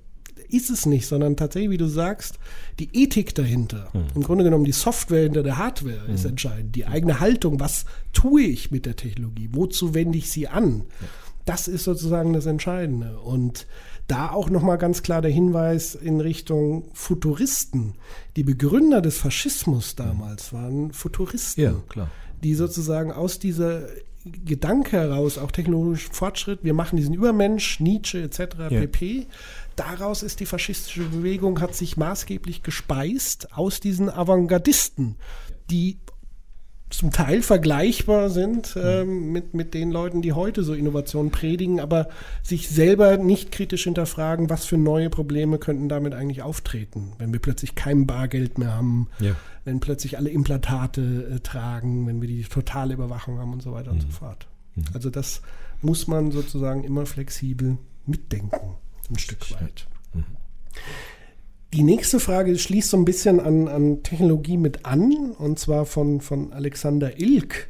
[0.50, 2.38] ist es nicht, sondern tatsächlich, wie du sagst,
[2.78, 3.90] die Ethik dahinter.
[4.14, 6.74] Im Grunde genommen die Software hinter der Hardware ist entscheidend.
[6.76, 10.82] Die eigene Haltung, was tue ich mit der Technologie, wozu wende ich sie an?
[11.44, 13.18] Das ist sozusagen das Entscheidende.
[13.20, 13.66] Und
[14.06, 17.94] da auch nochmal ganz klar der Hinweis in Richtung Futuristen.
[18.36, 22.10] Die Begründer des Faschismus damals waren Futuristen Ja, klar.
[22.42, 23.82] die sozusagen aus dieser
[24.24, 28.40] Gedanke heraus, auch technologischen Fortschritt, wir machen diesen Übermensch, Nietzsche etc.
[28.58, 28.68] Ja.
[28.68, 29.26] pp.
[29.78, 35.14] Daraus ist die faschistische Bewegung, hat sich maßgeblich gespeist aus diesen Avantgardisten,
[35.70, 35.98] die
[36.90, 42.08] zum Teil vergleichbar sind ähm, mit, mit den Leuten, die heute so Innovationen predigen, aber
[42.42, 47.40] sich selber nicht kritisch hinterfragen, was für neue Probleme könnten damit eigentlich auftreten, wenn wir
[47.40, 49.36] plötzlich kein Bargeld mehr haben, Ja.
[49.64, 53.90] wenn plötzlich alle Implantate äh, tragen, wenn wir die totale Überwachung haben und so weiter
[53.90, 54.46] und so fort.
[54.94, 55.42] Also das
[55.82, 57.76] muss man sozusagen immer flexibel
[58.06, 58.76] mitdenken,
[59.10, 59.86] ein Stück weit.
[61.74, 66.22] Die nächste Frage schließt so ein bisschen an, an Technologie mit an, und zwar von,
[66.22, 67.68] von Alexander Ilk,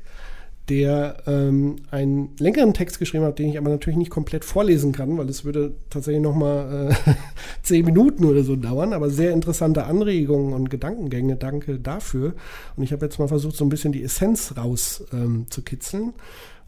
[0.68, 5.18] der ähm, einen längeren Text geschrieben hat, den ich aber natürlich nicht komplett vorlesen kann,
[5.18, 7.12] weil es würde tatsächlich nochmal äh,
[7.62, 11.36] zehn Minuten oder so dauern, aber sehr interessante Anregungen und Gedankengänge.
[11.36, 12.34] Danke dafür.
[12.76, 15.46] Und ich habe jetzt mal versucht, so ein bisschen die Essenz raus ähm.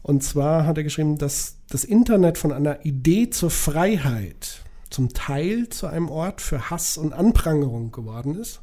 [0.03, 5.69] Und zwar hat er geschrieben, dass das Internet von einer Idee zur Freiheit zum Teil
[5.69, 8.61] zu einem Ort für Hass und Anprangerung geworden ist,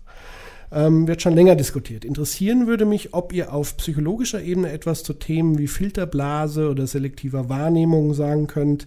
[0.70, 2.04] ähm, wird schon länger diskutiert.
[2.04, 7.48] Interessieren würde mich, ob ihr auf psychologischer Ebene etwas zu Themen wie Filterblase oder selektiver
[7.48, 8.86] Wahrnehmung sagen könnt,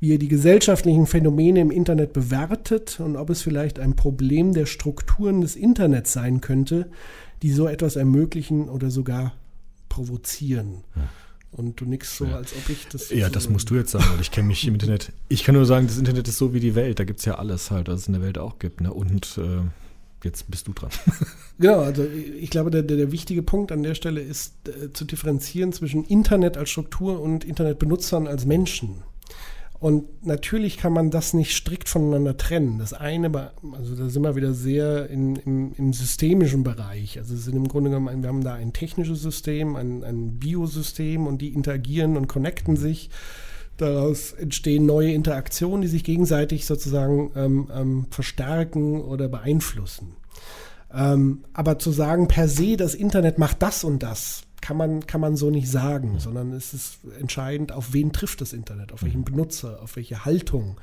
[0.00, 4.66] wie ihr die gesellschaftlichen Phänomene im Internet bewertet und ob es vielleicht ein Problem der
[4.66, 6.90] Strukturen des Internets sein könnte,
[7.42, 9.34] die so etwas ermöglichen oder sogar
[9.88, 10.82] provozieren.
[11.52, 13.10] Und du nix so, als ob ich das.
[13.10, 15.12] Ja, das musst du jetzt sagen, weil ich kenne mich im Internet.
[15.28, 17.00] Ich kann nur sagen, das Internet ist so wie die Welt.
[17.00, 18.80] Da gibt es ja alles halt, was es in der Welt auch gibt.
[18.80, 18.92] Ne?
[18.92, 19.62] Und äh,
[20.22, 20.90] jetzt bist du dran.
[21.58, 25.04] Genau, also ich glaube, der, der, der wichtige Punkt an der Stelle ist äh, zu
[25.04, 29.02] differenzieren zwischen Internet als Struktur und Internetbenutzern als Menschen.
[29.80, 32.78] Und natürlich kann man das nicht strikt voneinander trennen.
[32.78, 37.18] Das eine, also da sind wir wieder sehr in, im, im systemischen Bereich.
[37.18, 41.26] Also es sind im Grunde genommen, wir haben da ein technisches System, ein, ein Biosystem
[41.26, 43.08] und die interagieren und connecten sich.
[43.78, 50.08] Daraus entstehen neue Interaktionen, die sich gegenseitig sozusagen ähm, ähm, verstärken oder beeinflussen.
[50.92, 55.20] Ähm, aber zu sagen, per se, das Internet macht das und das, kann man, kann
[55.20, 59.24] man so nicht sagen, sondern es ist entscheidend, auf wen trifft das Internet, auf welchen
[59.24, 60.78] Benutzer, auf welche Haltung,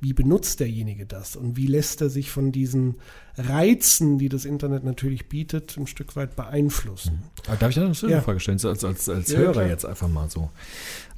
[0.00, 2.96] wie benutzt derjenige das und wie lässt er sich von diesen
[3.36, 7.22] Reizen, die das Internet natürlich bietet, ein Stück weit beeinflussen.
[7.46, 8.20] Aber darf ich da noch eine Ja.
[8.20, 9.66] Frage stellen, als, als, als Ja, Hörer klar.
[9.68, 10.50] jetzt einfach mal so?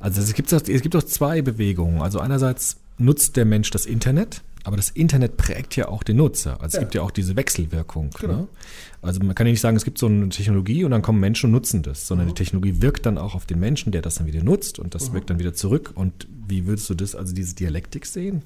[0.00, 2.02] Also es gibt, es gibt doch zwei Bewegungen.
[2.02, 6.52] Also einerseits nutzt der Mensch das Internet, aber das Internet prägt ja auch den Nutzer.
[6.60, 6.80] Also es Ja.
[6.80, 8.10] gibt ja auch diese Wechselwirkung.
[8.20, 8.32] Genau.
[8.34, 8.48] Ne?
[9.00, 11.46] Also man kann ja nicht sagen, es gibt so eine Technologie und dann kommen Menschen
[11.46, 14.26] und nutzen das, sondern die Technologie wirkt dann auch auf den Menschen, der das dann
[14.26, 15.14] wieder nutzt und das Mhm.
[15.14, 15.92] wirkt dann wieder zurück.
[15.94, 18.42] Und wie würdest du das, also diese Dialektik sehen?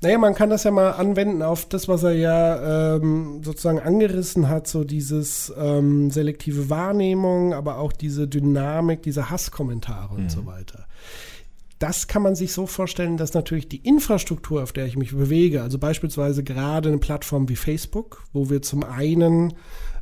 [0.00, 4.48] Naja, man kann das ja mal anwenden auf das, was er ja ähm, sozusagen angerissen
[4.50, 10.86] hat, so dieses ähm, selektive Wahrnehmung, aber auch diese Dynamik, diese Hasskommentare und so weiter.
[11.78, 15.62] Das kann man sich so vorstellen, dass natürlich die Infrastruktur, auf der ich mich bewege,
[15.62, 19.54] also beispielsweise gerade eine Plattform wie Facebook, wo wir zum einen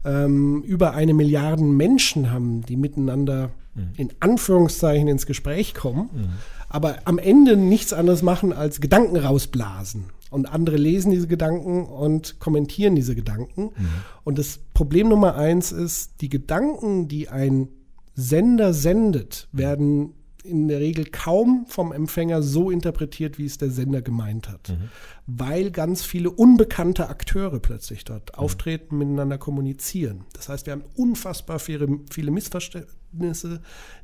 [0.04, 3.50] ähm, über eine Milliarde Menschen haben, die miteinander
[3.96, 6.10] in Anführungszeichen ins Gespräch kommen,
[6.68, 10.04] aber am Ende nichts anderes machen als Gedanken rausblasen.
[10.30, 13.70] Und andere lesen diese Gedanken und kommentieren diese Gedanken.
[14.24, 17.68] Und das Problem Nummer eins ist, die Gedanken, die ein
[18.14, 24.02] Sender sendet, werden in der Regel kaum vom Empfänger so interpretiert, wie es der Sender
[24.02, 24.76] gemeint hat.
[25.26, 30.24] Weil ganz viele unbekannte Akteure plötzlich dort auftreten, miteinander kommunizieren.
[30.32, 33.60] Das heißt, wir haben unfassbar viele, viele Missverständnisse,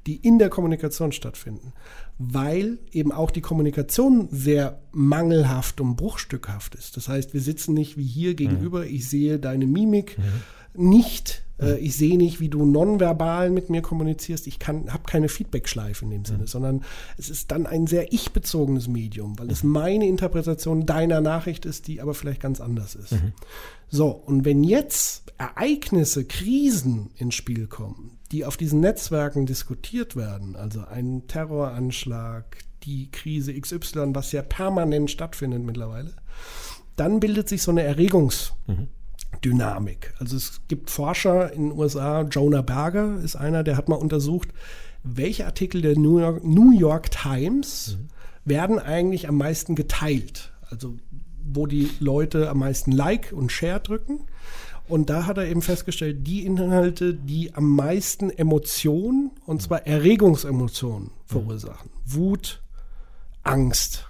[0.06, 1.73] die in der Kommunikation stattfinden.
[2.19, 6.97] Weil eben auch die Kommunikation sehr mangelhaft und bruchstückhaft ist.
[6.97, 10.16] Das heißt, wir sitzen nicht wie hier gegenüber, ich sehe deine Mimik
[10.74, 11.44] nicht.
[11.60, 14.47] Äh, ich sehe nicht, wie du nonverbal mit mir kommunizierst.
[14.47, 16.85] Ich habe keine Feedback-Schleife in dem Sinne, sondern
[17.16, 22.01] es ist dann ein sehr ich-bezogenes Medium, weil es meine Interpretation deiner Nachricht ist, die
[22.01, 23.14] aber vielleicht ganz anders ist.
[23.89, 30.56] So, und wenn jetzt Ereignisse, Krisen ins Spiel kommen, die auf diesen Netzwerken diskutiert werden,
[30.56, 36.12] also ein Terroranschlag, die Krise XY, was ja permanent stattfindet mittlerweile,
[36.97, 38.52] dann bildet sich so eine Erregungs-
[39.44, 40.15] Dynamik.
[40.19, 44.48] Also es gibt Forscher in den USA, Jonah Berger ist einer, der hat mal untersucht,
[45.02, 47.98] welche Artikel der New York, New York Times
[48.44, 50.52] werden eigentlich am meisten geteilt.
[50.70, 50.94] Also
[51.51, 54.20] wo die Leute am meisten Like und Share drücken.
[54.86, 61.10] Und da hat er eben festgestellt, die Inhalte, die am meisten Emotionen, und zwar Erregungsemotionen
[61.27, 61.90] verursachen.
[62.06, 62.62] Wut,
[63.43, 64.06] Angst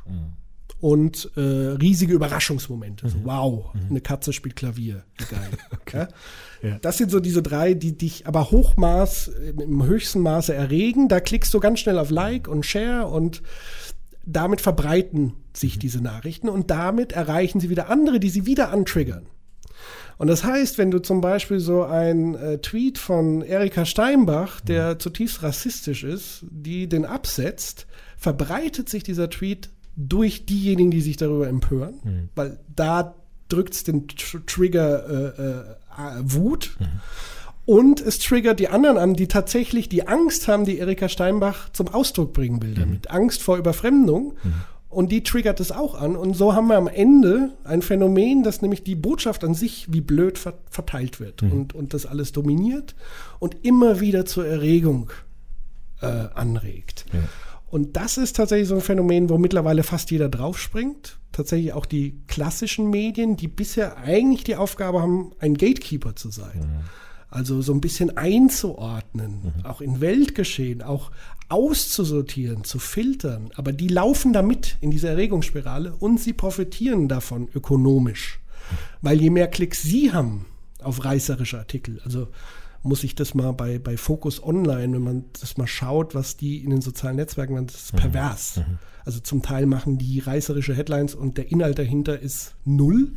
[0.81, 3.09] und äh, riesige Überraschungsmomente.
[3.09, 5.05] So, wow, eine Katze spielt Klavier.
[5.87, 6.09] Geil.
[6.63, 6.79] ja?
[6.81, 9.29] Das sind so diese drei, die dich aber Hochmaß,
[9.59, 11.09] im höchsten Maße erregen.
[11.09, 13.43] Da klickst du ganz schnell auf Like und Share und
[14.25, 19.27] damit verbreiten sich diese Nachrichten und damit erreichen sie wieder andere, die sie wieder antriggern.
[20.19, 24.99] Und das heißt, wenn du zum Beispiel so ein äh, Tweet von Erika Steinbach, der
[24.99, 27.87] zutiefst rassistisch ist, die den absetzt,
[28.17, 31.95] verbreitet sich dieser Tweet durch diejenigen, die sich darüber empören,
[32.37, 33.15] weil da
[33.49, 36.77] drückt es den Tr Trigger äh, äh, Wut.
[37.67, 41.89] Und es triggert die anderen an, die tatsächlich die Angst haben, die Erika Steinbach zum
[41.89, 43.11] Ausdruck bringen will damit.
[43.11, 44.37] Angst vor Überfremdung.
[44.89, 46.17] Und die triggert es auch an.
[46.17, 50.01] Und so haben wir am Ende ein Phänomen, dass nämlich die Botschaft an sich wie
[50.01, 52.95] blöd ver verteilt wird und, und das alles dominiert
[53.39, 55.11] und immer wieder zur Erregung
[56.01, 57.05] äh, anregt.
[57.71, 61.19] Und das ist tatsächlich so ein Phänomen, wo mittlerweile fast jeder draufspringt.
[61.33, 66.83] Tatsächlich auch die klassischen Medien, die bisher eigentlich die Aufgabe haben, ein Gatekeeper zu sein.
[67.31, 71.11] Also so ein bisschen einzuordnen, auch in Weltgeschehen, auch
[71.51, 73.51] auszusortieren, zu filtern.
[73.55, 78.41] Aber die laufen da mit in dieser Erregungsspirale und sie profitieren davon ökonomisch.
[79.03, 80.47] Weil je mehr Klicks sie haben
[80.83, 82.29] auf reißerische Artikel, also
[82.83, 86.63] muss ich das mal bei, bei Focus Online, wenn man das mal schaut, was die
[86.63, 88.61] in den sozialen Netzwerken machen, das ist pervers.
[89.05, 93.13] Also zum Teil machen die reißerische Headlines und der Inhalt dahinter ist null.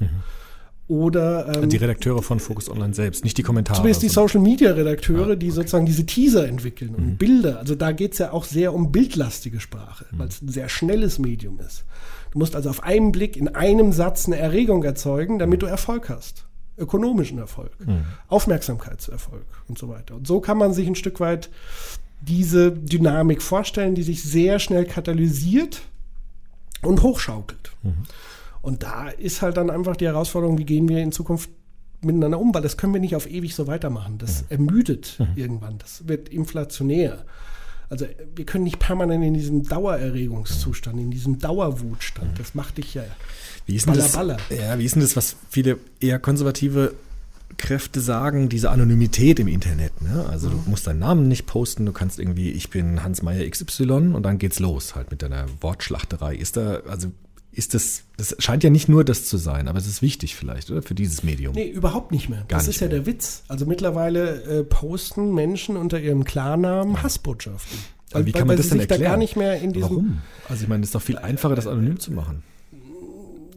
[0.87, 3.77] oder ähm, die Redakteure von Focus Online selbst, nicht die Kommentare.
[3.77, 7.59] Zumindest die Social Media Redakteure, Ah, die sozusagen diese Teaser entwickeln und Bilder.
[7.59, 11.17] Also da geht es ja auch sehr um bildlastige Sprache, weil es ein sehr schnelles
[11.19, 11.85] Medium ist.
[12.31, 16.09] Du musst also auf einen Blick in einem Satz eine Erregung erzeugen, damit du Erfolg
[16.09, 16.45] hast.
[16.81, 17.71] Ökonomischen Erfolg,
[18.27, 20.15] Aufmerksamkeitserfolg und so weiter.
[20.15, 21.49] Und so kann man sich ein Stück weit
[22.21, 25.81] diese Dynamik vorstellen, die sich sehr schnell katalysiert
[26.81, 27.71] und hochschaukelt.
[28.61, 31.49] Und da ist halt dann einfach die Herausforderung, wie gehen wir in Zukunft
[32.01, 34.17] miteinander um, weil das können wir nicht auf ewig so weitermachen.
[34.17, 37.25] Das ermüdet irgendwann, das wird inflationär.
[37.89, 38.05] Also
[38.35, 42.39] wir können nicht permanent in diesem Dauererregungszustand, in diesem Dauerwutstand.
[42.39, 43.03] Das macht dich ja
[43.65, 44.13] Wie ist denn das?
[44.13, 46.93] Baller, Ja, wie ist denn das, was viele eher konservative
[47.57, 50.01] Kräfte sagen, diese Anonymität im Internet.
[50.01, 50.25] Ne?
[50.29, 53.83] Also du musst deinen Namen nicht posten, du kannst irgendwie, ich bin Hans Meyer XY
[54.13, 56.35] und dann geht's los halt mit deiner Wortschlachterei.
[56.35, 57.09] Ist da, also
[57.51, 60.71] ist das, das scheint ja nicht nur das zu sein, aber es ist wichtig vielleicht,
[60.71, 60.81] oder?
[60.81, 61.53] Für dieses Medium.
[61.53, 62.45] Nee, überhaupt nicht mehr.
[62.47, 63.43] Gar das nicht ist ja der Witz.
[63.49, 67.77] Also mittlerweile äh, posten Menschen unter ihrem Klarnamen Hassbotschaften.
[68.13, 69.11] Aber wie Weil- kann man das denn sich da erklären?
[69.11, 70.21] gar nicht mehr in diesem Warum?
[70.47, 72.43] Also ich meine, es ist doch viel einfacher, das anonym zu machen.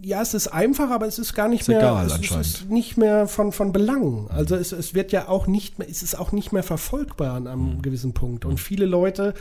[0.05, 2.97] Ja, es ist einfach, aber es ist gar nicht Ist mehr, egal, es, ist nicht
[2.97, 4.29] mehr von, von Belang.
[4.29, 7.47] Also es, es wird ja auch nicht mehr, es ist auch nicht mehr verfolgbar an
[7.47, 8.45] einem gewissen Punkt.
[8.45, 9.35] Und viele Leute,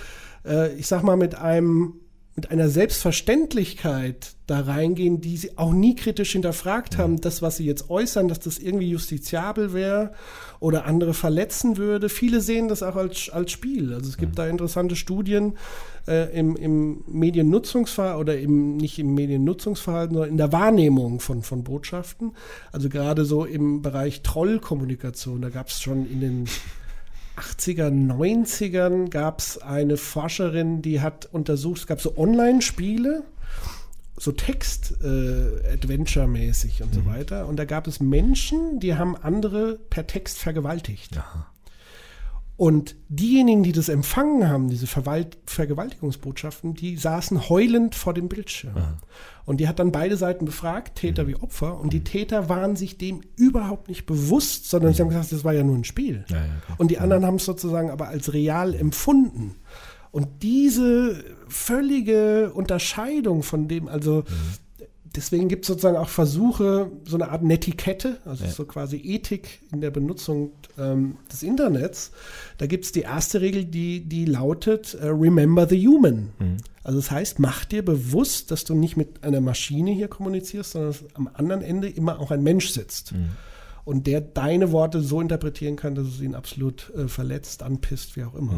[0.46, 1.96] äh, ich sag mal, mit einem
[2.36, 7.66] mit einer Selbstverständlichkeit da reingehen, die sie auch nie kritisch hinterfragt haben, das, was sie
[7.66, 10.14] jetzt äußern, dass das irgendwie justiziabel wäre
[10.60, 12.10] oder andere verletzen würde.
[12.10, 13.94] Viele sehen das auch als, als Spiel.
[13.94, 15.54] Also es gibt da interessante Studien
[16.08, 21.64] äh, im, im Mediennutzungsverhalten oder im, nicht im Mediennutzungsverhalten, sondern in der Wahrnehmung von, von
[21.64, 22.32] Botschaften.
[22.72, 26.46] Also gerade so im Bereich Trollkommunikation, da gab es schon in den
[27.38, 33.24] 80er, 90ern gab es eine Forscherin, die hat untersucht, es gab so Online-Spiele,
[34.18, 37.48] so Text-Adventure-mäßig und so weiter.
[37.48, 41.20] Und da gab es Menschen, die haben andere per Text vergewaltigt.
[42.56, 48.76] Und diejenigen, die das empfangen haben, diese Verwalt Vergewaltigungsbotschaften, die saßen heulend vor dem Bildschirm.
[49.46, 51.80] Und die hat dann beide Seiten befragt, Täter wie Opfer.
[51.80, 55.54] Und die Täter waren sich dem überhaupt nicht bewusst, sondern sie haben gesagt, das war
[55.54, 56.26] ja nur ein Spiel.
[56.78, 59.56] Und die anderen haben es sozusagen aber als real empfunden.
[60.12, 64.24] Und diese völlige Unterscheidung von dem, also
[65.16, 68.50] deswegen gibt es sozusagen auch Versuche, so eine Art Netiquette, also Ja.
[68.52, 72.12] so quasi Ethik in der Benutzung ähm, des Internets.
[72.58, 76.30] Da gibt es die erste Regel, die, die lautet, äh, remember the human.
[76.84, 80.92] Also das heißt, mach dir bewusst, dass du nicht mit einer Maschine hier kommunizierst, sondern
[80.92, 83.14] dass am anderen Ende immer auch ein Mensch sitzt.
[83.86, 88.24] Und der deine Worte so interpretieren kann, dass es ihn absolut äh, verletzt, anpisst, wie
[88.24, 88.54] auch immer.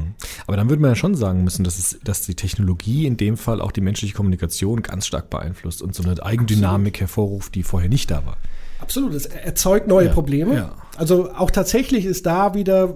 [0.45, 3.35] Aber dann würde man ja schon sagen müssen, dass, es, dass die Technologie in dem
[3.35, 7.89] Fall auch die menschliche Kommunikation ganz stark beeinflusst und so eine Eigendynamik hervorruft, die vorher
[7.89, 8.37] nicht da war.
[8.79, 10.53] Absolut, es erzeugt neue Ja, Probleme.
[10.55, 10.75] ja.
[10.97, 12.93] Also auch tatsächlich ist da wieder,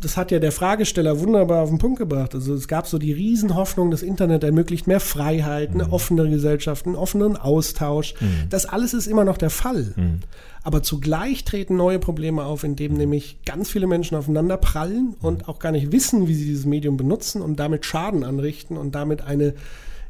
[0.00, 2.34] das hat ja der Fragesteller wunderbar auf den Punkt gebracht.
[2.34, 5.80] Also es gab so die Riesenhoffnung, das Internet ermöglicht mehr Freiheit, Mhm.
[5.80, 8.14] eine offenere Gesellschaft, einen offenen Austausch.
[8.50, 9.92] Das alles ist immer noch der Fall.
[9.96, 10.20] Mhm.
[10.62, 15.58] Aber zugleich treten neue Probleme auf, indem nämlich ganz viele Menschen aufeinander prallen und auch
[15.60, 19.54] gar nicht wissen, wie sie dieses Medium benutzen und damit Schaden anrichten und damit eine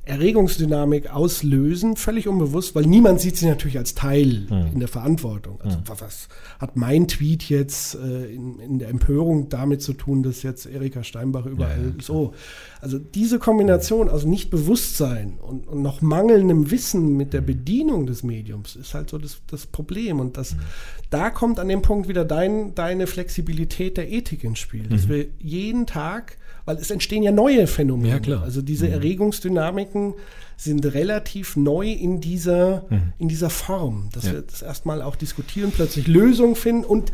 [0.06, 5.60] Erregungsdynamik auslösen, völlig unbewusst, weil niemand sieht sich natürlich als Teil in der Verantwortung.
[5.62, 6.28] Also wa- was
[6.58, 11.02] hat mein Tweet jetzt äh, in, in der Empörung damit zu tun, dass jetzt Erika
[11.04, 12.34] Steinbach überall so.
[12.80, 18.76] Also diese Kombination aus Nichtbewusstsein und, und noch mangelndem Wissen mit der Bedienung des Mediums
[18.76, 20.20] ist halt so das, das Problem.
[20.20, 20.56] Und das,
[21.10, 24.84] da kommt an dem Punkt wieder dein, deine Flexibilität der Ethik ins Spiel.
[24.88, 25.08] Dass Mhm.
[25.10, 28.10] wir jeden Tag, weil es entstehen ja neue Phänomene.
[28.10, 28.42] Ja, klar.
[28.42, 30.12] Also diese Erregungsdynamiken
[30.58, 32.84] sind relativ neu in dieser,
[33.18, 34.32] in dieser Form, dass Ja.
[34.34, 37.12] wir das erstmal auch diskutieren, plötzlich Lösungen finden und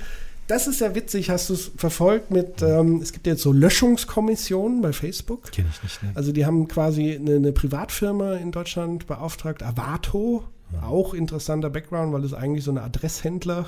[0.49, 4.83] das ist ja witzig, hast du es verfolgt mit, ähm, es gibt jetzt so Löschungskommissionen
[4.83, 5.51] bei Facebook.
[5.53, 6.03] Kenne ich nicht.
[6.03, 6.11] Ne?
[6.15, 10.43] Also die haben quasi eine, eine Privatfirma in Deutschland beauftragt, Avato,
[10.81, 13.67] auch interessanter Background, weil es eigentlich so eine Adresshändler,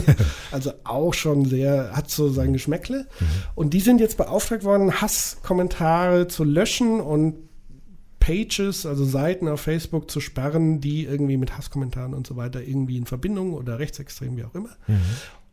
[0.52, 3.06] also auch schon sehr, hat so sein Geschmäckle.
[3.54, 7.36] Und die sind jetzt beauftragt worden, Hasskommentare zu löschen und
[8.20, 12.96] Pages, also Seiten auf Facebook zu sperren, die irgendwie mit Hasskommentaren und so weiter irgendwie
[12.96, 14.70] in Verbindung oder rechtsextrem, wie auch immer.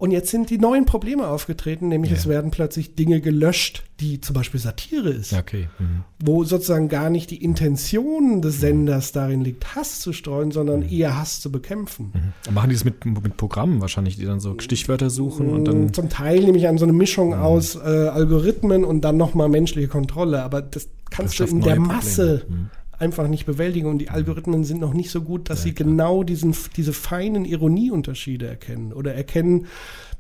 [0.02, 2.18] Und jetzt sind die neuen Probleme aufgetreten, nämlich Ja.
[2.18, 5.68] es werden plötzlich Dinge gelöscht, die zum Beispiel Satire ist Okay.
[5.78, 6.03] Mhm.
[6.26, 11.19] wo sozusagen gar nicht die Intention des Senders darin liegt, Hass zu streuen, sondern eher
[11.19, 12.34] Hass zu bekämpfen.
[12.48, 15.94] Und machen die das mit, mit Programmen wahrscheinlich, die dann so Stichwörter suchen und dann.
[15.94, 19.88] Zum Teil nehme ich an so eine Mischung aus äh, Algorithmen und dann nochmal menschliche
[19.88, 22.69] Kontrolle, aber das kannst Das du in der Masse Probleme.
[23.02, 26.56] Einfach nicht bewältigen und die Algorithmen sind noch nicht so gut, dass sie genau diesen,
[26.78, 29.65] diese feinen Ironieunterschiede erkennen oder erkennen,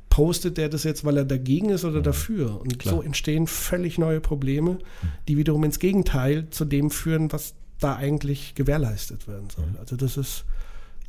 [0.09, 2.59] postet der das jetzt, weil er dagegen ist oder dafür.
[2.59, 2.95] Und Klar.
[2.95, 4.79] so entstehen völlig neue Probleme,
[5.27, 9.63] die wiederum ins Gegenteil zu dem führen, was da eigentlich gewährleistet werden soll.
[9.79, 10.43] Also das ist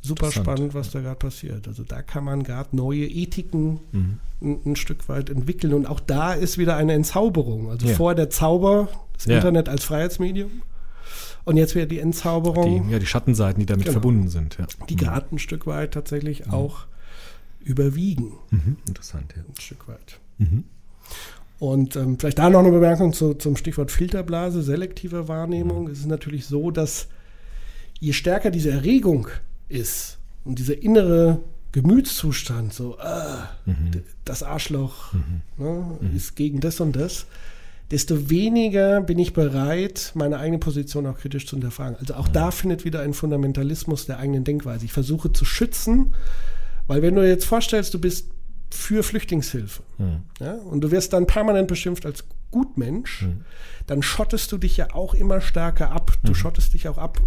[0.01, 1.67] super spannend, was da gerade passiert.
[1.67, 4.19] Also da kann man gerade neue Ethiken Mhm.
[4.41, 5.73] ein, ein Stück weit entwickeln.
[5.73, 7.69] Und auch da ist wieder eine Entzauberung.
[7.69, 7.95] Also Ja.
[7.95, 9.35] vor der Zauber, das Ja.
[9.35, 10.49] Internet als Freiheitsmedium.
[11.45, 13.93] Und jetzt wieder die Entzauberung, Die, ja, die Schattenseiten, die damit Genau.
[13.93, 14.57] verbunden sind.
[14.59, 14.67] Ja.
[14.89, 16.85] die gerade ein Stück weit tatsächlich auch
[17.59, 18.33] überwiegen.
[18.51, 18.77] Mhm.
[18.87, 19.43] Interessant, ja.
[19.43, 20.19] Ein Stück weit.
[20.37, 20.63] Mhm.
[21.59, 25.87] Und ähm, vielleicht da noch eine Bemerkung zu, zum Stichwort Filterblase, selektive Wahrnehmung.
[25.87, 27.07] Es ist natürlich so, dass
[27.99, 29.27] je stärker diese Erregung
[29.69, 31.39] ist und dieser innere
[31.71, 35.13] Gemütszustand, so ah, d- das Arschloch
[35.57, 37.25] ne, ist gegen das und das,
[37.93, 41.95] desto weniger bin ich bereit, meine eigene Position auch kritisch zu hinterfragen.
[41.99, 44.83] Also auch da findet wieder ein Fundamentalismus der eigenen Denkweise.
[44.83, 46.15] Ich versuche zu schützen,
[46.87, 48.29] weil wenn du dir jetzt vorstellst, du bist
[48.71, 49.83] für Flüchtlingshilfe
[50.39, 53.27] ja, und du wirst dann permanent beschimpft als Gutmensch,
[53.85, 56.13] dann schottest du dich ja auch immer stärker ab.
[56.23, 57.21] Du schottest dich auch ab.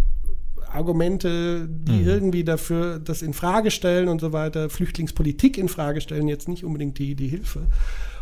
[0.68, 2.08] Argumente, die Mhm.
[2.08, 6.64] irgendwie dafür das in Frage stellen und so weiter, Flüchtlingspolitik in Frage stellen, jetzt nicht
[6.64, 7.62] unbedingt die, die Hilfe.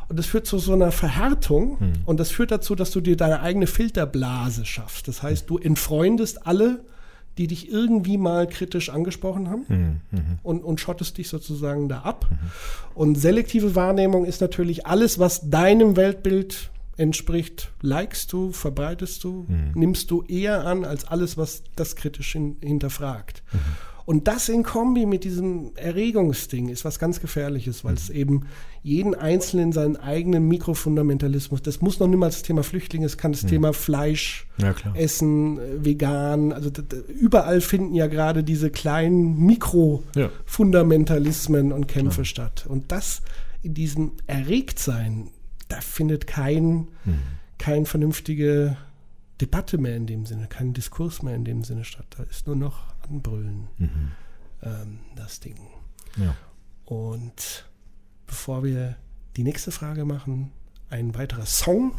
[0.09, 3.41] Und das führt zu so einer Verhärtung und das führt dazu, dass du dir deine
[3.41, 5.09] eigene Filterblase schaffst.
[5.09, 6.85] Das heißt, du entfreundest alle,
[7.39, 10.01] die dich irgendwie mal kritisch angesprochen haben Mhm.
[10.13, 10.39] Mhm.
[10.43, 12.29] und, und schottest dich sozusagen da ab.
[12.95, 20.13] Und selektive Wahrnehmung ist natürlich alles, was deinem Weltbild entspricht, likest du, verbreitest du, nimmst
[20.13, 23.43] du eher an als alles, was das kritisch hin, hinterfragt.
[24.07, 28.47] Und das in Kombi mit diesem Erregungsding ist was ganz Gefährliches, weil es eben
[28.83, 33.33] jeden Einzelnen seinen eigenen Mikrofundamentalismus, das muss noch nicht mal das Thema Flüchtlinge, es kann
[33.33, 34.75] das Thema Fleisch, Ja.
[34.95, 36.71] Essen, äh, vegan, also
[37.09, 42.67] überall finden ja gerade diese kleinen Mikrofundamentalismen und Kämpfe statt.
[42.69, 43.23] Und das
[43.63, 45.31] in diesem Erregtsein,
[45.69, 46.89] da findet kein,
[47.57, 48.77] kein vernünftige
[49.41, 52.07] Debatte mehr in dem Sinne, kein Diskurs mehr in dem Sinne statt.
[52.17, 53.69] Da ist nur noch Anbrüllen,
[54.63, 55.59] ähm, das Ding.
[56.17, 56.35] Ja.
[56.85, 57.69] Und
[58.27, 58.97] bevor wir
[59.37, 60.53] die nächste Frage machen,
[60.91, 61.93] ein weiterer Song,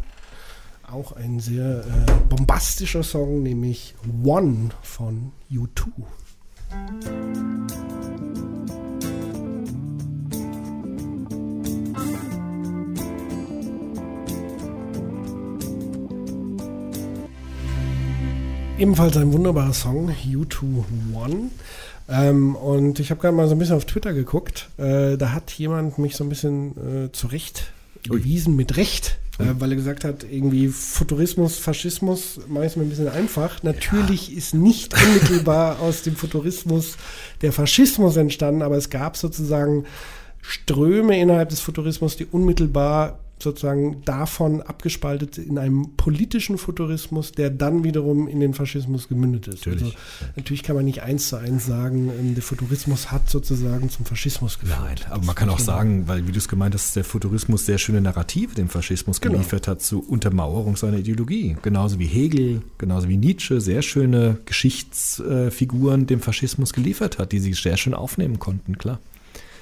[0.90, 5.92] auch ein sehr äh, bombastischer Song, nämlich One von U2.
[18.78, 20.84] Ebenfalls ein wunderbarer Song, U2
[21.14, 21.50] One.
[22.10, 24.68] Ähm, und ich habe gerade mal so ein bisschen auf Twitter geguckt.
[24.78, 29.78] Äh, da hat jemand mich so ein bisschen äh, zurechtgewiesen mit Recht, äh, weil er
[29.78, 33.64] gesagt hat, irgendwie Futurismus, Faschismus, mache ich es mir ein bisschen einfach.
[33.64, 36.98] Natürlich ist nicht unmittelbar aus dem Futurismus
[37.42, 39.86] der Faschismus entstanden, aber es gab sozusagen
[40.42, 47.84] Ströme innerhalb des Futurismus, die unmittelbar sozusagen davon abgespaltet in einem politischen Futurismus, der dann
[47.84, 49.66] wiederum in den Faschismus gemündet ist.
[49.66, 49.84] Natürlich.
[49.84, 49.96] Also,
[50.36, 54.60] natürlich kann man nicht eins zu eins sagen, ähm, der Futurismus hat sozusagen zum Faschismus
[54.60, 54.80] geführt.
[54.82, 57.78] Nein, aber man kann auch sagen, weil wie du es gemeint hast, der Futurismus sehr
[57.78, 59.36] schöne Narrative dem Faschismus Genau.
[59.36, 61.58] geliefert hat zur Untermauerung seiner Ideologie.
[61.62, 67.54] Genauso wie Hegel, genauso wie Nietzsche sehr schöne Geschichtsfiguren dem Faschismus geliefert hat, die sie
[67.54, 69.00] sehr schön aufnehmen konnten, klar.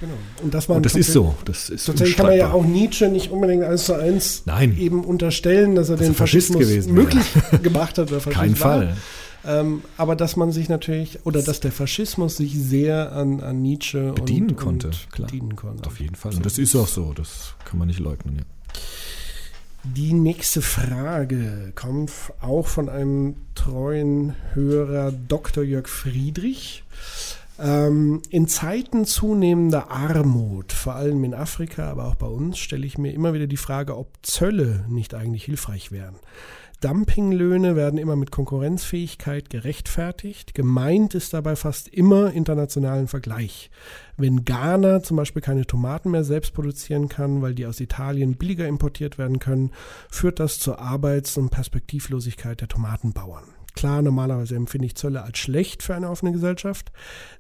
[0.04, 0.16] Genau.
[0.42, 3.32] Und das, Und das ist so, das ist Tatsächlich kann man ja auch Nietzsche nicht
[3.32, 4.78] unbedingt eins zu eins Nein.
[4.78, 7.24] eben unterstellen, dass er Dass den er Faschismus gewesen möglich
[7.64, 8.10] gemacht hat.
[8.30, 8.54] Kein.
[8.58, 8.98] Fall.
[9.46, 14.12] Ähm, aber dass man sich natürlich, oder dass der Faschismus sich sehr an, an Nietzsche
[14.12, 15.30] Bedienen und, konnte, und klar.
[15.30, 15.88] bedienen konnte.
[15.88, 16.34] Auf jeden Fall.
[16.34, 18.44] Und das ist auch so, das kann man nicht leugnen, ja.
[19.86, 22.12] Die nächste Frage kommt
[22.42, 25.64] auch von einem treuen Hörer Dr.
[25.64, 26.84] Jörg Friedrich.
[27.60, 32.98] Ähm, in Zeiten zunehmender Armut, vor allem in Afrika, aber auch bei uns, stelle ich
[32.98, 36.16] mir immer wieder die Frage, ob Zölle nicht eigentlich hilfreich wären.
[36.84, 40.54] Dumpinglöhne werden immer mit Konkurrenzfähigkeit gerechtfertigt.
[40.54, 43.72] Gemeint ist dabei fast immer internationalen Vergleich.
[44.18, 48.68] Wenn Ghana zum Beispiel keine Tomaten mehr selbst produzieren kann, weil die aus Italien billiger
[48.68, 49.72] importiert werden können,
[50.10, 53.46] führt das zur Arbeits- und Perspektivlosigkeit der Tomatenbauern.
[53.74, 56.92] Klar, normalerweise empfinde ich Zölle als schlecht für eine offene Gesellschaft,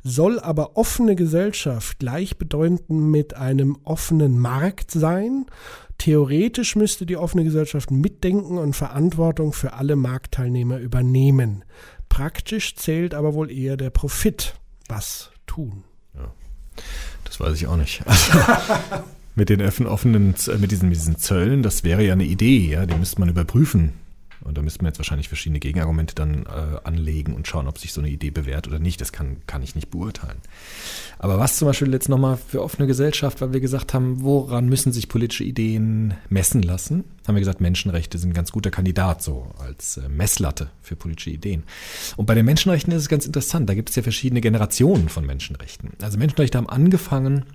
[0.03, 5.45] soll aber offene Gesellschaft gleichbedeutend mit einem offenen Markt sein.
[5.97, 11.63] Theoretisch müsste die offene Gesellschaft mitdenken und Verantwortung für alle Marktteilnehmer übernehmen.
[12.09, 14.55] Praktisch zählt aber wohl eher der Profit.
[14.89, 15.83] Was tun?
[17.23, 18.03] Das weiß ich auch nicht.
[19.35, 22.85] Also, mit den offenen, mit diesen, mit diesen Zöllen, das wäre ja eine Idee, ja,
[22.85, 23.93] die müsste man überprüfen.
[24.43, 27.93] Und da müssten wir jetzt wahrscheinlich verschiedene Gegenargumente dann äh, anlegen und schauen, ob sich
[27.93, 28.99] so eine Idee bewährt oder nicht.
[28.99, 30.37] Das kann, kann ich nicht beurteilen.
[31.17, 34.91] Aber was zum Beispiel jetzt nochmal für offene Gesellschaft, weil wir gesagt haben, woran müssen
[34.91, 39.53] sich politische Ideen messen lassen, haben wir gesagt, Menschenrechte sind ein ganz guter Kandidat so
[39.59, 41.63] als äh, Messlatte für politische Ideen.
[42.17, 45.25] Und bei den Menschenrechten ist es ganz interessant, da gibt es ja verschiedene Generationen von
[45.25, 45.91] Menschenrechten.
[46.01, 47.45] Also Menschenrechte haben angefangen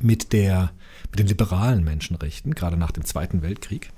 [0.00, 0.72] mit der
[1.10, 3.90] mit den liberalen Menschenrechten, gerade nach dem Zweiten Weltkrieg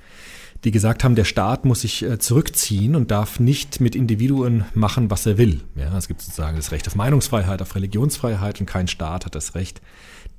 [0.65, 5.11] die gesagt haben, der Staat muss sich äh, zurückziehen und darf nicht mit Individuen machen,
[5.11, 5.61] was er will.
[5.77, 9.55] Ja, es gibt sozusagen das Recht auf Meinungsfreiheit, auf Religionsfreiheit und kein Staat hat das
[9.55, 9.81] Recht,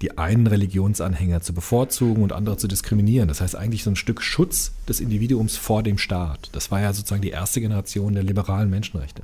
[0.01, 3.27] die einen Religionsanhänger zu bevorzugen und andere zu diskriminieren.
[3.27, 6.49] Das heißt eigentlich so ein Stück Schutz des Individuums vor dem Staat.
[6.51, 9.23] Das war ja sozusagen die erste Generation der liberalen Menschenrechte.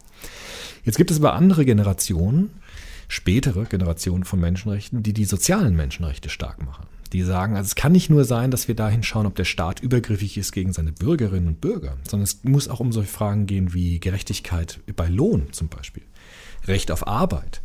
[0.83, 2.51] Jetzt gibt es aber andere Generationen,
[3.07, 7.91] spätere Generationen von Menschenrechten, die die sozialen Menschenrechte stark machen die sagen, also es kann
[7.91, 11.47] nicht nur sein, dass wir dahin schauen, ob der Staat übergriffig ist gegen seine Bürgerinnen
[11.47, 15.69] und Bürger, sondern es muss auch um solche Fragen gehen wie Gerechtigkeit bei Lohn zum
[15.69, 16.03] Beispiel,
[16.67, 17.61] Recht auf Arbeit,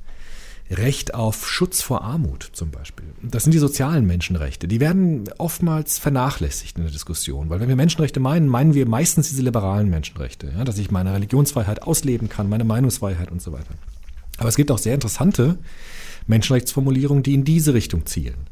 [0.70, 3.06] Recht auf Schutz vor Armut zum Beispiel.
[3.22, 4.68] Das sind die sozialen Menschenrechte.
[4.68, 9.28] Die werden oftmals vernachlässigt in der Diskussion, weil wenn wir Menschenrechte meinen, meinen wir meistens
[9.28, 13.74] diese liberalen Menschenrechte, ja, dass ich meine Religionsfreiheit ausleben kann, meine Meinungsfreiheit und so weiter.
[14.38, 15.58] Aber es gibt auch sehr interessante
[16.28, 18.46] Menschenrechtsformulierungen, die in diese Richtung zielen.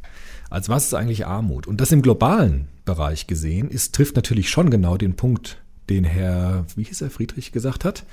[0.51, 1.67] Also was ist eigentlich Armut?
[1.67, 5.59] Und das im globalen Bereich gesehen ist, trifft natürlich schon genau den Punkt,
[5.91, 8.05] den Herr, wie hieß er, Friedrich gesagt hat.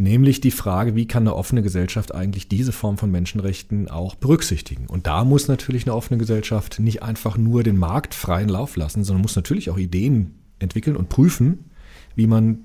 [0.00, 4.86] Nämlich die Frage, wie kann eine offene Gesellschaft eigentlich diese Form von Menschenrechten auch berücksichtigen?
[4.86, 9.02] Und da muss natürlich eine offene Gesellschaft nicht einfach nur den Markt freien Lauf lassen,
[9.02, 11.64] sondern muss natürlich auch Ideen entwickeln und prüfen,
[12.14, 12.60] wie man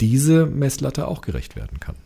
[0.00, 1.96] diese Messlatte auch gerecht werden kann.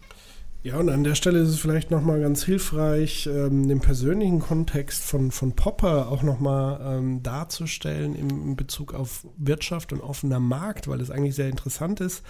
[0.64, 5.04] Ja, und an der Stelle ist es vielleicht nochmal ganz hilfreich, ähm, den persönlichen Kontext
[5.04, 10.88] von, von Popper auch nochmal ähm, darzustellen im, in Bezug auf Wirtschaft und offener Markt,
[10.88, 12.24] weil es eigentlich sehr interessant ist,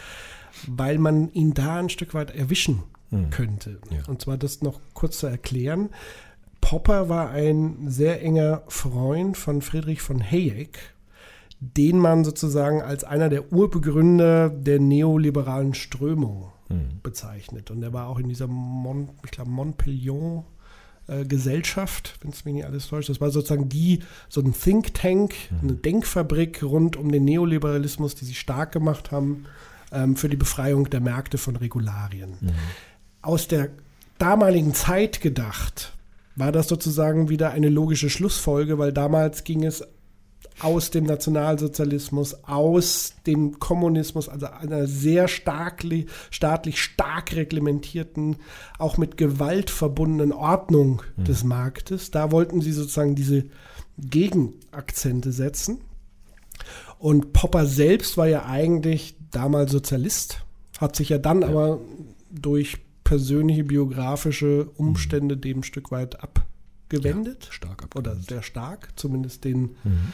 [0.66, 3.30] weil man ihn da ein Stück weit erwischen hm.
[3.30, 3.80] könnte.
[3.90, 4.00] Ja.
[4.08, 5.88] Und zwar das noch kurz zu erklären.
[6.60, 10.78] Popper war ein sehr enger Freund von Friedrich von Hayek,
[11.60, 17.00] den man sozusagen als einer der Urbegründer der neoliberalen Strömung hm.
[17.02, 17.70] bezeichnet.
[17.70, 20.44] Und er war auch in dieser, Mon, ich glaube, Montpellier
[21.08, 23.08] äh, Gesellschaft, wenn es mich nicht alles täuscht.
[23.08, 25.58] Das war sozusagen die, so ein Think Tank, mhm.
[25.62, 29.46] eine Denkfabrik rund um den Neoliberalismus, die sich stark gemacht haben
[29.90, 32.36] ähm, für die Befreiung der Märkte von Regularien.
[32.40, 32.50] Mhm.
[33.22, 33.70] Aus der
[34.18, 35.94] damaligen Zeit gedacht,
[36.36, 39.82] war das sozusagen wieder eine logische Schlussfolge, weil damals ging es
[40.60, 48.36] aus dem Nationalsozialismus, aus dem Kommunismus, also einer sehr starkli, staatlich stark reglementierten,
[48.78, 51.24] auch mit Gewalt verbundenen Ordnung mhm.
[51.24, 52.10] des Marktes.
[52.10, 53.44] Da wollten sie sozusagen diese
[53.98, 55.80] Gegenakzente setzen.
[56.98, 60.44] Und Popper selbst war ja eigentlich damals Sozialist,
[60.78, 61.48] hat sich ja dann ja.
[61.48, 61.80] aber
[62.30, 65.40] durch persönliche biografische Umstände mhm.
[65.40, 67.44] dem Stück weit abgewendet.
[67.46, 67.96] Ja, stark abgewendet.
[67.96, 70.12] Oder sehr stark, zumindest den mhm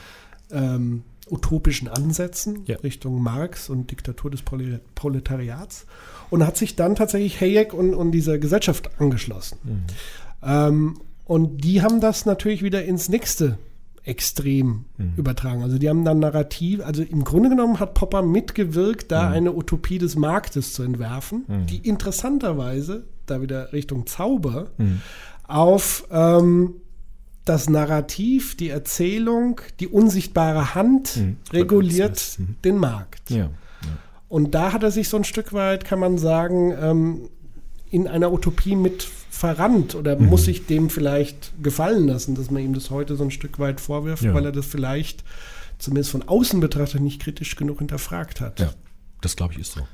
[0.51, 2.77] ähm, utopischen Ansätzen ja.
[2.77, 5.87] Richtung Marx und Diktatur des Proletariats
[6.31, 9.59] und hat sich dann tatsächlich Hayek und, und dieser Gesellschaft angeschlossen.
[9.63, 9.85] Mhm.
[10.43, 13.59] Ähm, und die haben das natürlich wieder ins nächste
[14.05, 15.15] Extrem mhm.
[15.17, 15.63] übertragen.
[15.63, 19.35] Also die haben dann Narrativ, also im Grunde genommen hat Popper mitgewirkt, da mhm.
[19.35, 21.67] eine Utopie des Marktes zu entwerfen, mhm.
[21.67, 25.01] die interessanterweise, da wieder Richtung Zauber, mhm.
[25.49, 26.75] auf ähm,
[27.45, 31.37] das Narrativ, die Erzählung, die unsichtbare Hand mhm.
[31.53, 32.57] reguliert mhm.
[32.65, 33.31] den Markt.
[33.31, 33.37] Ja.
[33.37, 33.51] Ja.
[34.29, 37.29] Und da hat er sich so ein Stück weit, kann man sagen, ähm,
[37.91, 40.27] in einer Utopie mit verrannt oder mhm.
[40.27, 43.81] muss sich dem vielleicht gefallen lassen, dass man ihm das heute so ein Stück weit
[43.81, 44.35] vorwirft, ja.
[44.35, 45.23] weil er das vielleicht
[45.79, 48.61] zumindest von außen betrachtet nicht kritisch genug hinterfragt hat.
[48.61, 48.73] Ja,
[49.21, 49.87] das glaube ich ist so.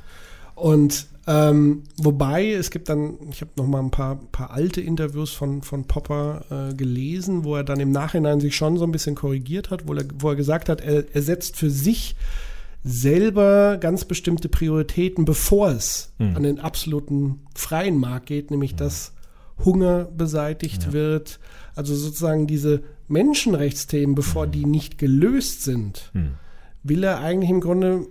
[0.61, 5.31] Und ähm, wobei, es gibt dann, ich habe noch mal ein paar, paar alte Interviews
[5.31, 9.15] von, von Popper äh, gelesen, wo er dann im Nachhinein sich schon so ein bisschen
[9.15, 12.17] korrigiert hat, wo er, wo er gesagt hat, er, er setzt für sich
[12.85, 16.37] selber ganz bestimmte Prioritäten, bevor es mhm.
[16.37, 18.79] an den absoluten freien Markt geht, nämlich mhm.
[18.79, 19.13] dass
[19.65, 20.93] Hunger beseitigt ja.
[20.93, 21.41] wird.
[21.75, 24.53] Also sozusagen diese Menschenrechtsthemen, bevor mhm.
[24.53, 26.33] die nicht gelöst sind, hm.
[26.83, 28.07] will er eigentlich im Grunde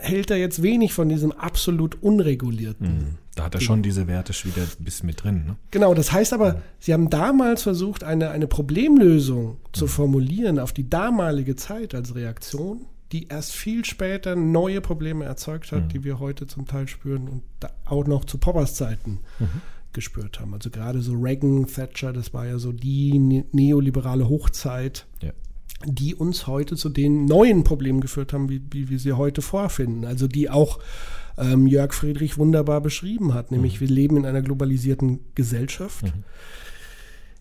[0.00, 2.86] hält er jetzt wenig von diesem absolut unregulierten.
[2.86, 3.18] Mhm.
[3.34, 5.44] Da hat er schon diese Werte wieder ein bisschen mit drin.
[5.46, 5.56] Ne?
[5.70, 6.58] Genau, das heißt aber, mhm.
[6.80, 9.88] sie haben damals versucht, eine, eine Problemlösung zu mhm.
[9.88, 15.84] formulieren auf die damalige Zeit als Reaktion, die erst viel später neue Probleme erzeugt hat,
[15.84, 15.88] mhm.
[15.88, 17.42] die wir heute zum Teil spüren und
[17.84, 19.62] auch noch zu Poppers Zeiten mhm.
[19.92, 20.52] gespürt haben.
[20.52, 25.06] Also gerade so Reagan, Thatcher, das war ja so die ne-, neoliberale Hochzeit.
[25.22, 25.30] Ja
[25.84, 30.04] die uns heute zu den neuen Problemen geführt haben, wie, wie wir sie heute vorfinden.
[30.04, 30.80] Also die auch
[31.38, 33.80] ähm, Jörg Friedrich wunderbar beschrieben hat, nämlich mhm.
[33.80, 36.04] wir leben in einer globalisierten Gesellschaft.
[36.04, 36.24] Mhm.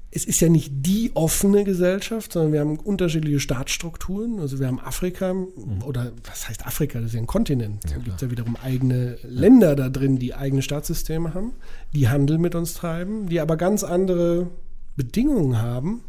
[0.09, 4.39] Es ist ja nicht die offene Gesellschaft, sondern wir haben unterschiedliche Staatsstrukturen.
[4.39, 5.83] Also wir haben Afrika, mhm.
[5.83, 6.99] oder was heißt Afrika?
[6.99, 7.83] Das ist ja ein Kontinent.
[7.85, 11.53] Ja, da gibt es ja wiederum eigene Länder da drin, die eigene Staatssysteme haben,
[11.93, 14.47] die Handel mit uns treiben, die aber ganz andere
[14.95, 16.01] Bedingungen haben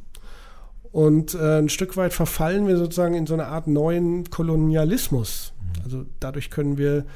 [0.98, 5.52] und äh, ein Stück weit verfallen wir sozusagen in so eine Art neuen Kolonialismus.
[5.60, 5.82] Mhm.
[5.84, 7.06] Also dadurch können wir,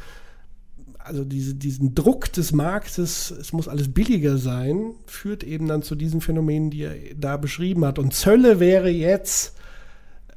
[1.00, 5.96] also diese, diesen Druck des Marktes, es muss alles billiger sein, führt eben dann zu
[5.96, 7.98] diesen Phänomenen, die er da beschrieben hat.
[7.98, 9.56] Und Zölle wäre jetzt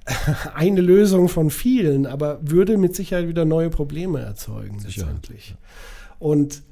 [0.56, 5.54] eine Lösung von vielen, aber würde mit Sicherheit wieder neue Probleme erzeugen letztendlich.
[6.18, 6.64] Und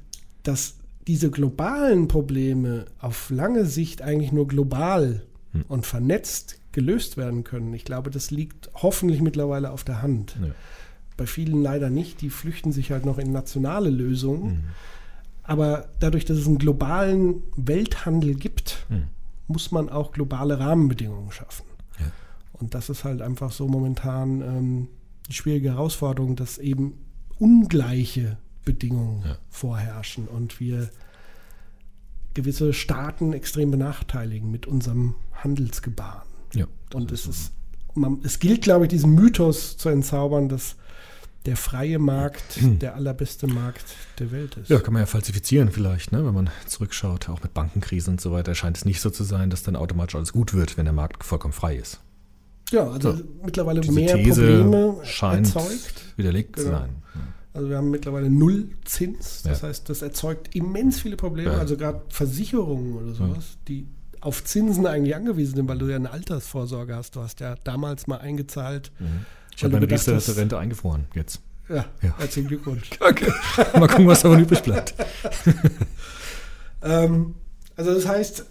[0.42, 0.74] dass
[1.06, 5.22] diese globalen Probleme auf lange Sicht eigentlich nur global
[5.52, 5.64] hm.
[5.68, 7.72] und vernetzt gelöst werden können.
[7.72, 10.36] Ich glaube, das liegt hoffentlich mittlerweile auf der Hand.
[10.42, 10.48] Ja.
[11.16, 14.44] Bei vielen leider nicht, die flüchten sich halt noch in nationale Lösungen.
[14.44, 14.64] Mhm.
[15.44, 19.04] Aber dadurch, dass es einen globalen Welthandel gibt, mhm.
[19.46, 21.64] muss man auch globale Rahmenbedingungen schaffen.
[21.98, 22.06] Ja.
[22.52, 24.88] Und das ist halt einfach so momentan ähm,
[25.28, 26.98] die schwierige Herausforderung, dass eben
[27.38, 29.36] ungleiche Bedingungen ja.
[29.48, 30.90] vorherrschen und wir
[32.32, 36.33] gewisse Staaten extrem benachteiligen mit unserem Handelsgebaren.
[36.54, 37.52] Ja, und es ist,
[37.94, 40.76] man, es gilt, glaube ich, diesen Mythos zu entzaubern, dass
[41.46, 42.78] der freie Markt hm.
[42.78, 43.84] der allerbeste Markt
[44.18, 44.70] der Welt ist.
[44.70, 46.24] Ja, kann man ja falsifizieren vielleicht, ne?
[46.24, 49.50] wenn man zurückschaut, auch mit Bankenkrise und so weiter, scheint es nicht so zu sein,
[49.50, 52.00] dass dann automatisch alles gut wird, wenn der Markt vollkommen frei ist.
[52.70, 53.24] Ja, also so.
[53.44, 56.02] mittlerweile Diese mehr These Probleme scheint erzeugt.
[56.16, 56.68] widerlegt genau.
[56.68, 56.90] zu sein.
[57.52, 59.42] Also wir haben mittlerweile null Zins.
[59.42, 59.68] Das ja.
[59.68, 61.52] heißt, das erzeugt immens viele Probleme.
[61.52, 61.58] Ja.
[61.58, 63.86] Also gerade Versicherungen oder sowas, die
[64.24, 67.16] auf Zinsen eigentlich angewiesen sind, weil du ja eine Altersvorsorge hast.
[67.16, 68.90] Du hast ja damals mal eingezahlt.
[68.98, 69.26] Mhm.
[69.54, 71.40] Ich habe meine riester Rente eingefroren jetzt.
[71.68, 72.18] Ja, ja.
[72.18, 72.90] herzlichen Glückwunsch.
[73.00, 73.32] Okay.
[73.78, 74.94] mal gucken, was davon übrig bleibt.
[76.82, 77.34] ähm,
[77.76, 78.46] also das heißt,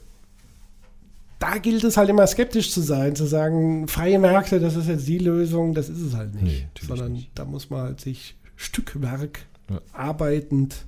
[1.39, 5.07] da gilt es halt immer skeptisch zu sein, zu sagen, freie Märkte, das ist jetzt
[5.07, 6.67] die Lösung, das ist es halt nicht.
[6.81, 7.31] Nee, sondern nicht.
[7.35, 9.39] da muss man halt sich Stückwerk
[9.69, 9.81] ja.
[9.91, 10.85] arbeitend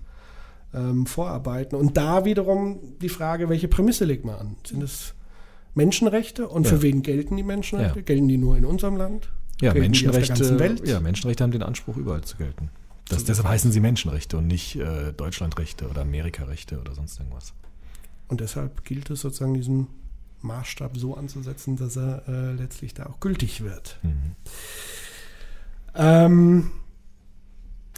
[0.76, 1.77] ähm, vorarbeiten.
[1.77, 4.56] Und da wiederum die Frage, welche Prämisse legt man an?
[4.65, 5.14] Sind es
[5.73, 6.69] Menschenrechte und ja.
[6.72, 7.99] für wen gelten die Menschenrechte?
[7.99, 8.06] Ja.
[8.06, 9.30] Gelten die nur in unserem Land?
[9.61, 12.69] Ja, Menschenrechte, ja, Menschenrechte haben den Anspruch, überall zu gelten.
[13.07, 17.53] Das, deshalb heißen sie Menschenrechte und nicht äh, Deutschlandrechte oder Amerikarechte oder sonst irgendwas.
[18.27, 19.88] Und deshalb gilt es sozusagen, diesen
[20.41, 23.99] Maßstab so anzusetzen, dass er äh, letztlich da auch gültig wird.
[24.03, 24.35] Mhm.
[25.95, 26.72] Ähm,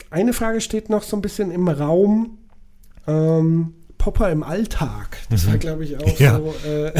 [0.10, 2.38] eine Frage steht noch so ein bisschen im Raum.
[3.08, 5.18] Ähm, Popper im Alltag.
[5.30, 5.50] Das mhm.
[5.50, 6.38] war, glaube ich, auch ja.
[6.38, 6.94] so äh,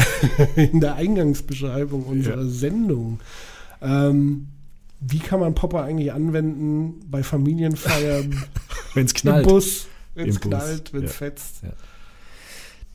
[0.70, 2.48] in der Eingangsbeschreibung unserer ja.
[2.48, 3.20] Sendung.
[3.80, 4.48] Ähm,
[5.00, 8.44] wie kann man Popper eigentlich anwenden bei Familienfeiern?
[8.94, 9.46] wenn es knallt.
[9.46, 11.16] Im Bus, wenn es knallt, wenn es ja.
[11.16, 11.62] fetzt.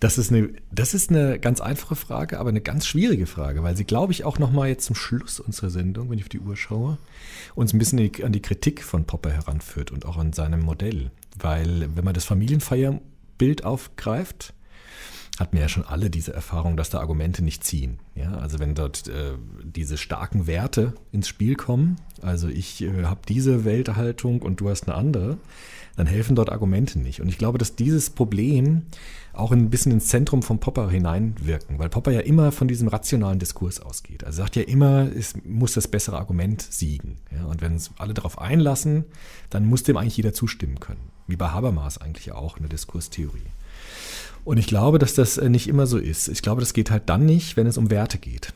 [0.04, 3.78] Das ist, eine, das ist eine ganz einfache Frage, aber eine ganz schwierige Frage, weil
[3.78, 6.58] sie, glaube ich, auch nochmal jetzt zum Schluss unserer Sendung, wenn ich auf die Uhr
[6.58, 6.98] schaue,
[7.56, 11.10] uns ein bisschen an die Kritik von Popper heranführt und auch an seinem Modell.
[11.40, 14.54] Weil, wenn man das Familienfeierbild aufgreift,
[15.40, 18.00] hatten ja schon alle diese Erfahrung, dass da Argumente nicht ziehen.
[18.14, 23.22] Ja, also wenn dort äh, diese starken Werte ins Spiel kommen, also ich äh, habe
[23.30, 25.38] diese Welthaltung und du hast eine andere,
[25.96, 27.22] dann helfen dort Argumente nicht.
[27.22, 28.84] Und ich glaube, dass dieses Problem
[29.34, 33.40] auch ein bisschen ins Zentrum von Popper hineinwirken, weil Popper ja immer von diesem rationalen
[33.40, 34.24] Diskurs ausgeht.
[34.24, 37.18] Also sagt ja immer, es muss das bessere Argument siegen.
[37.36, 39.06] Ja, und wenn es alle darauf einlassen,
[39.50, 41.02] dann muss dem eigentlich jeder zustimmen können.
[41.28, 43.48] Wie bei Habermas eigentlich auch in der Diskurstheorie.
[44.46, 46.28] Und ich glaube, dass das äh, nicht immer so ist.
[46.28, 48.54] Ich glaube, das geht halt dann nicht, wenn es um Werte geht.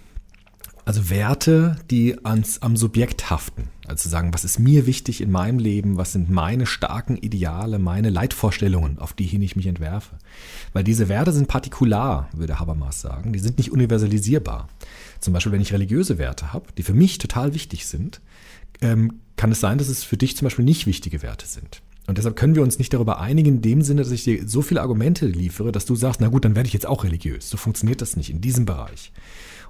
[0.86, 3.70] Also Werte, die ans, am Subjekt haften.
[3.88, 8.10] Also sagen, was ist mir wichtig in meinem Leben, was sind meine starken Ideale, meine
[8.10, 10.18] Leitvorstellungen, auf die hin ich mich entwerfe.
[10.74, 14.68] Weil diese Werte sind partikular, würde Habermas sagen, die sind nicht universalisierbar.
[15.22, 18.20] Zum Beispiel, wenn ich religiöse Werte habe, die für mich total wichtig sind,
[18.82, 21.82] ähm, kann es sein, dass es für dich zum Beispiel nicht wichtige Werte sind.
[22.08, 24.62] Und deshalb können wir uns nicht darüber einigen, in dem Sinne, dass ich dir so
[24.62, 27.50] viele Argumente liefere, dass du sagst, na gut, dann werde ich jetzt auch religiös.
[27.50, 29.12] So funktioniert das nicht in diesem Bereich.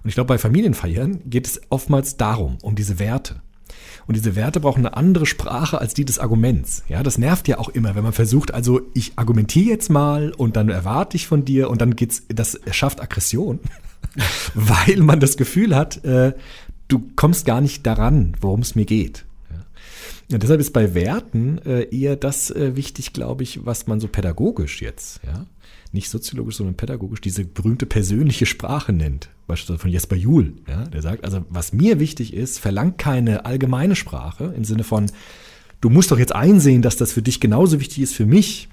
[0.03, 3.41] Und ich glaube, bei Familienfeiern geht es oftmals darum, um diese Werte.
[4.07, 6.83] Und diese Werte brauchen eine andere Sprache als die des Arguments.
[6.87, 10.55] Ja, das nervt ja auch immer, wenn man versucht, also ich argumentiere jetzt mal und
[10.55, 13.59] dann erwarte ich von dir und dann geht's, das schafft Aggression,
[14.53, 16.33] weil man das Gefühl hat, äh,
[16.87, 19.25] du kommst gar nicht daran, worum es mir geht.
[20.29, 24.09] Ja, deshalb ist bei Werten äh, eher das äh, wichtig, glaube ich, was man so
[24.09, 25.45] pädagogisch jetzt, ja,
[25.93, 29.29] nicht soziologisch, sondern pädagogisch, diese berühmte persönliche Sprache nennt.
[29.47, 33.95] Beispielsweise von Jesper Juhl, ja, der sagt, also was mir wichtig ist, verlangt keine allgemeine
[33.95, 35.09] Sprache im Sinne von,
[35.81, 38.67] du musst doch jetzt einsehen, dass das für dich genauso wichtig ist für mich,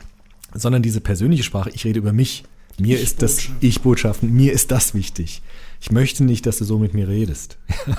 [0.52, 2.44] sondern diese persönliche Sprache, ich rede über mich.
[2.76, 5.42] Mir ist das Ich-Botschaften, mir ist das wichtig.
[5.80, 7.58] Ich möchte nicht, dass du so mit mir redest.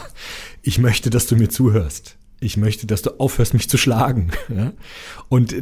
[0.68, 2.18] Ich möchte, dass du mir zuhörst.
[2.40, 4.32] Ich möchte, dass du aufhörst, mich zu schlagen.
[5.30, 5.54] Und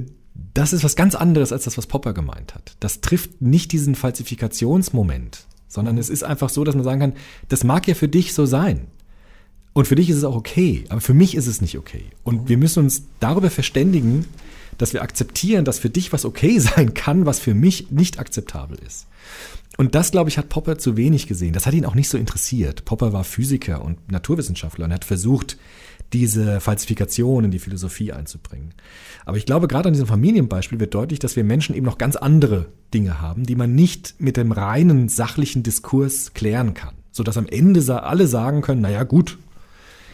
[0.54, 2.78] das ist was ganz anderes als das, was Popper gemeint hat.
[2.80, 7.14] Das trifft nicht diesen Falsifikationsmoment, sondern es ist einfach so, dass man sagen kann,
[7.50, 8.88] das mag ja für dich so sein.
[9.74, 12.06] Und für dich ist es auch okay, aber für mich ist es nicht okay.
[12.24, 14.26] Und wir müssen uns darüber verständigen,
[14.78, 18.78] dass wir akzeptieren, dass für dich was okay sein kann, was für mich nicht akzeptabel
[18.86, 19.08] ist.
[19.76, 21.54] Und das, glaube ich, hat Popper zu wenig gesehen.
[21.54, 22.86] Das hat ihn auch nicht so interessiert.
[22.86, 25.58] Popper war Physiker und Naturwissenschaftler und hat versucht,
[26.14, 28.74] diese Falsifikation in die Philosophie einzubringen.
[29.26, 32.16] Aber ich glaube, gerade an diesem Familienbeispiel wird deutlich, dass wir Menschen eben noch ganz
[32.16, 36.96] andere Dinge haben, die man nicht mit dem reinen sachlichen Diskurs klären kann.
[37.12, 39.38] Sodass am Ende alle sagen können, naja gut,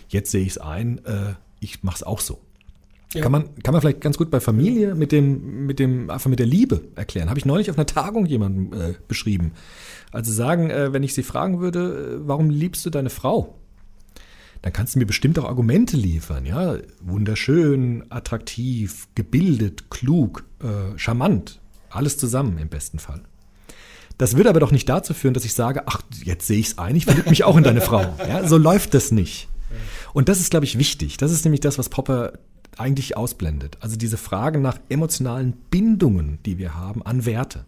[0.07, 2.39] jetzt sehe ich es ein, äh, ich mache es auch so.
[3.13, 3.23] Ja.
[3.23, 6.38] Kann, man, kann man vielleicht ganz gut bei Familie mit dem, mit dem, einfach mit
[6.38, 7.30] der Liebe erklären.
[7.30, 9.53] Habe ich neulich auf einer Tagung jemanden äh, beschrieben.
[10.11, 13.59] Also sagen, äh, wenn ich sie fragen würde, äh, warum liebst du deine Frau?
[14.61, 16.77] Dann kannst du mir bestimmt auch Argumente liefern, ja.
[17.02, 21.61] Wunderschön, attraktiv, gebildet, klug, äh, charmant.
[21.90, 23.22] Alles zusammen im besten Fall.
[24.18, 26.77] Das würde aber doch nicht dazu führen, dass ich sage, ach, jetzt sehe ich es
[26.77, 28.14] ein, ich verliebe mich auch in deine Frau.
[28.27, 29.48] Ja, so läuft das nicht.
[30.14, 31.15] Und das ist, glaube ich, wichtig.
[31.18, 32.34] Das ist nämlich das, was Popper
[32.77, 33.77] eigentlich ausblendet.
[33.80, 37.65] Also diese Frage nach emotionalen Bindungen, die wir haben an Werte.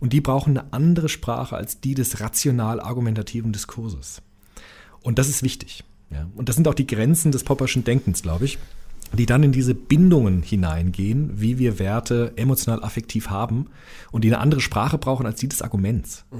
[0.00, 4.22] Und die brauchen eine andere Sprache als die des rational-argumentativen Diskurses.
[5.02, 5.84] Und das ist wichtig.
[6.10, 6.28] Ja.
[6.34, 8.58] Und das sind auch die Grenzen des Popperschen Denkens, glaube ich,
[9.12, 13.66] die dann in diese Bindungen hineingehen, wie wir Werte emotional affektiv haben
[14.12, 16.24] und die eine andere Sprache brauchen als die des Arguments.
[16.32, 16.38] Ja.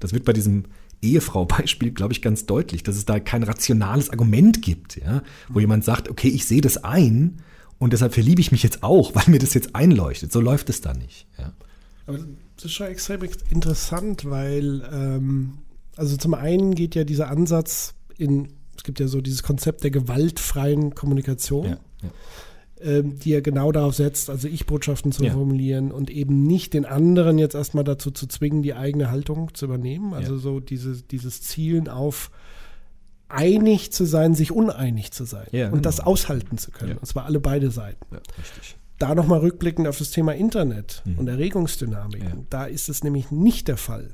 [0.00, 0.64] Das wird bei diesem
[1.02, 5.84] Ehefrau-Beispiel, glaube ich, ganz deutlich, dass es da kein rationales Argument gibt, ja, wo jemand
[5.84, 7.42] sagt, okay, ich sehe das ein
[7.78, 10.32] und deshalb verliebe ich mich jetzt auch, weil mir das jetzt einleuchtet.
[10.32, 11.26] So läuft es da nicht.
[11.38, 11.52] Ja.
[12.06, 12.18] Aber
[12.56, 13.20] das ist schon extrem
[13.50, 15.58] interessant, weil ähm,
[15.96, 18.48] also zum einen geht ja dieser Ansatz in,
[18.78, 21.64] es gibt ja so dieses Konzept der gewaltfreien Kommunikation.
[21.64, 22.10] Ja, ja
[22.80, 25.32] ähm, die ja genau darauf setzt, also Ich-Botschaften zu ja.
[25.32, 29.64] formulieren und eben nicht den anderen jetzt erstmal dazu zu zwingen, die eigene Haltung zu
[29.64, 30.12] übernehmen.
[30.12, 30.38] Also ja.
[30.38, 32.30] so diese, dieses Zielen auf
[33.28, 35.82] einig zu sein, sich uneinig zu sein ja, und genau.
[35.82, 36.98] das aushalten zu können.
[36.98, 38.04] Und zwar alle beide Seiten.
[38.14, 38.76] richtig.
[38.98, 41.18] Da nochmal rückblickend auf das Thema Internet mhm.
[41.18, 42.24] und Erregungsdynamik.
[42.50, 44.10] Da ist es nämlich nicht der Fall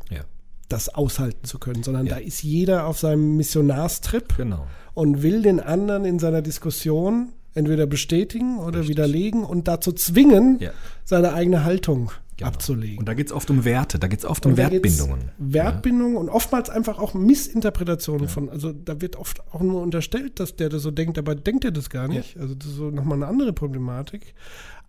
[0.72, 2.14] das aushalten zu können, sondern ja.
[2.14, 4.66] da ist jeder auf seinem Missionarstrip genau.
[4.94, 8.96] und will den anderen in seiner Diskussion entweder bestätigen oder Richtig.
[8.96, 10.70] widerlegen und dazu zwingen, ja.
[11.04, 12.48] seine eigene Haltung genau.
[12.48, 12.98] abzulegen.
[12.98, 15.30] Und da geht es oft um Werte, da geht es oft um Wertbindungen.
[15.38, 16.20] Wertbindungen ja.
[16.20, 18.28] und oftmals einfach auch Missinterpretationen ja.
[18.28, 21.64] von, also da wird oft auch nur unterstellt, dass der das so denkt, aber denkt
[21.64, 22.38] er das gar nicht.
[22.38, 24.34] Also das ist so nochmal eine andere Problematik.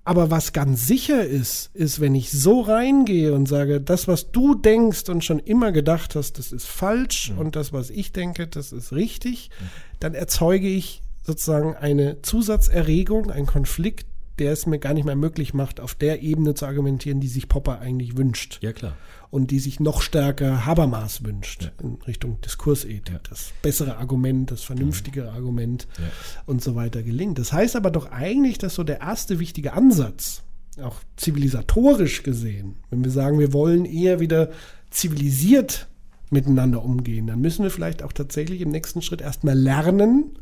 [0.05, 4.53] Aber was ganz sicher ist, ist, wenn ich so reingehe und sage, das, was du
[4.53, 7.37] denkst und schon immer gedacht hast, das ist falsch mhm.
[7.39, 9.65] und das, was ich denke, das ist richtig, mhm.
[10.01, 14.07] dann erzeuge ich sozusagen eine Zusatzerregung, ein Konflikt,
[14.39, 17.47] der es mir gar nicht mehr möglich macht, auf der Ebene zu argumentieren, die sich
[17.47, 18.59] Popper eigentlich wünscht.
[18.61, 18.97] Ja, klar.
[19.33, 21.71] Und die sich noch stärker Habermas wünscht ja.
[21.81, 23.09] in Richtung Diskursethik.
[23.09, 23.19] Ja.
[23.27, 25.35] Das bessere Argument, das vernünftigere mhm.
[25.35, 26.03] Argument ja.
[26.45, 27.39] und so weiter gelingt.
[27.39, 30.43] Das heißt aber doch eigentlich, dass so der erste wichtige Ansatz,
[30.83, 34.51] auch zivilisatorisch gesehen, wenn wir sagen, wir wollen eher wieder
[34.91, 35.87] zivilisiert
[36.29, 40.37] miteinander umgehen, dann müssen wir vielleicht auch tatsächlich im nächsten Schritt erstmal lernen,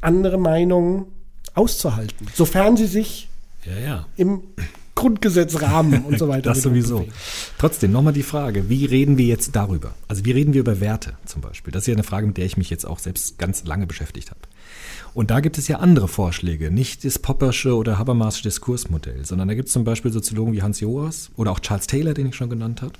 [0.00, 1.06] andere Meinungen
[1.54, 3.28] auszuhalten, sofern sie sich
[3.64, 4.06] ja, ja.
[4.14, 4.44] im
[4.94, 6.50] Grundgesetzrahmen und so weiter.
[6.50, 7.06] das sowieso.
[7.58, 9.94] Trotzdem nochmal die Frage, wie reden wir jetzt darüber?
[10.08, 11.72] Also wie reden wir über Werte zum Beispiel?
[11.72, 14.30] Das ist ja eine Frage, mit der ich mich jetzt auch selbst ganz lange beschäftigt
[14.30, 14.40] habe.
[15.14, 19.54] Und da gibt es ja andere Vorschläge, nicht das Poppersche oder Habermasche Diskursmodell, sondern da
[19.54, 22.48] gibt es zum Beispiel Soziologen wie Hans Joas oder auch Charles Taylor, den ich schon
[22.48, 22.94] genannt habe,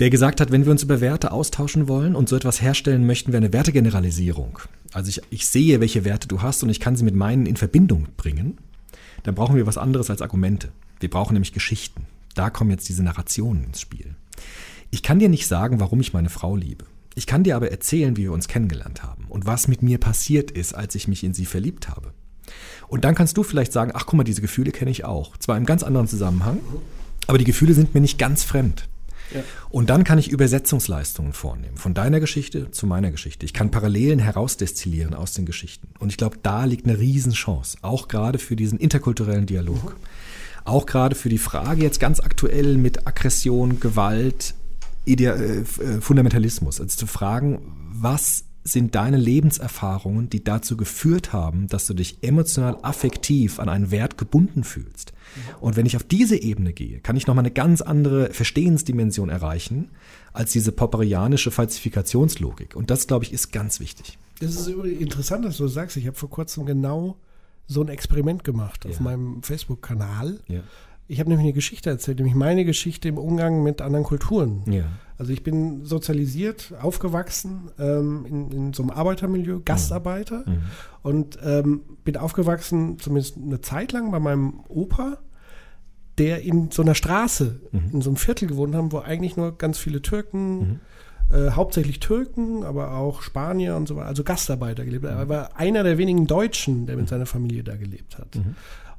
[0.00, 3.32] der gesagt hat, wenn wir uns über Werte austauschen wollen und so etwas herstellen, möchten
[3.32, 4.60] wir eine Wertegeneralisierung.
[4.92, 7.56] Also ich, ich sehe, welche Werte du hast und ich kann sie mit meinen in
[7.56, 8.58] Verbindung bringen.
[9.22, 10.70] Dann brauchen wir was anderes als Argumente.
[11.00, 12.06] Wir brauchen nämlich Geschichten.
[12.34, 14.14] Da kommen jetzt diese Narrationen ins Spiel.
[14.90, 16.84] Ich kann dir nicht sagen, warum ich meine Frau liebe.
[17.14, 20.50] Ich kann dir aber erzählen, wie wir uns kennengelernt haben und was mit mir passiert
[20.50, 22.12] ist, als ich mich in sie verliebt habe.
[22.86, 25.36] Und dann kannst du vielleicht sagen, ach guck mal, diese Gefühle kenne ich auch.
[25.36, 26.60] Zwar im ganz anderen Zusammenhang,
[27.26, 28.88] aber die Gefühle sind mir nicht ganz fremd.
[29.34, 29.42] Ja.
[29.70, 33.44] Und dann kann ich Übersetzungsleistungen vornehmen, von deiner Geschichte zu meiner Geschichte.
[33.44, 35.88] Ich kann Parallelen herausdestillieren aus den Geschichten.
[35.98, 39.84] Und ich glaube, da liegt eine Riesenchance, auch gerade für diesen interkulturellen Dialog.
[39.84, 39.96] Mhm.
[40.64, 44.54] Auch gerade für die Frage jetzt ganz aktuell mit Aggression, Gewalt,
[45.04, 46.80] Ide äh, äh Fundamentalismus.
[46.80, 47.60] Also zu fragen,
[47.90, 53.90] was sind deine Lebenserfahrungen, die dazu geführt haben, dass du dich emotional affektiv an einen
[53.90, 55.12] Wert gebunden fühlst.
[55.60, 59.90] Und wenn ich auf diese Ebene gehe, kann ich nochmal eine ganz andere Verstehensdimension erreichen
[60.32, 62.76] als diese popperianische Falsifikationslogik.
[62.76, 64.18] Und das, glaube ich, ist ganz wichtig.
[64.40, 65.96] Das ist interessant, dass du sagst.
[65.96, 67.16] Ich habe vor kurzem genau
[67.66, 69.00] so ein Experiment gemacht auf ja.
[69.02, 70.40] meinem Facebook-Kanal.
[70.48, 70.60] Ja.
[71.10, 74.62] Ich habe nämlich eine Geschichte erzählt, nämlich meine Geschichte im Umgang mit anderen Kulturen.
[74.70, 74.84] Ja.
[75.16, 80.62] Also ich bin sozialisiert, aufgewachsen ähm, in, in, so einem Arbeitermilieu, Gastarbeiter mhm.
[81.02, 85.16] und ähm, bin aufgewachsen, zumindest eine Zeit lang bei meinem Opa,
[86.18, 87.90] der in so einer Straße, mhm.
[87.94, 90.80] in so einem Viertel gewohnt haben, wo eigentlich nur ganz viele Türken, mhm.
[91.30, 95.18] äh, hauptsächlich Türken, aber auch Spanier und so weiter, also Gastarbeiter gelebt haben.
[95.18, 97.08] Er war einer der wenigen Deutschen, der mit mhm.
[97.08, 98.36] seiner Familie da gelebt hat.
[98.36, 98.56] Mhm.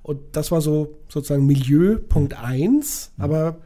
[0.10, 3.12] Und das war so sozusagen Milieu Punkt 1.
[3.16, 3.24] Mhm.
[3.24, 3.60] Aber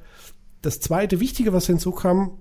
[0.62, 2.32] das zweite Wichtige, was hinzukam,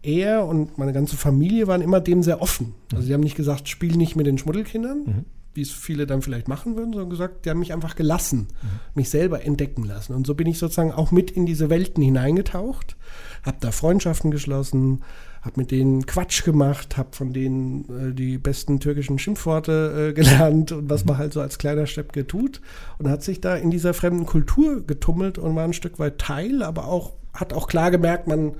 [0.00, 2.74] er und meine ganze Familie waren immer dem sehr offen.
[2.92, 5.24] Also sie haben nicht gesagt, spiel nicht mit den Schmuddelkindern, mhm.
[5.54, 8.68] wie es viele dann vielleicht machen würden, sondern gesagt, die haben mich einfach gelassen, mhm.
[8.94, 10.14] mich selber entdecken lassen.
[10.14, 12.96] Und so bin ich sozusagen auch mit in diese Welten hineingetaucht,
[13.42, 15.02] habe da Freundschaften geschlossen,
[15.42, 20.72] habe mit denen Quatsch gemacht, habe von denen äh, die besten türkischen Schimpfworte äh, gelernt
[20.72, 22.60] und was man halt so als kleiner Steppke tut
[22.98, 26.62] und hat sich da in dieser fremden Kultur getummelt und war ein Stück weit Teil,
[26.62, 28.54] aber auch hat auch klar gemerkt, man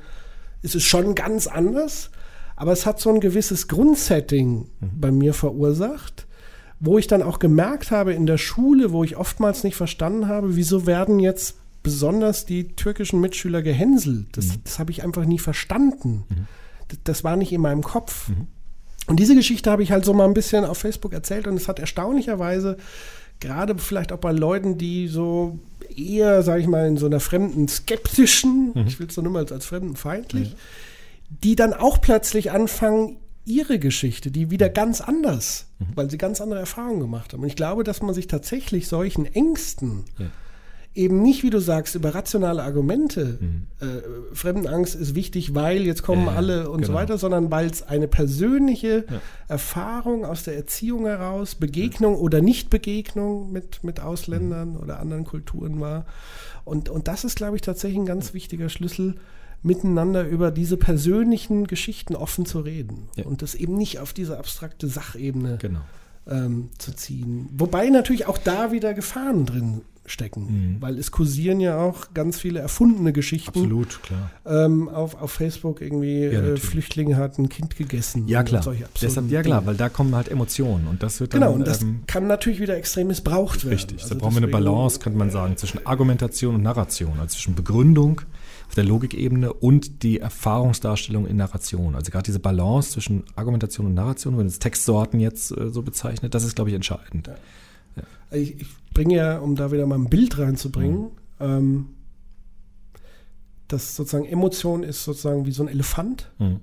[0.63, 2.11] ist es schon ganz anders,
[2.55, 4.91] aber es hat so ein gewisses Grundsetting mhm.
[5.01, 6.27] bei mir verursacht,
[6.81, 10.55] wo ich dann auch gemerkt habe in der Schule, wo ich oftmals nicht verstanden habe,
[10.55, 14.37] wieso werden jetzt besonders die türkischen Mitschüler gehänselt.
[14.37, 14.61] Das, mhm.
[14.63, 16.25] das habe ich einfach nie verstanden.
[16.29, 16.47] Mhm
[17.05, 18.29] das war nicht in meinem Kopf.
[18.29, 18.47] Mhm.
[19.07, 21.67] Und diese Geschichte habe ich halt so mal ein bisschen auf Facebook erzählt und es
[21.67, 22.77] hat erstaunlicherweise
[23.41, 25.59] gerade vielleicht auch bei Leuten, die so
[25.97, 28.87] eher, sage ich mal, in so einer fremden skeptischen, mhm.
[28.87, 31.37] ich will es noch niemals als fremdenfeindlich, mhm.
[31.43, 33.17] die dann auch plötzlich anfangen,
[33.47, 35.87] ihre Geschichte, die wieder ganz anders, mhm.
[35.95, 37.43] weil sie ganz andere Erfahrungen gemacht haben.
[37.43, 40.27] Und ich glaube, dass man sich tatsächlich solchen Ängsten ja
[40.99, 43.67] eben nicht, wie du sagst, über rationale Argumente, mhm.
[43.81, 46.89] äh, Fremdenangst ist wichtig, weil jetzt kommen ja, alle und genau.
[46.89, 49.21] so weiter, sondern weil es eine persönliche ja.
[49.47, 52.19] Erfahrung aus der Erziehung heraus, Begegnung ja.
[52.19, 54.77] oder Nichtbegegnung mit, mit Ausländern mhm.
[54.79, 56.05] oder anderen Kulturen war.
[56.65, 59.15] Und, und das ist, glaube ich, tatsächlich ein ganz wichtiger Schlüssel,
[59.63, 64.87] miteinander über diese persönlichen Geschichten offen zu reden und das eben nicht auf diese abstrakte
[64.87, 65.81] Sachebene genau.
[66.29, 67.49] ähm, zu ziehen.
[67.53, 70.41] Wobei natürlich auch da wieder Gefahren drin stecken.
[70.41, 70.83] Mhm.
[70.83, 73.51] Weil es kursieren ja auch ganz viele erfundene Geschichten.
[73.51, 74.31] Absolut, klar.
[74.47, 78.27] Ähm, auf, auf Facebook irgendwie, ja, äh, Flüchtlinge hat ein Kind gegessen.
[78.29, 78.65] Ja, klar.
[79.01, 81.41] Deshalb, ja, klar, weil da kommen halt Emotionen und das wird dann.
[81.41, 83.75] Genau, und das ähm, kann natürlich wieder extrem missbraucht werden.
[83.75, 87.35] Richtig, also da brauchen wir eine Balance, könnte man sagen, zwischen Argumentation und Narration, also
[87.35, 88.23] zwischen Begründung
[88.69, 91.95] auf der Logikebene und die Erfahrungsdarstellung in Narration.
[91.95, 96.35] Also gerade diese Balance zwischen Argumentation und Narration, wenn es Textsorten jetzt äh, so bezeichnet,
[96.35, 97.29] das ist, glaube ich, entscheidend.
[97.29, 97.35] Ja.
[97.97, 98.37] Ja.
[98.37, 101.11] Ich, ich bringe ja, um da wieder mal ein Bild reinzubringen, mhm.
[101.41, 101.87] ähm,
[103.69, 106.61] dass sozusagen Emotion ist sozusagen wie so ein Elefant mhm.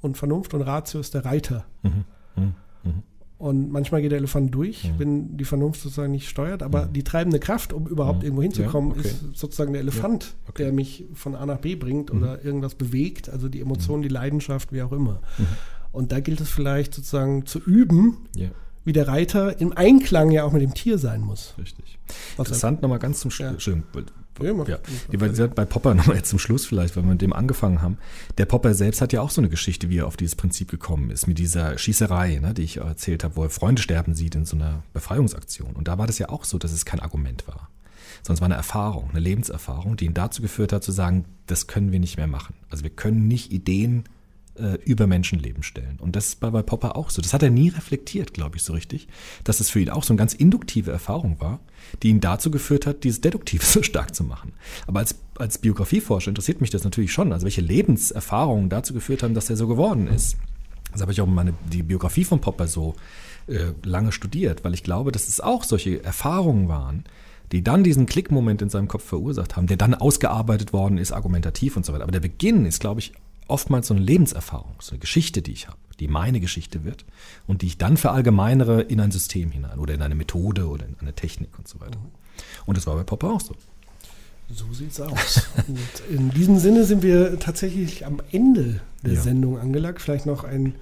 [0.00, 1.66] und Vernunft und Ratio ist der Reiter.
[1.82, 1.90] Mhm.
[2.36, 2.54] mhm.
[2.84, 3.02] mhm.
[3.38, 4.98] Und manchmal geht der Elefant durch, mhm.
[4.98, 6.62] wenn die Vernunft sozusagen nicht steuert.
[6.62, 9.08] Aber die treibende Kraft, um überhaupt irgendwo hinzukommen, ja, okay.
[9.08, 10.62] ist sozusagen der Elefant, ja, okay.
[10.62, 13.28] der mich von A nach B bringt oder irgendwas bewegt.
[13.28, 15.20] Also die Emotion, die Leidenschaft, wie auch immer.
[15.92, 18.48] Und da gilt es vielleicht sozusagen zu üben, ja
[18.86, 21.54] wie der Reiter im Einklang ja auch mit dem Tier sein muss.
[21.58, 21.98] Richtig.
[22.36, 23.66] Was Interessant nochmal ganz zum Schluss.
[23.66, 23.72] Ja.
[24.40, 24.78] Ja, ja.
[25.10, 27.98] Die, bei Popper nochmal jetzt zum Schluss vielleicht, weil wir mit dem angefangen haben.
[28.38, 31.10] Der Popper selbst hat ja auch so eine Geschichte, wie er auf dieses Prinzip gekommen
[31.10, 34.44] ist, mit dieser Schießerei, ne, die ich erzählt habe, wo er Freunde sterben sieht in
[34.44, 35.72] so einer Befreiungsaktion.
[35.72, 37.70] Und da war das ja auch so, dass es kein Argument war,
[38.22, 41.66] sondern es war eine Erfahrung, eine Lebenserfahrung, die ihn dazu geführt hat, zu sagen, das
[41.66, 42.54] können wir nicht mehr machen.
[42.70, 44.04] Also wir können nicht Ideen
[44.58, 45.98] äh, über Menschenleben stellen.
[46.00, 47.22] Und das war bei Popper auch so.
[47.22, 49.08] Das hat er nie reflektiert, glaube ich, so richtig,
[49.44, 51.60] dass es für ihn auch so eine ganz induktive Erfahrung war,
[52.02, 54.52] die ihn dazu geführt hat, dieses Deduktive so stark zu machen.
[54.86, 59.34] Aber als, als Biografieforscher interessiert mich das natürlich schon, also welche Lebenserfahrungen dazu geführt haben,
[59.34, 60.36] dass er so geworden ist.
[60.92, 62.94] Das habe ich auch meine, die Biografie von Popper so
[63.48, 67.04] äh, lange studiert, weil ich glaube, dass es auch solche Erfahrungen waren,
[67.52, 71.76] die dann diesen Klickmoment in seinem Kopf verursacht haben, der dann ausgearbeitet worden ist, argumentativ
[71.76, 72.02] und so weiter.
[72.02, 73.12] Aber der Beginn ist, glaube ich,
[73.48, 77.04] oftmals so eine Lebenserfahrung, so eine Geschichte, die ich habe, die meine Geschichte wird
[77.46, 80.96] und die ich dann verallgemeinere in ein System hinein oder in eine Methode oder in
[81.00, 81.98] eine Technik und so weiter.
[82.66, 83.54] Und das war bei Popper auch so.
[84.52, 85.48] So sieht's aus.
[85.66, 85.78] Und
[86.16, 89.20] in diesem Sinne sind wir tatsächlich am Ende der Ja.
[89.20, 90.00] Sendung angelangt.
[90.00, 90.74] Vielleicht noch ein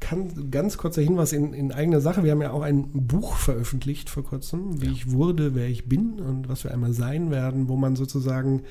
[0.00, 2.22] kann, ganz kurzer Hinweis in, in eigener Sache.
[2.24, 6.20] Wir haben ja auch ein Buch veröffentlicht vor kurzem, wie ich wurde, wer ich bin
[6.20, 8.62] und was wir einmal sein werden, wo man sozusagen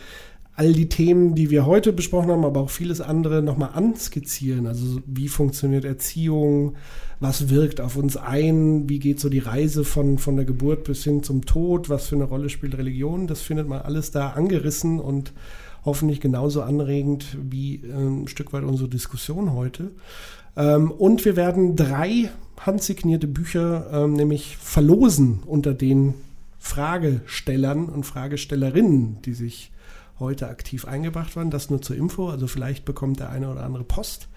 [0.56, 4.68] all die Themen, die wir heute besprochen haben, aber auch vieles andere nochmal anskizzieren.
[4.68, 6.76] Also wie funktioniert Erziehung,
[7.20, 11.04] was wirkt auf uns ein, wie geht so die Reise von, von der Geburt bis
[11.04, 13.28] hin zum Tod, was für eine Rolle spielt Religion.
[13.28, 15.34] Das findet man alles da angerissen und
[15.84, 19.92] hoffentlich genauso anregend wie äh, ein Stück weit unsere Diskussion heute.
[20.56, 26.14] Ähm, und wir werden drei handsignierte Bücher ähm, nämlich verlosen unter den
[26.60, 29.72] Fragestellern und Fragestellerinnen, die sich
[30.20, 31.52] heute aktiv eingebracht waren.
[31.52, 32.30] Das nur zur Info.
[32.30, 34.28] Also vielleicht bekommt der eine oder andere Post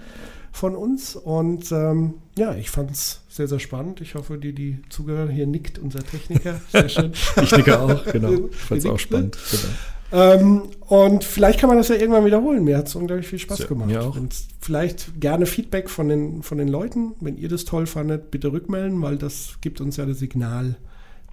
[0.52, 1.16] von uns.
[1.16, 4.00] Und ähm, ja, ich fand es sehr, sehr spannend.
[4.00, 6.60] Ich hoffe, die, die zugehören, hier nickt unser Techniker.
[6.72, 7.12] Sehr schön.
[7.42, 8.32] Ich nicke auch, genau.
[8.50, 8.98] Ich fand es auch ne?
[8.98, 9.38] spannend.
[9.50, 9.64] Genau.
[10.10, 12.64] Ähm, und vielleicht kann man das ja irgendwann wiederholen.
[12.64, 13.88] Mir hat es unglaublich viel Spaß Ja, gemacht.
[13.88, 14.16] mir auch.
[14.16, 17.12] Und vielleicht gerne Feedback von den, von den Leuten.
[17.20, 20.76] Wenn ihr das toll fandet, bitte rückmelden, weil das gibt uns ja das Signal,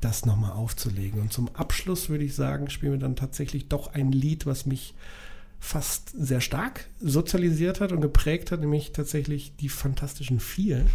[0.02, 1.22] das nochmal aufzulegen.
[1.22, 4.94] Und zum Abschluss würde ich sagen, spielen wir dann tatsächlich doch ein Lied, was mich
[5.60, 10.86] fast sehr stark sozialisiert hat und geprägt hat, nämlich tatsächlich die Fantastischen Vier.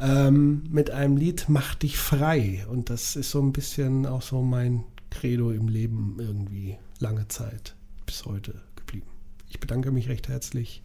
[0.00, 2.66] Ähm, mit einem Lied Mach dich frei.
[2.68, 7.74] Und das ist so ein bisschen auch so mein Credo im Leben irgendwie lange Zeit
[8.06, 9.06] bis heute geblieben.
[9.48, 10.82] Ich bedanke mich recht herzlich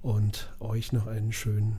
[0.00, 1.78] und euch noch einen schönen